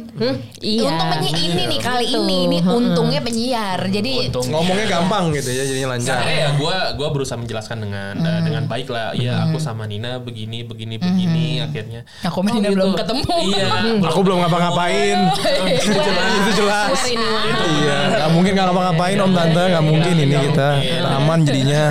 [0.61, 0.89] Iya.
[0.93, 2.19] Untuk penyiar ini nih kali Gitu.
[2.19, 3.80] ini ini untungnya penyiar.
[3.89, 6.21] Jadi untung Ngomongnya gampang gitu ya, jadinya lancar.
[6.28, 9.16] Ya gue gua berusaha menjelaskan dengan eh, dengan baik lah.
[9.16, 12.03] Iya aku sama Nina begini begini begini akhirnya.
[12.28, 13.36] Aku sama Nina belum ketemu.
[13.53, 13.68] Iya.
[14.11, 15.18] Aku belum ngapa-ngapain.
[15.80, 16.32] itu jelas.
[16.43, 16.89] itu jelas.
[16.91, 17.43] Hari ini mah.
[17.64, 20.70] Iya, nggak mungkin nggak ngapa-ngapain Om Tante, nggak mungkin ini Nggak kita
[21.14, 21.84] aman jadinya.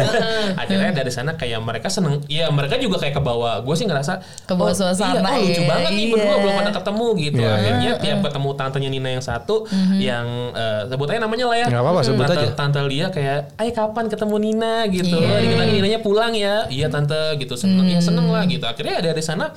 [0.56, 2.22] Akhirnya dari sana kayak mereka seneng.
[2.26, 3.60] Iya mereka juga kayak kebawa.
[3.64, 5.68] Gue sih ngerasa Kebawa oh, suasana, Iya, oh, lucu iya.
[5.70, 6.12] banget nih Iya.
[6.12, 7.40] berdua belum pernah ketemu gitu.
[7.42, 7.52] Iya.
[7.56, 9.56] Akhirnya tiap ketemu tantenya Nina yang satu
[9.96, 11.66] yang eh, sebut aja namanya lah ya.
[11.70, 12.48] Nggak apa-apa, sebut tante, aja.
[12.56, 15.16] Tante Lia kayak, "Ayo kapan ketemu Nina?" gitu.
[15.16, 15.56] Iya.
[15.56, 16.66] Lagi Ninanya pulang ya.
[16.68, 18.64] Iya tante gitu seneng ya seneng lah gitu.
[18.64, 19.50] Akhirnya dari sana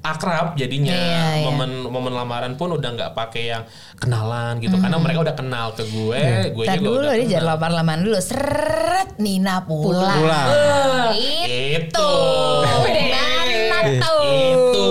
[0.00, 1.44] akrab jadinya Iya, iya.
[1.44, 3.62] momen momen lamaran pun udah nggak pakai yang
[3.94, 6.20] kenalan gitu karena mereka udah kenal ke gue
[6.50, 7.52] gue Ntar juga dulu udah dia jangan kenal.
[7.52, 8.16] lapar laman dulu.
[8.18, 10.16] Seret Nina pulang.
[10.16, 10.48] Pulang.
[11.12, 11.84] Itu.
[11.84, 12.10] Itu.
[13.66, 14.24] Mana tuh?
[14.24, 14.84] itu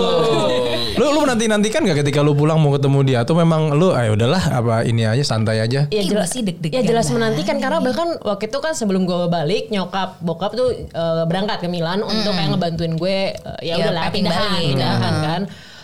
[1.04, 3.18] Lu lu nanti nantikan gak ketika lu pulang mau ketemu dia?
[3.20, 5.84] Atau memang lu ayo udahlah apa ini aja santai aja.
[5.86, 7.60] Ya jelas sih deg-degan Ya jelas menantikan.
[7.60, 12.00] Karena bahkan waktu itu kan sebelum gue balik nyokap bokap tuh eh, berangkat ke Milan
[12.00, 15.14] untuk kayak ngebantuin gue eh, ya Ya, udahlah pindahan pindahan.
[15.20, 15.42] kan.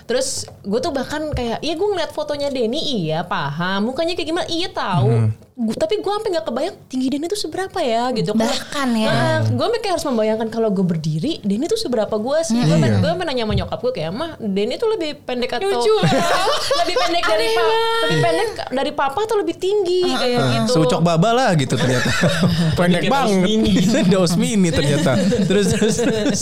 [0.08, 2.80] Terus gue tuh bahkan kayak iya gue ngeliat fotonya Denny.
[3.04, 3.92] Iya paham.
[3.92, 4.46] Mukanya kayak gimana?
[4.48, 5.36] Iya tahu.
[5.60, 8.32] Gua- tapi gue sampai nggak kebayang tinggi Denny tuh seberapa ya gitu.
[8.32, 9.08] Bahkan ya.
[9.08, 12.56] Nah, gue sampai kayak harus membayangkan kalau gue berdiri Denny tuh seberapa gue sih.
[12.56, 12.96] Gue Iya.
[12.96, 15.68] gue sampai nanya sama nyokap gue kayak mah Denny tuh lebih pendek atau
[16.80, 20.72] lebih pendek dari papa lebih pendek dari papa atau lebih tinggi kayak gitu.
[20.74, 22.08] Seucok baba lah gitu ternyata.
[22.80, 24.08] Pendek banget.
[24.08, 24.72] Daus Mini.
[24.72, 25.12] Ternyata.
[25.44, 25.96] Terus terus.
[25.98, 26.40] terus.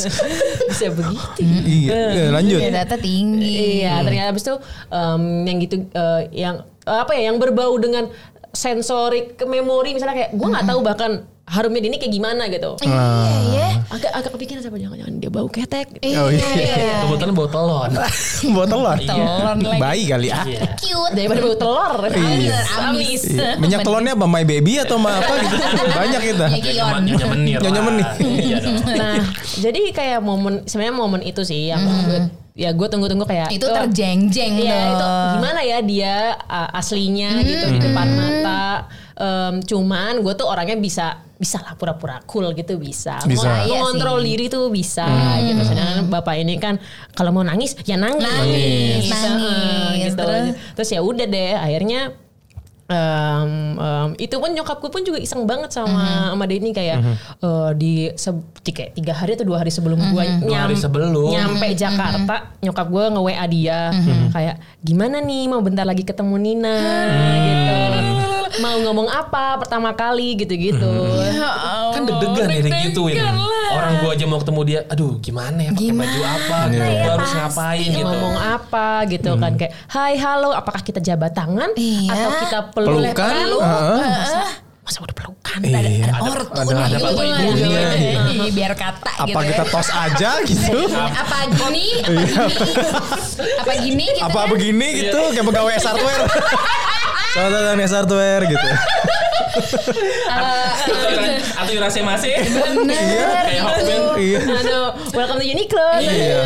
[0.69, 1.43] bisa begitu.
[1.67, 2.61] iya, lanjut.
[2.61, 3.83] Ternyata tinggi.
[3.83, 4.55] Iya, ternyata abis itu
[4.89, 8.09] em, yang gitu eh, yang apa ya yang berbau dengan
[8.53, 11.13] sensorik ke memori misalnya kayak gue nggak tahu bahkan
[11.49, 12.77] harumnya ini kayak gimana gitu.
[12.85, 13.01] Iya
[13.57, 13.69] ya.
[13.89, 15.89] Agak agak kepikiran siapa jangan-jangan dia bau ketek.
[15.97, 16.13] gitu.
[16.13, 16.45] Oh, iya.
[16.69, 16.97] Iya.
[17.09, 17.91] kebetulan bawa telon
[18.69, 18.97] telur.
[19.01, 19.81] Telon lagi.
[19.81, 20.45] Bayi kali ah.
[20.45, 20.61] Iya.
[20.77, 21.13] Cute.
[21.17, 21.93] Daripada bau telur.
[22.05, 22.53] Amis.
[22.77, 23.23] Amis.
[23.33, 23.57] Iya.
[23.57, 25.57] Minyak telurnya apa my baby atau sama apa gitu.
[26.05, 26.47] Banyak kita.
[26.53, 28.07] Nyonya menir Nyonya menir.
[28.21, 28.57] iya
[28.99, 29.21] Nah,
[29.57, 31.81] jadi kayak momen sebenarnya momen itu sih yang
[32.59, 35.31] ya gue tunggu-tunggu kayak Itu oh, terjeng-jeng Iya itu dong.
[35.39, 38.91] gimana ya dia uh, aslinya gitu di depan mata.
[39.15, 43.23] Em, cuman gue tuh orangnya bisa bisa lah pura-pura cool gitu bisa.
[43.25, 43.47] Bisa.
[43.47, 44.27] Mau- Iya Mengontrol sih.
[44.27, 45.07] diri tuh bisa
[45.41, 45.63] gitu.
[45.65, 46.83] Sedangkan bapak ini kan
[47.13, 48.23] kalau mau nangis ya nangis.
[48.23, 50.03] Nangis, Bisa, nangis.
[50.05, 50.19] gitu.
[50.19, 50.47] Terus?
[50.75, 52.01] Terus ya udah deh akhirnya
[52.89, 56.99] em, em, itu pun nyokapku pun juga iseng banget sama sama Denny kayak
[57.39, 61.29] eh, di, se- di kayak tiga hari atau dua hari sebelum gua Dua hari sebelum.
[61.29, 63.81] nyampe Jakarta nyokap gue nge WA dia.
[64.29, 65.45] Kayak gimana nih?
[65.47, 66.77] Mau bentar lagi ketemu Nina.
[67.39, 67.77] Gitu.
[68.59, 70.35] Mau ngomong apa pertama kali?
[70.35, 70.93] Gitu-gitu.
[71.93, 73.17] Kan deg-degan ya digituin
[73.79, 77.89] orang gua aja mau ketemu dia aduh gimana ya pakai baju apa gua harus ngapain
[77.89, 82.13] gitu ngomong apa gitu kan kayak hai halo apakah kita jabat tangan Iya.
[82.13, 83.31] atau kita peluk Pelukan.
[83.33, 84.09] peluk Heeh.
[84.13, 84.41] masa
[84.81, 86.13] masa udah pelukan Iya.
[86.19, 87.41] Ortu Ada- nih, ada gitu bapak kan.
[87.41, 87.81] ibunya.
[88.39, 89.71] Ih, biar kata Apa gitu kita ya.
[89.71, 90.79] tos aja gitu?
[90.95, 92.15] apa gini apa
[92.57, 92.79] gini
[93.59, 94.47] apa gini gitu Apa kan?
[94.49, 96.25] begini gitu kayak pegawai S hardware.
[97.29, 98.69] Selamat datang S hardware gitu.
[100.29, 100.97] Atau
[101.59, 102.43] atau Yurase Mase Iya.
[103.45, 104.41] kayak Hotman Iya.
[104.45, 104.89] aduh.
[105.13, 105.89] Welcome to Uniqlo.
[105.99, 106.43] Iya,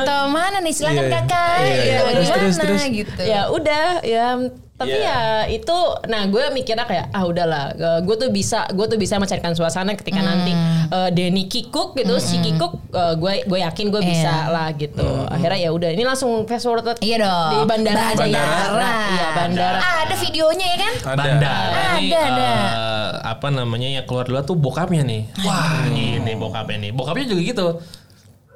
[0.00, 0.72] atau mana nih?
[0.72, 1.14] Silakan Iya, iya.
[1.20, 1.56] kakak.
[1.58, 1.98] Iya, iya.
[2.34, 3.20] Terus, gimana gitu.
[3.22, 4.26] Ya udah ya
[4.74, 5.06] tapi Iya.
[5.06, 5.18] ya
[5.48, 7.70] itu nah gue mikirnya kayak ah udahlah
[8.00, 10.50] gue tuh bisa gue tuh bisa mencairkan suasana ketika nanti
[10.88, 14.50] eh, Denny kikuk gitu si kikuk eh, gue gue yakin gue bisa Iya.
[14.50, 17.50] lah gitu akhirnya ya udah ini langsung fast forward Iya dong.
[17.52, 18.90] di bandara aja ya Bandara.
[19.08, 20.92] iya bandara Ah, ada videonya ya kan?
[21.14, 22.48] Bandara nih Ada, ada.
[22.50, 25.22] eh, apa namanya yang keluar dulu tuh bokapnya nih.
[25.40, 26.90] Wah, ini bokapnya nih.
[26.90, 27.66] Bokapnya juga gitu.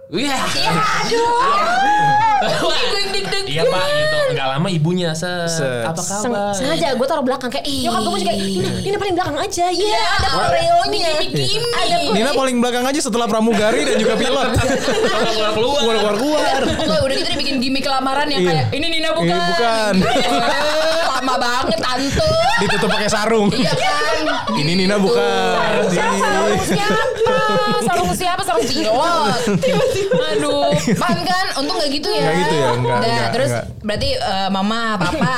[0.08, 0.36] Iya.
[3.44, 4.18] Iya pak gitu.
[4.30, 5.48] Nggak lama ibunya set.
[5.50, 5.84] Set.
[5.84, 6.52] Apa Seng- kabar?
[6.52, 10.28] sengaja gue taruh belakang kayak nyokap gue juga Nina, Nina paling belakang aja iya ada
[10.30, 11.10] Koreonya.
[11.74, 14.48] Ada Nina paling belakang aja setelah pramugari dan juga pilot.
[15.28, 15.76] keluar keluar.
[15.76, 16.60] Keluar keluar keluar.
[16.62, 18.50] Enggak, udah gitu dia bikin gimmick lamaran yang Iya.
[18.50, 19.28] kayak ini Nina bukan.
[19.28, 19.94] Ini bukan.
[21.28, 22.28] Lama banget tante.
[22.56, 23.52] Ditutup pakai sarung.
[23.52, 24.24] Iya kan?
[24.56, 25.84] Ini Nina bukan.
[25.92, 26.16] Siapa?
[26.16, 27.04] Sarung siapa?
[27.84, 28.42] Sarung siapa?
[28.48, 29.40] Sarung pilot.
[30.08, 30.72] Aduh.
[30.96, 31.46] Paham kan?
[31.60, 32.24] Untung gak gitu ya.
[32.24, 33.64] Nggak gitu ya, nggak, Udah, nggak, terus nggak.
[33.84, 35.36] berarti eh, mama, papa,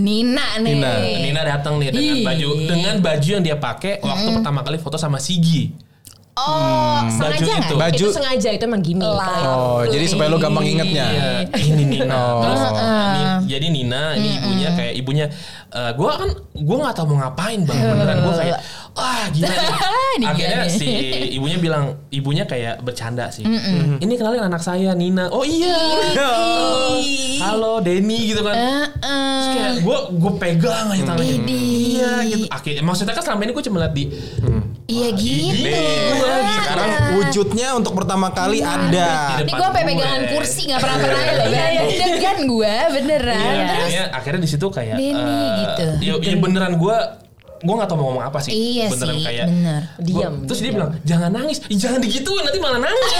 [0.00, 0.72] Nina nih.
[0.80, 0.90] Nina.
[0.96, 2.24] Nina datang nih dengan Ih.
[2.24, 5.76] baju dengan baju yang dia pakai waktu pertama kali foto sama Sigi.
[6.38, 7.58] Oh, Baju sengaja nggak?
[7.60, 7.74] itu.
[7.74, 7.98] Baju.
[8.00, 9.10] itu sengaja itu emang gimmick.
[9.42, 11.06] Oh, jadi supaya lu gampang ingetnya.
[11.08, 12.14] Iya, ini Nina.
[12.14, 12.40] Oh.
[12.40, 15.26] Terus Ni- jadi Nina ini ibunya kayak ibunya
[15.68, 18.58] eh, gua kan gua nggak tahu mau ngapain bang beneran gua kayak
[18.92, 19.66] wah gila nih.
[20.18, 20.74] Ini Akhirnya dia nih.
[20.74, 20.88] si
[21.32, 23.46] ibunya bilang ibunya kayak bercanda sih.
[23.94, 25.30] Ini kenalin anak saya Nina.
[25.30, 25.78] Oh iya.
[27.40, 28.54] Halo Denny gitu kan.
[28.98, 31.36] Terus kayak gue gue pegang aja tangannya.
[31.46, 32.44] Iya gitu.
[32.48, 34.04] Akhirnya maksudnya kan selama ini gue cuma liat di
[34.88, 35.68] Iya gitu.
[35.68, 36.16] Nih,
[36.64, 39.36] sekarang wujudnya untuk pertama kali ada.
[39.36, 41.20] Ini gue sampai pegangan kursi nggak pernah pernah
[41.68, 41.92] ya loh.
[41.92, 43.36] Deg-degan gue beneran.
[43.36, 43.52] Iya.
[43.52, 45.86] Terus akhirnya akhirnya di situ kayak Denny eh, gitu.
[46.00, 46.96] Ya, ya beneran gue
[47.58, 48.50] gue nggak tahu mau ngomong apa sih.
[48.56, 49.82] Iya beneran sih, kayak bener.
[49.84, 50.34] gua- Diam.
[50.48, 53.12] Terus dia bilang jangan nangis, Ih, jangan digituin nanti malah nangis.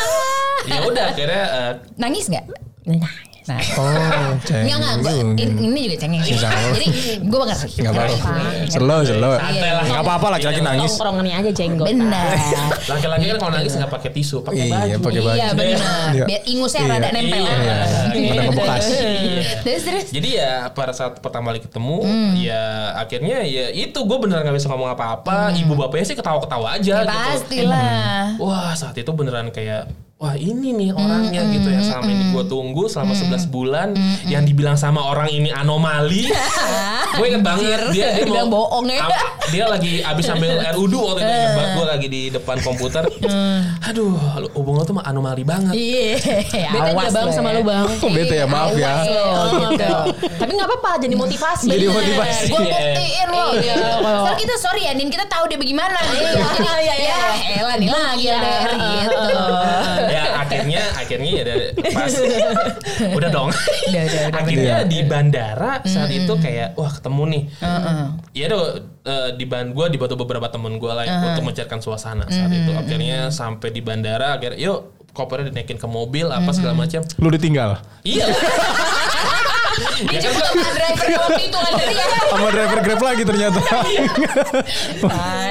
[0.74, 2.44] ya udah akhirnya eh, nangis nggak?
[2.82, 4.74] nangis Nah, Oh, cengeng.
[4.74, 6.18] Enggak enggak, ini juga cengeng.
[6.18, 6.74] Apa-apa.
[6.74, 6.86] Jadi
[7.22, 8.30] gue bakal Nggak apa-apa.
[8.66, 9.32] Slow, slow.
[9.38, 9.84] Santai lah.
[9.86, 10.90] Nggak apa-apa laki-laki nangis.
[10.92, 11.86] Tongkrongannya aja jenggot.
[11.86, 12.26] Benar.
[12.86, 14.98] Laki-laki kan kalau nangis nggak pakai tisu, pakai Iya, baju.
[15.00, 15.36] pakai baju.
[15.36, 16.08] Iya benar.
[16.10, 16.24] Iya.
[16.26, 16.90] Biar ingusnya Iya.
[16.92, 17.38] rada nempel.
[17.38, 17.54] Iya.
[17.56, 17.76] Iya,
[18.26, 18.84] pada ngebekas.
[19.62, 20.06] Terus terus.
[20.10, 22.32] Jadi ya pada saat pertama kali ketemu, Hmm.
[22.34, 22.62] ya
[22.96, 25.54] akhirnya ya itu gue beneran gak bisa ngomong apa-apa.
[25.54, 27.06] Ibu bapaknya sih ketawa-ketawa aja Hmm.
[27.06, 27.30] Ya, gitu.
[27.30, 28.24] pastilah.
[28.38, 29.86] Wah saat itu beneran kayak
[30.16, 33.92] Wah ini nih orangnya Hmm, gitu ya selama ini gue tunggu selama 11 bulan
[34.24, 36.32] yang dibilang sama orang ini anomali.
[37.18, 39.04] gue inget banget dia dia Bilang bohong ya.
[39.46, 43.04] dia lagi abis ambil air udu waktu itu inget banget gue lagi di depan komputer.
[43.84, 44.16] Aduh
[44.56, 45.76] hubungan tuh mah anomali banget.
[45.76, 46.16] Iya.
[46.72, 47.84] Bete aja bang sama lu bang.
[48.08, 49.04] Bete ya, maaf ya.
[49.68, 49.96] Gitu.
[50.34, 51.68] Tapi nggak apa-apa, jadi motivasi.
[51.68, 52.44] Jadi motivasi.
[52.48, 53.52] Gue buktiin loh.
[53.54, 56.00] Iya, kalau- Soalnya kita sorry ya, Nin kita tahu dia bagaimana.
[56.08, 56.24] Gitu.
[56.24, 57.16] Jadi, Iya, iya, iya.
[57.36, 58.34] Ya, elah nih lagi Iya.
[58.34, 59.16] LDR gitu.
[60.46, 61.44] Ya akhirnya akhirnya ya
[61.92, 62.12] pas.
[63.18, 63.50] Udah dong.
[63.50, 64.90] Udah, udah, udah, akhirnya bener.
[64.90, 67.42] di bandara saat itu kayak wah ketemu nih.
[67.60, 68.06] Heeh.
[68.36, 68.64] ya tuh
[69.06, 72.70] eh, di ban gue dibantu beberapa temen gue lah ya, untuk mencairkan suasana saat itu.
[72.74, 77.00] Akhirnya sampai di bandara akhirnya yuk kopernya dinaikin ke mobil apa segala macam.
[77.16, 77.80] Lu ditinggal?
[78.04, 78.28] Iya
[79.98, 82.06] Dijemput sama driver waktu itu kan dari ya.
[82.26, 83.60] sama driver Grab lagi ternyata.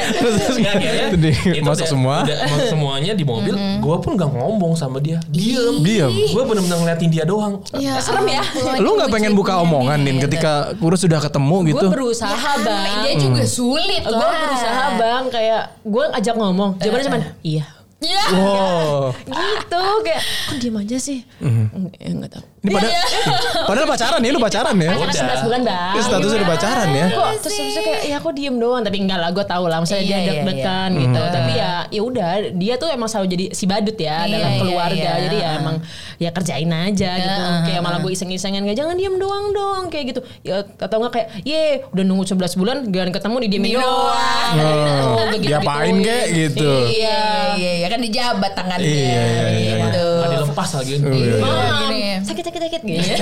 [0.05, 2.15] Terus terus itu masuk udah- semua.
[2.21, 6.11] udah masuk semuanya di mobil gue pun gak ngomong sama dia diem Diam.
[6.11, 8.41] gue bener-bener ngeliatin dia doang Ya, Serem ya.
[8.77, 11.87] Lu nggak pengen buka lucunya omongan nih, ketika kurus sudah ketemu Gue gitu?
[11.89, 12.85] berusaha Ya, bang.
[13.01, 17.65] Dia juga sulit Gue berusaha bang, kayak gue ajak ngomong, jawabannya cuma iya.
[17.97, 18.21] Ya.
[18.29, 19.15] Wow.
[19.17, 21.19] Gitu kayak, kok diem aja sih?
[21.39, 22.45] Enggak, ya, enggak tahu.
[22.65, 22.89] Ini pada,
[23.69, 24.91] padahal pacaran ya, lu pacaran ya?
[24.97, 25.37] Karena Udah.
[25.37, 25.93] 11 bulan bang.
[25.93, 27.05] Ini statusnya udah pacaran ya?
[27.13, 30.01] Kok terus itu kayak ya aku diem doang tapi enggak lah gue tahu lah maksudnya
[30.01, 33.63] Iya, dia iya, deg-degan gitu tapi ya ya udah dia tuh emang selalu jadi si
[33.69, 35.23] badut ya Iya, dalam iya, keluarga iya.
[35.29, 35.75] jadi ya emang
[36.17, 40.21] ya kerjain aja gitu kayak malah gue iseng-isengan kayak jangan diem doang dong kayak gitu
[40.41, 45.23] ya atau enggak kayak ye udah nunggu 11 bulan gak ketemu di diemin doang Oh,
[45.31, 46.07] gitu, diapain gitu.
[46.07, 46.69] kek gitu.
[46.95, 47.21] Iya,
[47.59, 48.87] iya, iya kan dijabat tangannya.
[48.87, 49.23] Iya,
[49.55, 50.53] iya, iya, gitu.
[50.53, 51.35] Dilepas lagi Iya.
[51.41, 52.03] Mam, Gini.
[52.21, 53.13] sakit sakit sakit gitu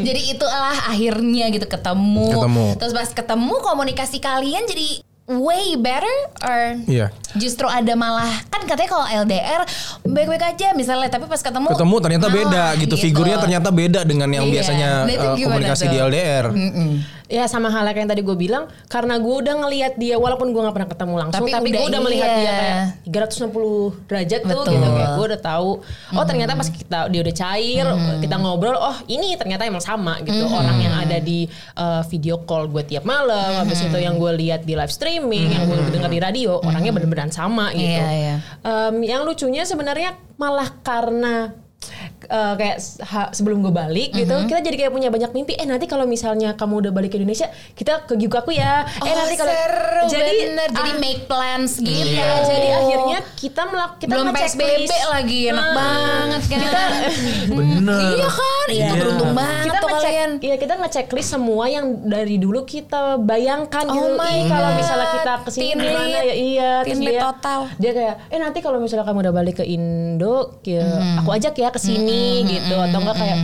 [0.00, 2.26] jadi itulah akhirnya gitu ketemu.
[2.30, 2.66] Ketemu.
[2.76, 6.12] Terus pas ketemu komunikasi kalian jadi way better
[6.42, 7.14] or Iya.
[7.38, 9.62] justru ada malah kan katanya kalau LDR
[10.02, 12.94] baik-baik aja misalnya tapi pas ketemu Ketemu ternyata malah beda gitu.
[12.98, 14.52] Figurnya ternyata beda dengan yang Iya.
[14.52, 15.90] biasanya gimana komunikasi tuh?
[15.90, 16.44] di LDR.
[17.26, 20.60] Ya sama halnya kayak yang tadi gue bilang karena gue udah ngelihat dia walaupun gue
[20.62, 22.38] nggak pernah ketemu langsung Tapi tapi, gue udah melihat iya.
[22.38, 22.52] dia
[23.10, 24.72] kayak 360 derajat tuh Betul.
[24.74, 25.70] gitu kayak gue udah tahu
[26.18, 27.86] oh ternyata pas kita dia udah cair
[28.22, 30.44] kita ngobrol oh ini ternyata emang sama gitu.
[30.52, 31.48] Orang yang ada di
[31.78, 35.64] uh, video call gue tiap malam habis itu yang gue lihat di live streaming yang
[35.66, 37.88] gue dengar di radio orangnya bener-bener sama gitu.
[37.88, 38.36] Iya, iya.
[38.60, 41.54] Em, yang lucunya sebenarnya malah karena
[42.24, 44.46] uh, kayak ha- sebelum gue balik gitu Mhm.
[44.46, 47.46] kita jadi kayak punya banyak mimpi eh nanti kalau misalnya kamu udah balik ke Indonesia
[47.72, 50.68] kita ke Gyukaku ya eh Oh, nanti kalau seru, jadi bener.
[50.70, 52.12] jadi ah, make plans gitu.
[52.12, 55.06] iya, jadi akhirnya kita melak kita belum ngecek PSBB list.
[55.06, 56.58] lagi enak Ah, banget kan.
[56.58, 56.80] kita
[57.52, 58.90] bener iya kan, itu Iya.
[58.94, 60.30] beruntung banget kita tuh ngecek kalian.
[60.40, 65.08] iya kita ngecek list semua yang dari dulu kita bayangkan Oh gitu my kalau misalnya
[65.12, 66.10] kita ke sini lead.
[66.10, 67.60] ya iya terus dia total.
[67.76, 71.18] dia kayak eh nanti kalau misalnya kamu udah balik ke Indo ya, Mm-hmm.
[71.20, 71.80] aku ajak ya ke
[72.12, 73.38] sini gitu atau enggak kayak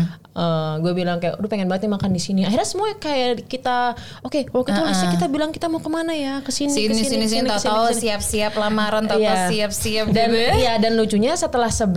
[0.78, 3.90] gue bilang kayak udah pengen banget nih makan di sini akhirnya semua kayak kita
[4.22, 6.94] oke waktu itu listnya kita bilang kita mau ke mana ya ke sini Sini ke
[6.94, 7.98] sini sini sini.
[7.98, 9.50] siap-siap lamaran tahu-tahu Iya.
[9.50, 10.52] siap-siap dan gitu ya.
[10.54, 11.90] iya dan lucunya setelah 11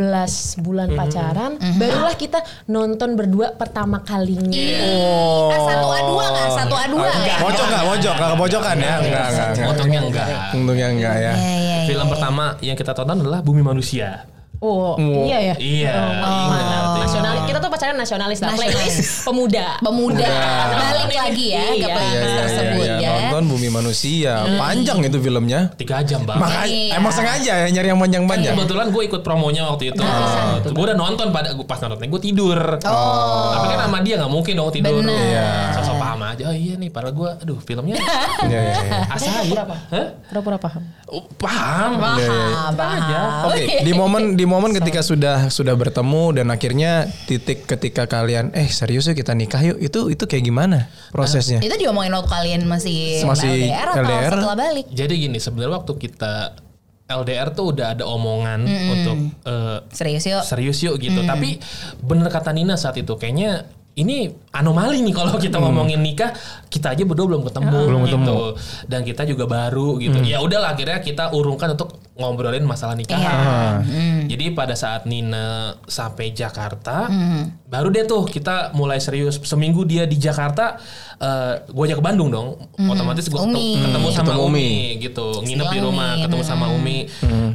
[0.58, 5.54] bulan pacaran barulah kita nonton berdua pertama kalinya Oh.
[5.54, 6.50] Ah, satu A2 nggak?
[6.52, 7.38] Satu A2 nggak?
[7.40, 7.84] Pojok nggak?
[7.86, 8.94] Pojok nggak kepojokan ya?
[8.98, 9.70] Enggak, enggak, enggak.
[9.70, 11.22] Untungnya enggak Untungnya enggak ya.
[11.32, 11.78] Iya, iya, iya.
[11.86, 14.26] film pertama yang kita tonton adalah Bumi Manusia
[14.62, 14.94] Oh,
[15.26, 15.56] iya ya.
[15.58, 18.54] iya ingat Nasional, kita tuh pacaran nasionalis lah.
[18.54, 18.78] Nasionalis.
[18.78, 19.66] Playlist pemuda.
[19.82, 20.32] Pemuda
[20.72, 21.88] balik lagi ya ke Iya.
[21.90, 23.12] Iya, iya, tersebut iya, ya.
[23.34, 24.34] Nonton Bumi Manusia.
[24.62, 25.60] Panjang itu filmnya.
[25.82, 26.94] tiga jam bang Makanya Iya.
[27.02, 28.54] emang sengaja ya nyari yang panjang-panjang.
[28.54, 30.02] Kebetulan gue ikut promonya waktu itu.
[30.72, 32.60] gue udah nonton pada gue pas nontonnya gue tidur.
[32.78, 35.02] Tapi kan sama dia nggak mungkin dong tidur.
[35.02, 35.18] Bener.
[35.18, 35.50] Iya.
[35.82, 36.44] Sosok paham aja.
[36.48, 37.98] Oh iya nih, padahal gue, aduh filmnya
[38.52, 39.00] Iya, iya, iya.
[39.10, 39.64] asa ya.
[39.66, 40.08] Hah?
[40.30, 40.84] Pura-pura paham.
[41.10, 41.98] Oh, paham.
[41.98, 43.50] Paham, paham.
[43.50, 48.68] Oke, di momen di momen ketika sudah sudah bertemu dan akhirnya titik ketika kalian eh
[48.68, 51.64] serius yuk kita nikah yuk itu itu kayak gimana prosesnya?
[51.64, 54.32] Itu diomongin waktu kalian masih, Masih LDR atau LDR?
[54.36, 54.86] setelah balik?
[54.92, 56.34] Jadi gini, sebenarnya waktu kita
[57.12, 60.44] LDR tuh udah ada omongan untuk eh, Serius yuk.
[60.44, 61.24] serius yuk gitu.
[61.24, 61.60] Tapi
[62.00, 64.18] bener kata Nina saat itu kayaknya ini
[64.50, 66.32] anomali nih kalau kita ngomongin nikah
[66.68, 68.38] kita aja berdua belum ketemu Belum gitu ketemu.
[68.88, 73.82] dan kita juga baru gitu ya udahlah akhirnya kita urungkan untuk ngobrolin masalah nikahan.
[73.82, 74.30] Hmm.
[74.30, 77.10] Jadi pada saat Nina sampai Jakarta,
[77.66, 79.42] baru deh tuh kita mulai serius.
[79.42, 80.78] Seminggu dia di Jakarta,
[81.18, 82.62] eh gue ajak ke Bandung dong.
[82.78, 83.50] Otomatis gue Hmm.
[83.50, 83.82] Umi.
[83.82, 84.62] ketemu sama Ketemu Umi.
[84.62, 84.72] Umi.
[85.02, 86.98] gitu, nginep di Umi, rumah, ketemu sama Umi.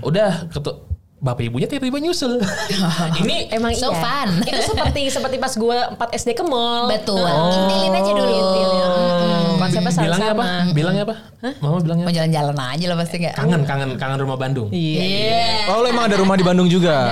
[0.02, 0.82] Udah, ketu-
[1.16, 2.36] bapak ibunya tiba-tiba nyusul.
[3.20, 3.98] Ini Emang So iya.
[3.98, 4.28] fun.
[4.48, 6.86] Itu seperti seperti pas gue 4 SD ke mall.
[6.86, 7.24] Betul.
[7.24, 8.30] Intilin aja dulu.
[8.30, 8.86] Intil, ya.
[8.86, 10.44] Mm, Konsepnya sama bilangnya apa?
[10.70, 11.16] Bilangnya apa?
[11.58, 12.18] Mama bilangnya Mau apa?
[12.20, 13.34] jalan-jalan aja lah pasti nggak.
[13.34, 14.68] kangen, kangen, kangen rumah Bandung.
[14.68, 15.72] Iya.
[15.72, 17.08] Oh, lo emang ada rumah di Bandung juga?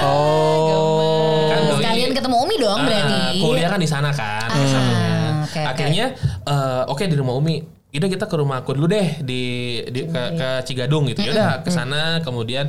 [0.00, 1.48] Oh.
[1.48, 3.20] Kan doi- Sekalian ketemu Umi dong Ah, berarti.
[3.40, 4.48] kuliah kan di sana kan.
[4.48, 4.70] oke,
[5.44, 5.60] oke.
[5.64, 6.06] Akhirnya
[6.44, 7.56] eh, oke di rumah Umi.
[7.88, 9.42] Udah kita ke rumah aku dulu deh di,
[9.84, 11.24] di ke, ke Cigadung gitu.
[11.24, 12.68] Yaudah ke sana kemudian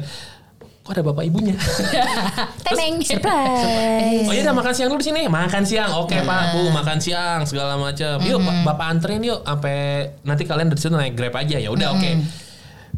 [0.90, 1.54] kok ada bapak ibunya.
[2.66, 2.98] Teneng.
[3.10, 4.26] Surprise.
[4.26, 5.22] oh iya udah makan siang dulu di sini.
[5.30, 5.90] Makan siang.
[6.02, 8.18] Oke Pak, Bu, makan siang segala macam.
[8.26, 11.62] Yuk Pak, Bapak anterin yuk sampai nanti kalian dari situ naik Grab aja.
[11.62, 12.12] Ya udah oke.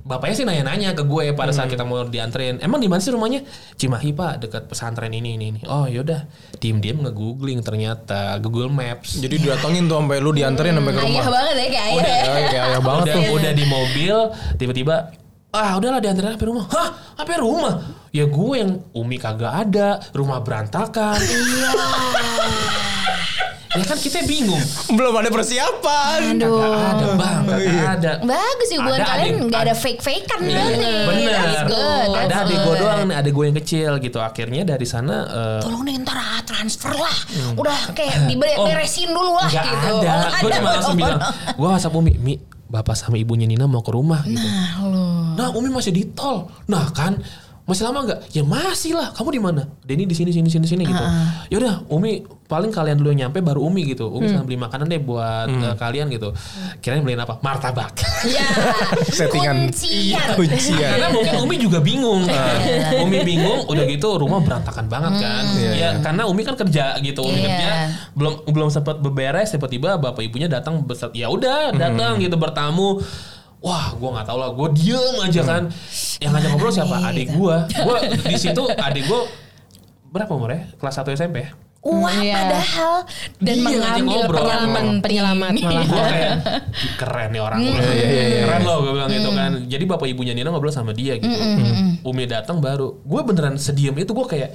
[0.02, 2.58] Bapaknya sih nanya-nanya ke gue pada saat kita mau dianterin.
[2.58, 3.46] Emang di mana sih rumahnya?
[3.78, 5.62] Cimahi pak, dekat pesantren ini ini ini.
[5.70, 6.26] Oh yaudah,
[6.58, 9.22] diem-diem nge-googling ternyata Google Maps.
[9.22, 11.32] Jadi didatengin tuh sampai lu dianterin sampai ke Ayah rumah.
[11.38, 11.94] banget ya kayak ayah.
[12.02, 12.10] Udah.
[12.10, 12.24] ya.
[12.26, 13.36] Ya, kayak ayah banget udah, tuh.
[13.38, 14.16] udah di mobil,
[14.58, 14.96] tiba-tiba
[15.52, 16.66] ah udahlah dianterin sampai rumah.
[16.68, 17.74] Hah, sampai rumah?
[18.12, 21.20] Ya gue yang Umi kagak ada, rumah berantakan.
[21.20, 21.72] Iya.
[23.72, 24.60] ya kan kita bingung.
[24.92, 26.36] Belum ada persiapan.
[26.36, 26.60] Aduh.
[26.60, 28.12] Gak ada bang, gak ada.
[28.20, 30.92] Bagus sih hubungan Ada kalian adik- nggak ada ad- fake-fakean Iya, berarti.
[31.08, 31.32] Bener.
[31.32, 32.10] That's good.
[32.12, 34.18] Ada adik gue doang nih, ada gue yang kecil gitu.
[34.20, 37.18] Akhirnya dari sana eh, Tolong nih ntar ah, transfer lah.
[37.56, 39.96] Udah kayak diberesin dulu lah Gak gitu.
[40.00, 40.16] ada.
[40.20, 41.32] Oh, Gue cuma oh, langsung oh, bilang, oh.
[41.56, 42.34] gue WhatsApp Umi, Mi,
[42.68, 44.44] bapak sama ibunya Nina mau ke rumah gitu.
[44.44, 45.08] Nah, lu.
[45.38, 46.48] Nah, Umi masih di tol.
[46.68, 47.16] Nah, kan
[47.62, 48.20] masih lama nggak?
[48.36, 49.14] Ya masih lah.
[49.16, 49.64] Kamu di mana?
[49.86, 51.06] Denny di sini sini sini sini gitu.
[51.48, 52.20] Ya udah, Umi
[52.52, 54.12] paling kalian dulu yang nyampe baru Umi gitu.
[54.12, 56.36] Umi sama beli makanan deh buat eh, kalian gitu.
[56.84, 57.40] Kirain beliin apa?
[57.40, 57.96] Martabak.
[58.28, 58.44] Ya.
[59.24, 59.72] Settingan.
[59.72, 60.36] Kuncian.
[60.36, 60.90] Kuncian.
[61.00, 62.28] Karena mungkin Umi juga bingung.
[63.08, 65.44] Umi bingung, udah gitu rumah berantakan banget kan.
[65.56, 65.90] Iya, ya iya.
[66.04, 67.24] karena Umi kan kerja gitu.
[67.24, 67.48] Umi Iya.
[67.48, 67.72] kerja
[68.20, 71.14] belum belum sempat beberes tiba-tiba bapak ibunya datang besar.
[71.16, 73.00] Ya udah, datang gitu bertamu.
[73.62, 74.50] Wah, gue nggak tahu lah.
[74.58, 75.64] Gue diem aja kan.
[76.18, 76.98] Yang ngajak ngobrol siapa?
[77.14, 77.56] Adik gue.
[77.70, 77.98] Gue
[78.34, 79.22] di situ adik gue
[80.10, 80.74] berapa umurnya?
[80.82, 81.50] Kelas 1 SMP ya?
[81.82, 82.38] Wah, Iya.
[82.38, 82.94] padahal
[83.40, 85.82] dan Dia mengambil pengalaman Penyelamat malah.
[85.82, 86.34] gue kayak
[86.96, 87.74] keren nih orang Hmm.
[87.74, 88.42] Iya, iya, iya.
[88.44, 91.98] keren loh gue bilang gitu kan jadi bapak ibunya Nina ngobrol sama dia gitu Hmm,
[92.04, 94.50] Umi datang baru gue beneran sediem itu gue kayak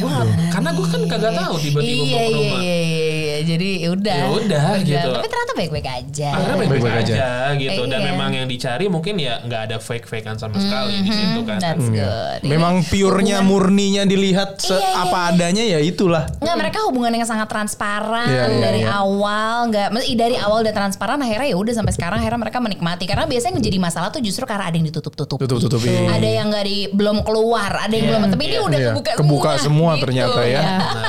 [0.00, 3.36] wah karena gue kan kagak tahu tiba-tiba Iya, mau ke iya, rumah iya, iya, iya.
[3.42, 4.16] Jadi ya udah.
[4.16, 5.10] Ya udah, gitu.
[5.12, 6.28] Tapi ternyata baik-baik aja.
[6.32, 7.14] akhirnya baik-baik aja.
[7.14, 7.30] aja.
[7.56, 8.08] gitu dan Iya.
[8.08, 12.40] memang yang dicari mungkin ya nggak ada fake-fakean sama sekali di situ kan That's good.
[12.44, 16.26] Memang purenya murninya dilihat Iya, iya, apa adanya ya itulah.
[16.36, 18.96] Nggak mereka hubungan yang sangat transparan Iya, iya, dari iya.
[18.96, 23.04] awal nggak mesti dari awal udah transparan akhirnya ya udah sampai sekarang akhirnya mereka menikmati
[23.04, 25.92] karena biasanya yang jadi masalah tuh justru karena ada yang ditutup-tutupi Tutup-tutupi.
[26.06, 29.50] ada yang nggak di belum keluar ada yang belum tapi ini udah Iya, kebuka, kebuka
[29.58, 30.02] semua gitu.
[30.04, 30.60] ternyata ya.
[30.62, 31.04] Nah,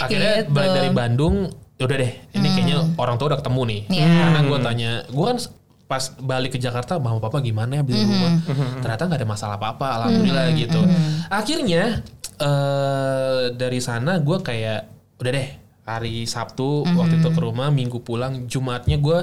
[0.00, 0.50] akhirnya Gitu.
[0.50, 1.34] balik dari Bandung,
[1.74, 3.80] udah deh, ini kayaknya orang tua udah ketemu nih.
[3.90, 4.06] Iya.
[4.08, 5.36] Karena gue tanya, gue kan
[5.84, 8.40] pas balik ke Jakarta, mama papa gimana ya beli rumah?
[8.80, 10.80] Ternyata nggak ada masalah apa-apa, alhamdulillah gitu.
[11.28, 12.00] Akhirnya
[12.40, 14.80] eh dari sana gue kayak,
[15.20, 15.48] udah deh,
[15.84, 19.18] hari Sabtu waktu itu ke rumah, Minggu pulang, Jumatnya gue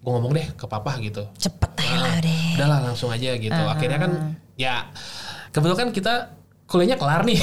[0.00, 1.28] gue ngomong deh ke papa gitu.
[1.36, 3.62] cepet aja lah Ah, deh Udahlah langsung aja gitu.
[3.68, 4.12] Akhirnya kan
[4.56, 4.88] ya
[5.52, 6.39] kebetulan kita
[6.70, 7.34] kuliahnya kelar nih.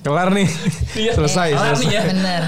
[0.00, 0.48] Kelar nih.
[0.96, 1.12] Iya.
[1.12, 1.92] selesai, Kelar nih selesai.
[1.92, 2.02] ya.
[2.06, 2.42] bener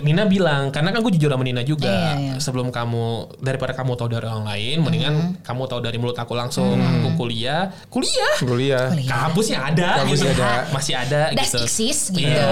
[0.00, 2.34] Nina bilang karena kan gue jujur sama Nina juga Iya, iya.
[2.36, 3.04] sebelum kamu
[3.38, 6.96] daripada kamu tahu dari orang lain mendingan kamu tahu dari mulut aku langsung Mm-hmm.
[6.96, 8.86] aku kuliah kuliah Kuliah.
[9.06, 10.42] kampusnya ada Kampusnya gitu.
[10.42, 10.52] ada.
[10.68, 12.26] masih ada Das gitu eksis gitu.
[12.26, 12.50] Iya.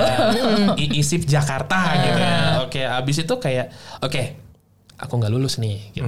[0.78, 3.66] I- ISIP Jakarta gitu ya oke abis itu kayak
[3.98, 4.22] oke
[4.96, 6.06] aku nggak lulus nih gitu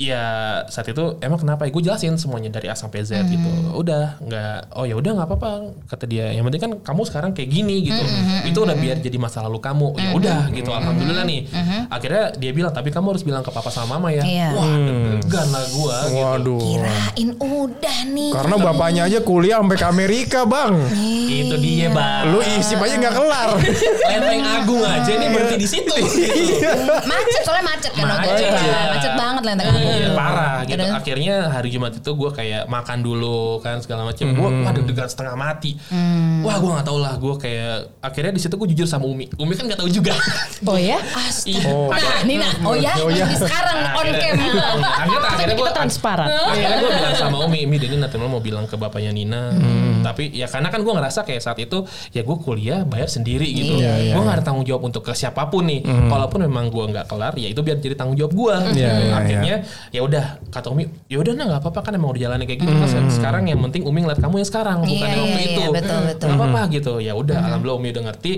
[0.00, 0.24] Ya
[0.72, 1.68] saat itu emang kenapa?
[1.68, 3.52] Ya, gue jelasin semuanya dari A sampai Z gitu.
[3.76, 6.32] Udah nggak, oh ya udah nggak apa-apa kata dia.
[6.32, 8.00] Yang penting kan kamu sekarang kayak gini gitu.
[8.48, 10.00] Itu udah biar jadi masa lalu kamu.
[10.00, 10.72] Ya udah gitu.
[10.72, 11.44] Alhamdulillah nih.
[11.92, 14.24] Akhirnya dia bilang tapi kamu harus bilang ke papa sama mama ya.
[14.24, 14.48] Iya.
[14.56, 15.96] Wah deg-degan lah gue.
[16.00, 16.16] Gitu.
[16.16, 16.60] Waduh.
[16.64, 20.80] kirain udah nih Karena bapaknya aja kuliah sampai ke Amerika, Bang.
[21.28, 22.32] Itu dia bang.
[22.32, 23.50] Lu isip aja nggak kelar.
[24.08, 25.92] Lenteng Agung aja nih berhenti di situ.
[25.92, 26.72] gitu.
[27.04, 28.48] macet soalnya macet kan Macet.
[28.48, 28.68] itu.
[28.96, 29.89] macet banget lah Agung.
[29.92, 30.76] Iya, parah gitu.
[30.76, 30.92] Terus?
[30.92, 34.26] Akhirnya hari Jumat itu gue kayak makan dulu kan segala macam.
[34.28, 34.62] Gue Hmm.
[34.62, 35.74] wah deg-degan setengah mati.
[36.40, 37.14] Wah gue nggak tahu lah.
[37.14, 39.26] Gue kayak akhirnya di situ gue jujur sama Umi.
[39.34, 40.14] Umi kan nggak tahu juga.
[40.62, 41.00] Oh ya?
[41.42, 41.64] Iya.
[41.66, 41.88] Oh.
[41.88, 43.24] Nah, Nina, oh ya, Oh ya.
[43.24, 44.78] Di sekarang Nah, on akhirnya- cam.
[45.02, 46.28] akhirnya akhirnya gue Kita transparan.
[46.52, 50.00] akhirnya gue bilang sama Umi Umi Denny nanti mau bilang ke bapaknya Nina Hmm.
[50.00, 53.76] tapi ya karena kan gue ngerasa kayak saat itu ya gue kuliah bayar sendiri gitu
[53.76, 56.84] Iya, iya, gue nggak ada tanggung jawab untuk ke siapa pun nih kalaupun memang gue
[56.86, 59.54] nggak kelar ya itu biar jadi tanggung jawab gue Iya, iya, akhirnya
[59.88, 62.72] ya udah kata Umi ya udah nah nggak apa-apa kan emang udah jalannya kayak gitu.
[62.72, 65.60] Kan sekarang yang penting Umi ngeliat kamu yang sekarang bukan Iya, yang waktu iya, itu.
[65.60, 66.26] iya, betul, betul.
[66.28, 66.92] Nggak apa-apa gitu.
[66.98, 68.32] Ya udah alhamdulillah Umi udah ngerti.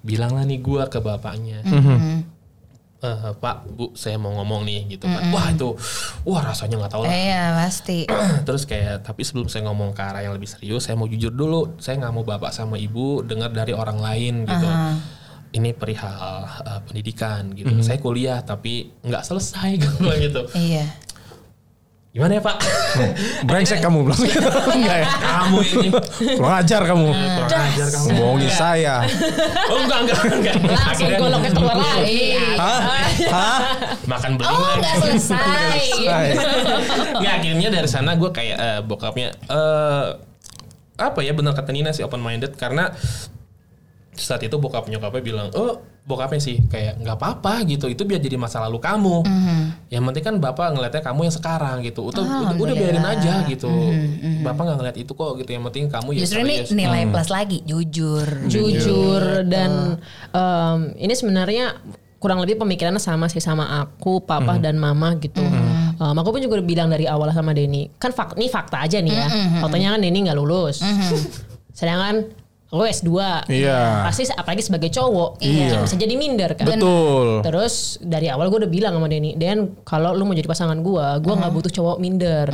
[0.00, 1.60] Bilanglah nih gua ke bapaknya.
[2.98, 5.30] "Eh, Pak Bu saya mau ngomong nih gitu kan.
[5.30, 5.70] Wah itu
[6.26, 7.14] wah rasanya nggak tahu lah.
[7.14, 8.10] Iya pasti.
[8.46, 11.78] terus kayak tapi sebelum saya ngomong ke arah yang lebih serius saya mau jujur dulu.
[11.78, 14.66] Saya nggak mau bapak sama ibu dengar dari orang lain gitu
[15.50, 16.12] ini perihal
[16.44, 20.86] uh, pendidikan gitu saya kuliah tapi nggak selesai gue bilang gitu Iya.
[22.08, 22.56] gimana ya pak
[23.44, 24.40] Brengsek kamu bilang gitu.
[24.74, 25.06] Enggak ya?
[25.14, 25.88] kamu ini
[26.34, 27.06] Kurang ajar kamu.
[27.12, 28.94] kurang ajar kamu Bohongin saya.
[29.68, 32.20] oh enggak enggak enggak Langsung goloknya keluar lagi.
[32.56, 32.80] Hah?
[33.28, 33.58] Hah?
[34.04, 35.80] makan Oh beling nggak selesai.
[36.00, 36.34] Saya.
[37.14, 40.06] Nggak, akhirnya dari sana gue kayak eh, bokapnya eh
[40.98, 42.90] apa ya benar kata Nina sih open minded karena
[44.18, 48.34] saat itu bokap nyokapnya bilang oh bokapnya sih kayak nggak apa-apa gitu itu biar jadi
[48.34, 49.22] masa lalu kamu.
[49.92, 53.70] Yang penting kan bapak ngeliatnya kamu yang sekarang gitu udah udah, udah biarin aja gitu.
[54.42, 56.72] Bapak nggak ngeliat itu kok gitu yang penting kamu ya Justru ini serius.
[56.74, 58.26] nilai plus lagi, jujur.
[58.48, 60.00] jujur dan
[60.32, 61.76] em, ini sebenarnya
[62.18, 65.44] kurang lebih pemikirannya sama sih sama aku, papa dan mama gitu.
[65.44, 68.98] Em, aku pun juga udah bilang dari awal sama Denny, kan fak ini fakta aja
[68.98, 69.28] nih ya.
[69.60, 70.80] Faktanya kan Denny nggak lulus.
[71.76, 72.32] Sedangkan
[72.68, 73.08] aku S2.
[73.48, 74.04] Iya.
[74.04, 75.80] Pasti apalagi sebagai cowok, Iya.
[75.88, 76.68] bisa jadi minder kan.
[76.68, 77.40] Betul.
[77.40, 81.06] Terus dari awal gue udah bilang sama Denny, Den kalau lu mau jadi pasangan gue,
[81.24, 82.46] gue nggak butuh cowok minder,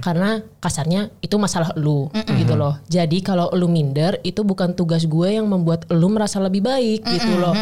[0.00, 2.08] karena kasarnya itu masalah lu
[2.40, 2.80] gitu loh.
[2.88, 7.36] Jadi kalau lu minder itu bukan tugas gue yang membuat lu merasa lebih baik gitu
[7.36, 7.52] loh.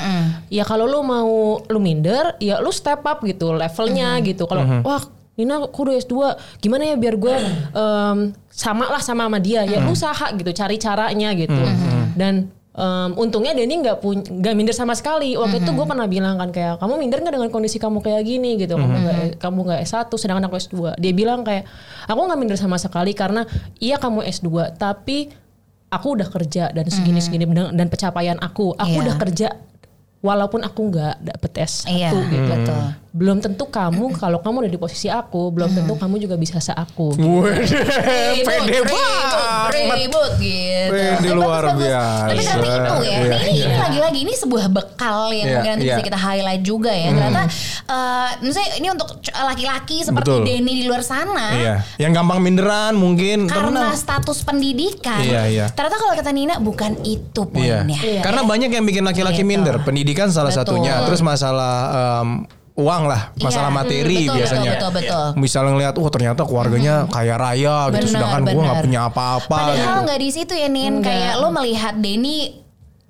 [0.47, 4.47] Ya kalau lu mau lu minder, ya lu step up gitu levelnya gitu.
[4.47, 5.03] Kalau wah
[5.35, 6.15] Nina aku udah S2
[6.59, 7.35] gimana ya biar gue
[7.73, 9.63] em, sama lah sama sama dia.
[9.63, 11.57] Ya usaha gitu cari caranya gitu.
[12.13, 15.33] Dan em, untungnya Denny nggak punya nggak minder sama sekali.
[15.35, 18.57] Waktu itu gue pernah bilang kan kayak kamu minder nggak dengan kondisi kamu kayak gini?
[18.57, 18.77] gitu.
[18.77, 21.65] Kamu nggak kamu nggak S1 sedangkan aku S2 dia bilang kayak
[22.05, 23.49] aku nggak minder sama sekali karena
[23.79, 25.33] iya kamu S2 tapi
[25.89, 28.77] aku udah kerja dan segini segini dan dan pencapaian aku.
[28.77, 29.03] Aku Iya.
[29.03, 29.49] udah kerja
[30.21, 32.45] walaupun aku nggak dapet S1 Iya, gitu.
[32.47, 32.83] betul.
[33.11, 36.71] Belum tentu kamu kalau kamu udah di posisi aku belum tentu kamu juga bisa se
[36.71, 37.67] aku Wih,
[38.43, 39.91] pede banget.
[39.91, 40.91] ribut gitu.
[40.91, 41.91] Pede luar bagus.
[41.91, 42.51] Tapi biasa.
[42.53, 43.19] ternyata itu ya.
[43.21, 43.67] Iya, ini, iya.
[43.67, 45.95] ini lagi-lagi ini sebuah bekal yang Iya, mungkin nanti iya.
[45.95, 47.09] bisa kita highlight juga ya.
[47.11, 47.43] Ternyata
[47.91, 50.43] eh misalnya ini untuk laki-laki seperti Betul.
[50.45, 51.47] Denny di luar sana.
[51.53, 55.21] Iya, yang gampang minderan mungkin Karena status pendidikan.
[55.21, 55.67] Iya, iya.
[55.69, 57.85] Ternyata kalau kata Nina bukan itu Iya.
[57.85, 57.99] poinnya.
[58.23, 59.49] Karena banyak yang bikin laki-laki Gitu.
[59.49, 59.81] minder.
[59.83, 60.79] Pendidikan salah Betul.
[60.81, 61.03] satunya.
[61.05, 61.75] Terus masalah
[62.23, 62.29] em,
[62.81, 63.77] uang lah, masalah Iya.
[63.77, 64.73] materi Betul, biasanya.
[64.73, 65.27] Betul, betul, betul.
[65.37, 69.59] Misalnya ngeliat, oh ternyata keluarganya kaya raya gitu, Benar, sedangkan gue nggak punya apa-apa.
[69.71, 70.07] Padahal gitu.
[70.09, 72.39] nggak di situ ya Nin, kayak lo melihat Denny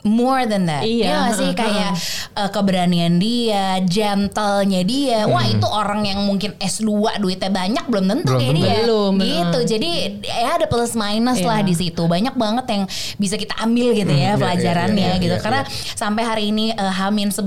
[0.03, 0.81] more than that.
[0.81, 1.13] Iya.
[1.13, 1.91] nggak sih kayak
[2.33, 5.29] uh, keberanian dia, gentlenya dia.
[5.29, 6.89] Wah, itu orang yang mungkin S2
[7.21, 8.65] duitnya banyak belum tentu Belum kayak tentu.
[8.65, 8.75] dia.
[8.81, 9.59] Belum, Gitu.
[9.77, 9.91] Jadi
[10.25, 11.69] ya ada plus minus lah Iya.
[11.69, 12.03] di situ.
[12.05, 12.83] Banyak banget yang
[13.17, 15.37] bisa kita ambil gitu ya pelajarannya iya, iya, gitu.
[15.37, 15.61] iya, Karena
[15.95, 17.45] sampai hari ini uh, Hamin 11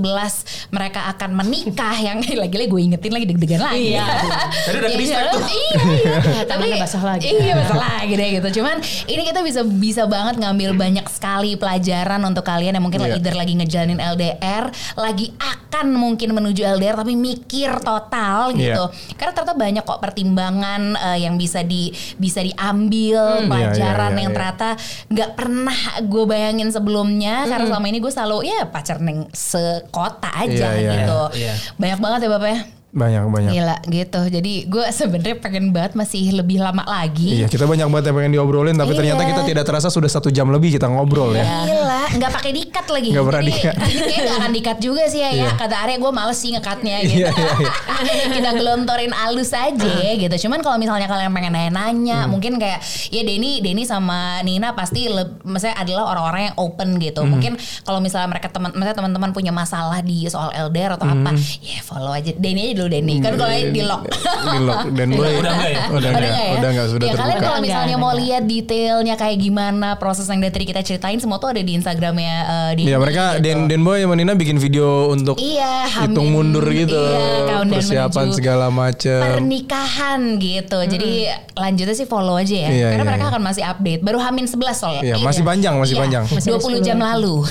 [0.70, 3.94] mereka akan menikah yang lagi-lagi gue ingetin lagi deg-degan lagi.
[3.94, 4.06] Iya.
[4.70, 5.42] Tadi udah distract tuh.
[5.42, 6.42] Iya, iya.
[6.50, 7.26] Tapi basah lagi.
[7.26, 8.48] Iya, basah lagi deh gitu.
[8.62, 8.76] Cuman
[9.10, 13.16] ini kita bisa bisa banget ngambil banyak sekali pelajaran untuk kalian yang mungkin Iya.
[13.18, 18.84] either lagi ngejalanin LDR, lagi akan mungkin menuju LDR tapi mikir total gitu.
[19.16, 24.32] Karena ternyata banyak kok pertimbangan eh, yang bisa di bisa diambil pelajaran iya, iya, yang
[24.32, 24.36] iya.
[24.36, 24.68] ternyata
[25.10, 30.76] nggak pernah gue bayangin sebelumnya karena selama ini gue selalu ya pacar neng sekota aja
[30.76, 31.20] Iya, iya, gitu.
[31.40, 31.54] iya.
[31.76, 32.60] Banyak banget ya Bapak ya.
[32.94, 33.50] Banyak banyak.
[33.50, 34.20] Gila gitu.
[34.30, 37.42] Jadi gue sebenarnya pengen banget masih lebih lama lagi.
[37.42, 38.98] Iya, kita banyak banget yang pengen diobrolin, tapi Iya.
[39.02, 41.42] ternyata kita tidak terasa sudah satu jam lebih kita ngobrol ya.
[41.42, 43.08] Gila, nggak pakai dikat lagi.
[43.10, 43.74] Nggak pernah dikat.
[43.82, 45.30] Kayaknya nggak akan dikat juga sih ya.
[45.34, 45.50] Iya.
[45.54, 47.18] Kata Arya gue males sih ngekatnya gitu.
[47.18, 47.72] Iya, iya,
[48.34, 49.74] Kita gelontorin alus aja
[50.14, 50.34] gitu.
[50.40, 51.58] Cuman kalau misalnya kalian pengen Hmm.
[51.74, 56.98] nanya-nanya, mungkin kayak ya Denny, Denny sama Nina pasti, le- maksudnya adalah orang-orang yang open
[56.98, 57.20] gitu.
[57.20, 57.30] Hmm.
[57.32, 57.52] Mungkin
[57.82, 61.42] kalau misalnya mereka teman, misalnya teman-teman punya masalah di soal LDR atau apa, Hmm.
[61.60, 63.18] ya follow aja Denny aja dulu Denny.
[63.18, 64.02] Kan kalau di lock.
[64.44, 65.32] Di lock dan boy.
[65.34, 65.80] Udah enggak ya?
[65.88, 67.46] Udah enggak, udah enggak sudah ya, kalian terbuka.
[67.46, 71.36] kalau misalnya Enggak, mau lihat detailnya kayak gimana proses yang dari tadi kita ceritain semua
[71.36, 73.42] tuh ada di Instagramnya uh, Denny Iya mereka gitu.
[73.42, 76.52] Den Den Boy sama Nina bikin video untuk Iya, hitung Hamin.
[76.52, 79.20] mundur gitu, Iya, persiapan menuju segala macem.
[79.20, 80.78] pernikahan gitu.
[80.80, 81.10] Jadi
[81.54, 82.68] lanjutnya sih follow aja ya.
[82.68, 83.32] Iya, Karena iya, mereka iya.
[83.32, 84.00] akan masih update.
[84.00, 85.02] Baru Hamin 11 soalnya.
[85.02, 86.24] Iya, masih panjang, masih panjang.
[86.26, 87.44] 20 jam lalu.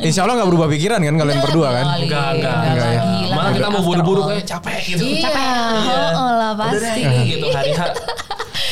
[0.00, 1.86] Insya Allah nggak berubah pikiran kan kalian berdua kan?
[2.00, 2.58] Enggak, enggak.
[2.70, 3.00] Ya.
[3.30, 4.39] Malah kita mau buru-buru all.
[4.40, 5.04] Kayak capek gitu.
[5.06, 5.98] Iya, Iya.
[6.10, 7.00] oh, oh lah Udah deh pasti.
[7.02, 7.70] ini gitu hari.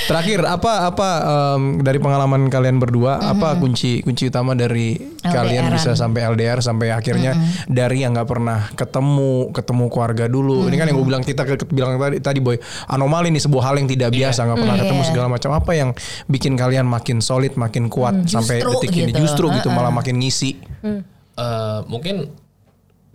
[0.09, 1.09] Terakhir apa apa
[1.53, 5.77] em, dari pengalaman kalian berdua apa kunci kunci utama dari kalian LDR-an.
[5.77, 7.37] bisa sampai LDR sampai akhirnya
[7.69, 10.65] dari yang nggak pernah ketemu ketemu keluarga dulu.
[10.65, 12.57] Ini kan yang gue bilang kita ke, bilang tadi tadi boy
[12.89, 15.09] anomali nih sebuah hal yang tidak biasa nggak pernah ketemu Iya.
[15.13, 15.91] segala macam apa yang
[16.25, 19.21] bikin kalian makin solid makin kuat sampai Justru detik ini gitu.
[19.23, 20.57] justru gitu malah makin ngisi.
[21.37, 22.33] Eh, mungkin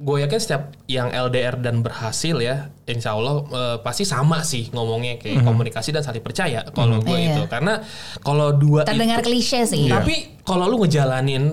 [0.04, 5.16] gue yakin setiap yang LDR dan berhasil ya, insya Allah eh, pasti sama sih ngomongnya
[5.16, 7.34] kayak komunikasi dan saling percaya kalau gue Iya.
[7.34, 7.44] itu.
[7.48, 7.80] Karena
[8.20, 9.88] kalau dua Terdengar itu, klise sih.
[9.88, 11.44] tapi kalau lu ngejalanin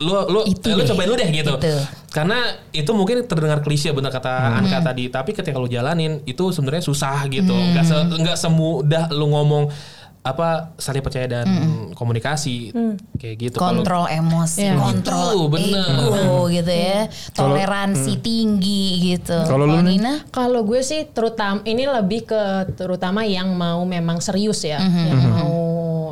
[0.00, 0.88] lu lu Itu eh, lu deh.
[0.88, 1.52] cobain lu deh gitu.
[1.54, 1.76] Itu.
[2.10, 2.38] Karena
[2.70, 7.28] itu mungkin terdengar klise bener kata Anka tadi, tapi ketika lu jalanin itu sebenarnya susah
[7.28, 7.52] gitu.
[7.52, 9.68] Enggak se, nggak semudah lu ngomong
[10.20, 11.48] apa saling percaya dan
[11.96, 12.76] komunikasi
[13.16, 13.56] kayak gitu.
[13.56, 14.76] Kalau- kontrol emosi, Iya.
[14.76, 15.88] kontrol Itu, bener.
[15.96, 17.00] ego gitu ya,
[17.32, 19.38] toleransi tinggi gitu.
[19.48, 19.80] Kalau lu?
[19.80, 22.42] Nina, Kalau gue sih terutama ini lebih ke
[22.74, 25.52] terutama yang mau memang serius ya, yang mau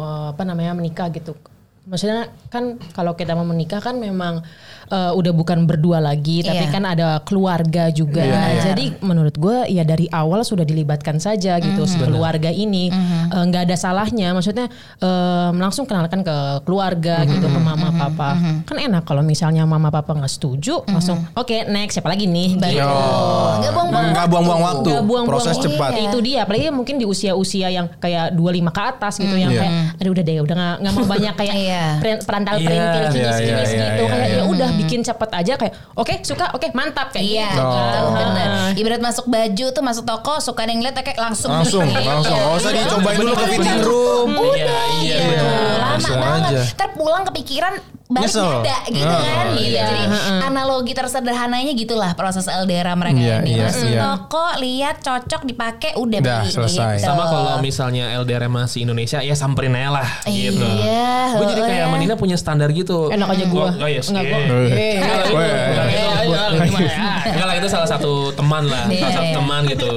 [0.00, 1.36] uh, apa namanya menikah gitu.
[1.84, 4.40] Maksudnya kan kalau kita mau menikah kan memang
[4.88, 6.70] uh, udah bukan berdua lagi, tapi Iya.
[6.70, 8.20] kan ada keluarga juga.
[8.20, 8.42] Iya.
[8.66, 12.90] Jadi menurut gue ya dari awal sudah dilibatkan saja gitu si keluarga ini
[13.28, 14.32] Uh, nggak ada salahnya.
[14.32, 18.34] Maksudnya um, langsung kenalkan ke keluarga gitu ke mama papa.
[18.64, 22.56] Kan enak kalau misalnya mama papa nggak setuju, langsung oke next siapa lagi nih?
[22.56, 22.80] Gitu.
[22.80, 23.60] Oh.
[23.60, 24.88] Nggak buang-buang Nggak buang-buang waktu.
[24.88, 25.66] Nggak buang-buang Proses waktu.
[25.68, 25.90] cepat.
[25.92, 28.40] Ya, itu dia apalagi mungkin di usia-usia yang kayak 25
[28.70, 29.60] ke atas gitu yang Iya.
[29.60, 31.84] kayak aduh udah deh udah nggak nggak mau banyak kayak Iya.
[32.00, 32.64] per- perantal Iya.
[32.64, 34.38] perintil Iya, kinis iya, kinis iya, gitu iya, kayak iya.
[34.38, 37.60] ya udah bikin cepet aja kayak oke suka oke mantap kayak Iya, gitu.
[37.60, 37.72] Oh.
[37.72, 38.12] gitu, Ah.
[38.14, 38.48] bener.
[38.74, 42.00] Ibarat masuk baju tuh masuk toko, suka ada yang lihat kayak langsung Langsung, Iya.
[42.08, 42.36] langsung.
[42.36, 44.30] Gak usah dicobain dulu ke fitting room.
[44.32, 45.42] Udah Iya, iya, bener.
[45.74, 46.50] Lama Langsung banget.
[46.52, 46.62] aja.
[46.72, 47.72] Ntar pulang kepikiran
[48.08, 48.64] balik Nyesel.
[48.64, 49.46] ada gitu Ah, kan.
[49.54, 49.84] iya.
[49.84, 49.84] Gitu.
[49.84, 50.02] Jadi
[50.42, 53.50] analogi tersederhananya gitulah proses LDR mereka Iya, ini.
[53.52, 54.00] iya, Masuk iya.
[54.02, 56.94] toko, lihat cocok dipakai udah Udah, beli selesai.
[56.94, 57.04] gitu.
[57.04, 60.56] Sama kalau misalnya LDR masih Indonesia ya samperin aja lah gitu.
[60.56, 61.84] Iya, Gue jadi kayak heeh.
[61.84, 63.08] sama Nina punya standar gitu.
[63.08, 63.68] Enak aja gua.
[63.70, 64.72] Oh, oh iya, Enggak, gua- iya.
[64.72, 64.96] Eh.
[65.28, 66.80] Enggak, enggak,
[67.28, 67.44] ya?
[67.44, 69.36] Lah itu salah satu teman lah, Iya, salah satu iya.
[69.36, 69.90] teman gitu.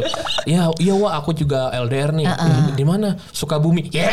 [0.43, 2.27] Ya, iya wah aku juga LDR nih.
[2.73, 3.15] Di mana?
[3.31, 3.87] Sukabumi.
[3.89, 4.11] Ya.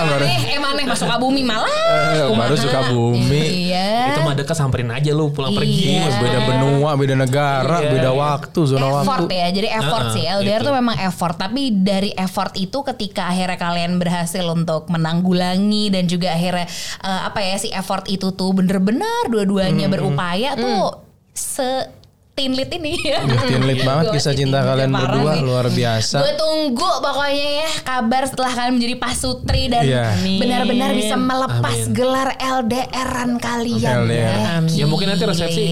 [0.00, 1.68] Baru, Eh, emang nih masuk Kabumi malah.
[2.14, 3.42] eh, baru suka bumi.
[3.66, 3.90] Iya.
[4.10, 5.96] Itu mah deket samperin aja lu pulang pergi.
[5.96, 6.18] Iya.
[6.18, 7.90] Beda benua, beda negara, Iya.
[7.90, 9.34] beda waktu, zona effort waktu.
[9.34, 10.66] ya jadi effort Heeh, sih LDR itu.
[10.66, 16.32] tuh memang effort tapi dari effort itu ketika akhirnya kalian berhasil untuk menanggulangi dan juga
[16.32, 16.66] akhirnya
[17.00, 21.02] eh, apa ya si effort itu tuh bener-bener dua-duanya berupaya tuh
[21.32, 21.97] se
[22.38, 23.18] tinlit ini ya.
[23.42, 26.22] Tinlit banget kisah cinta kalian berdua luar biasa.
[26.22, 30.14] Gue tunggu pokoknya ya kabar setelah kalian menjadi pasutri dan Iya.
[30.14, 30.38] Amin.
[30.38, 31.92] benar-benar bisa melepas Amin.
[31.92, 34.62] gelar LDRan kalian LDR.
[34.62, 34.62] ya.
[34.70, 35.64] Ya mungkin nanti resepsi.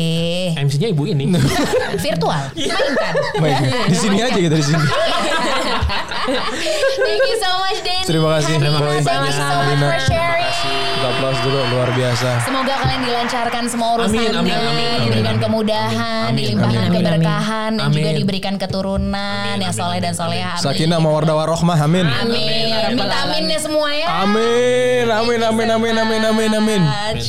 [0.57, 1.31] MC-nya ibu ini.
[2.03, 3.15] virtual mainkan.
[3.39, 3.57] Baik,
[3.87, 4.83] di sini aja gitu di sini.
[6.99, 8.03] Thank you so much Denny.
[8.05, 8.99] Terima kasih, Terima Boy.
[8.99, 10.36] Thank you so much for sharing.
[10.47, 12.29] Kita applause dulu luar biasa.
[12.47, 15.45] Semoga kalian dilancarkan semua urusannya, Amin, amin, amin, diberikan amin.
[15.45, 17.03] kemudahan, Amin, dilimpahkan amin, amin.
[17.03, 18.21] keberkahan, dan juga Amin.
[18.23, 19.15] diberikan keturunan
[19.51, 20.53] Amin, yang amin, soleh dan amin, soleha.
[20.55, 20.63] Amin.
[20.63, 22.07] Sakinah mawardah warohmah, amin.
[22.07, 22.95] Amin.
[22.95, 24.07] Minta aminnya semua ya.
[24.23, 26.53] Amin, amin, amin, amin, amin, amin.
[26.55, 27.21] Amin.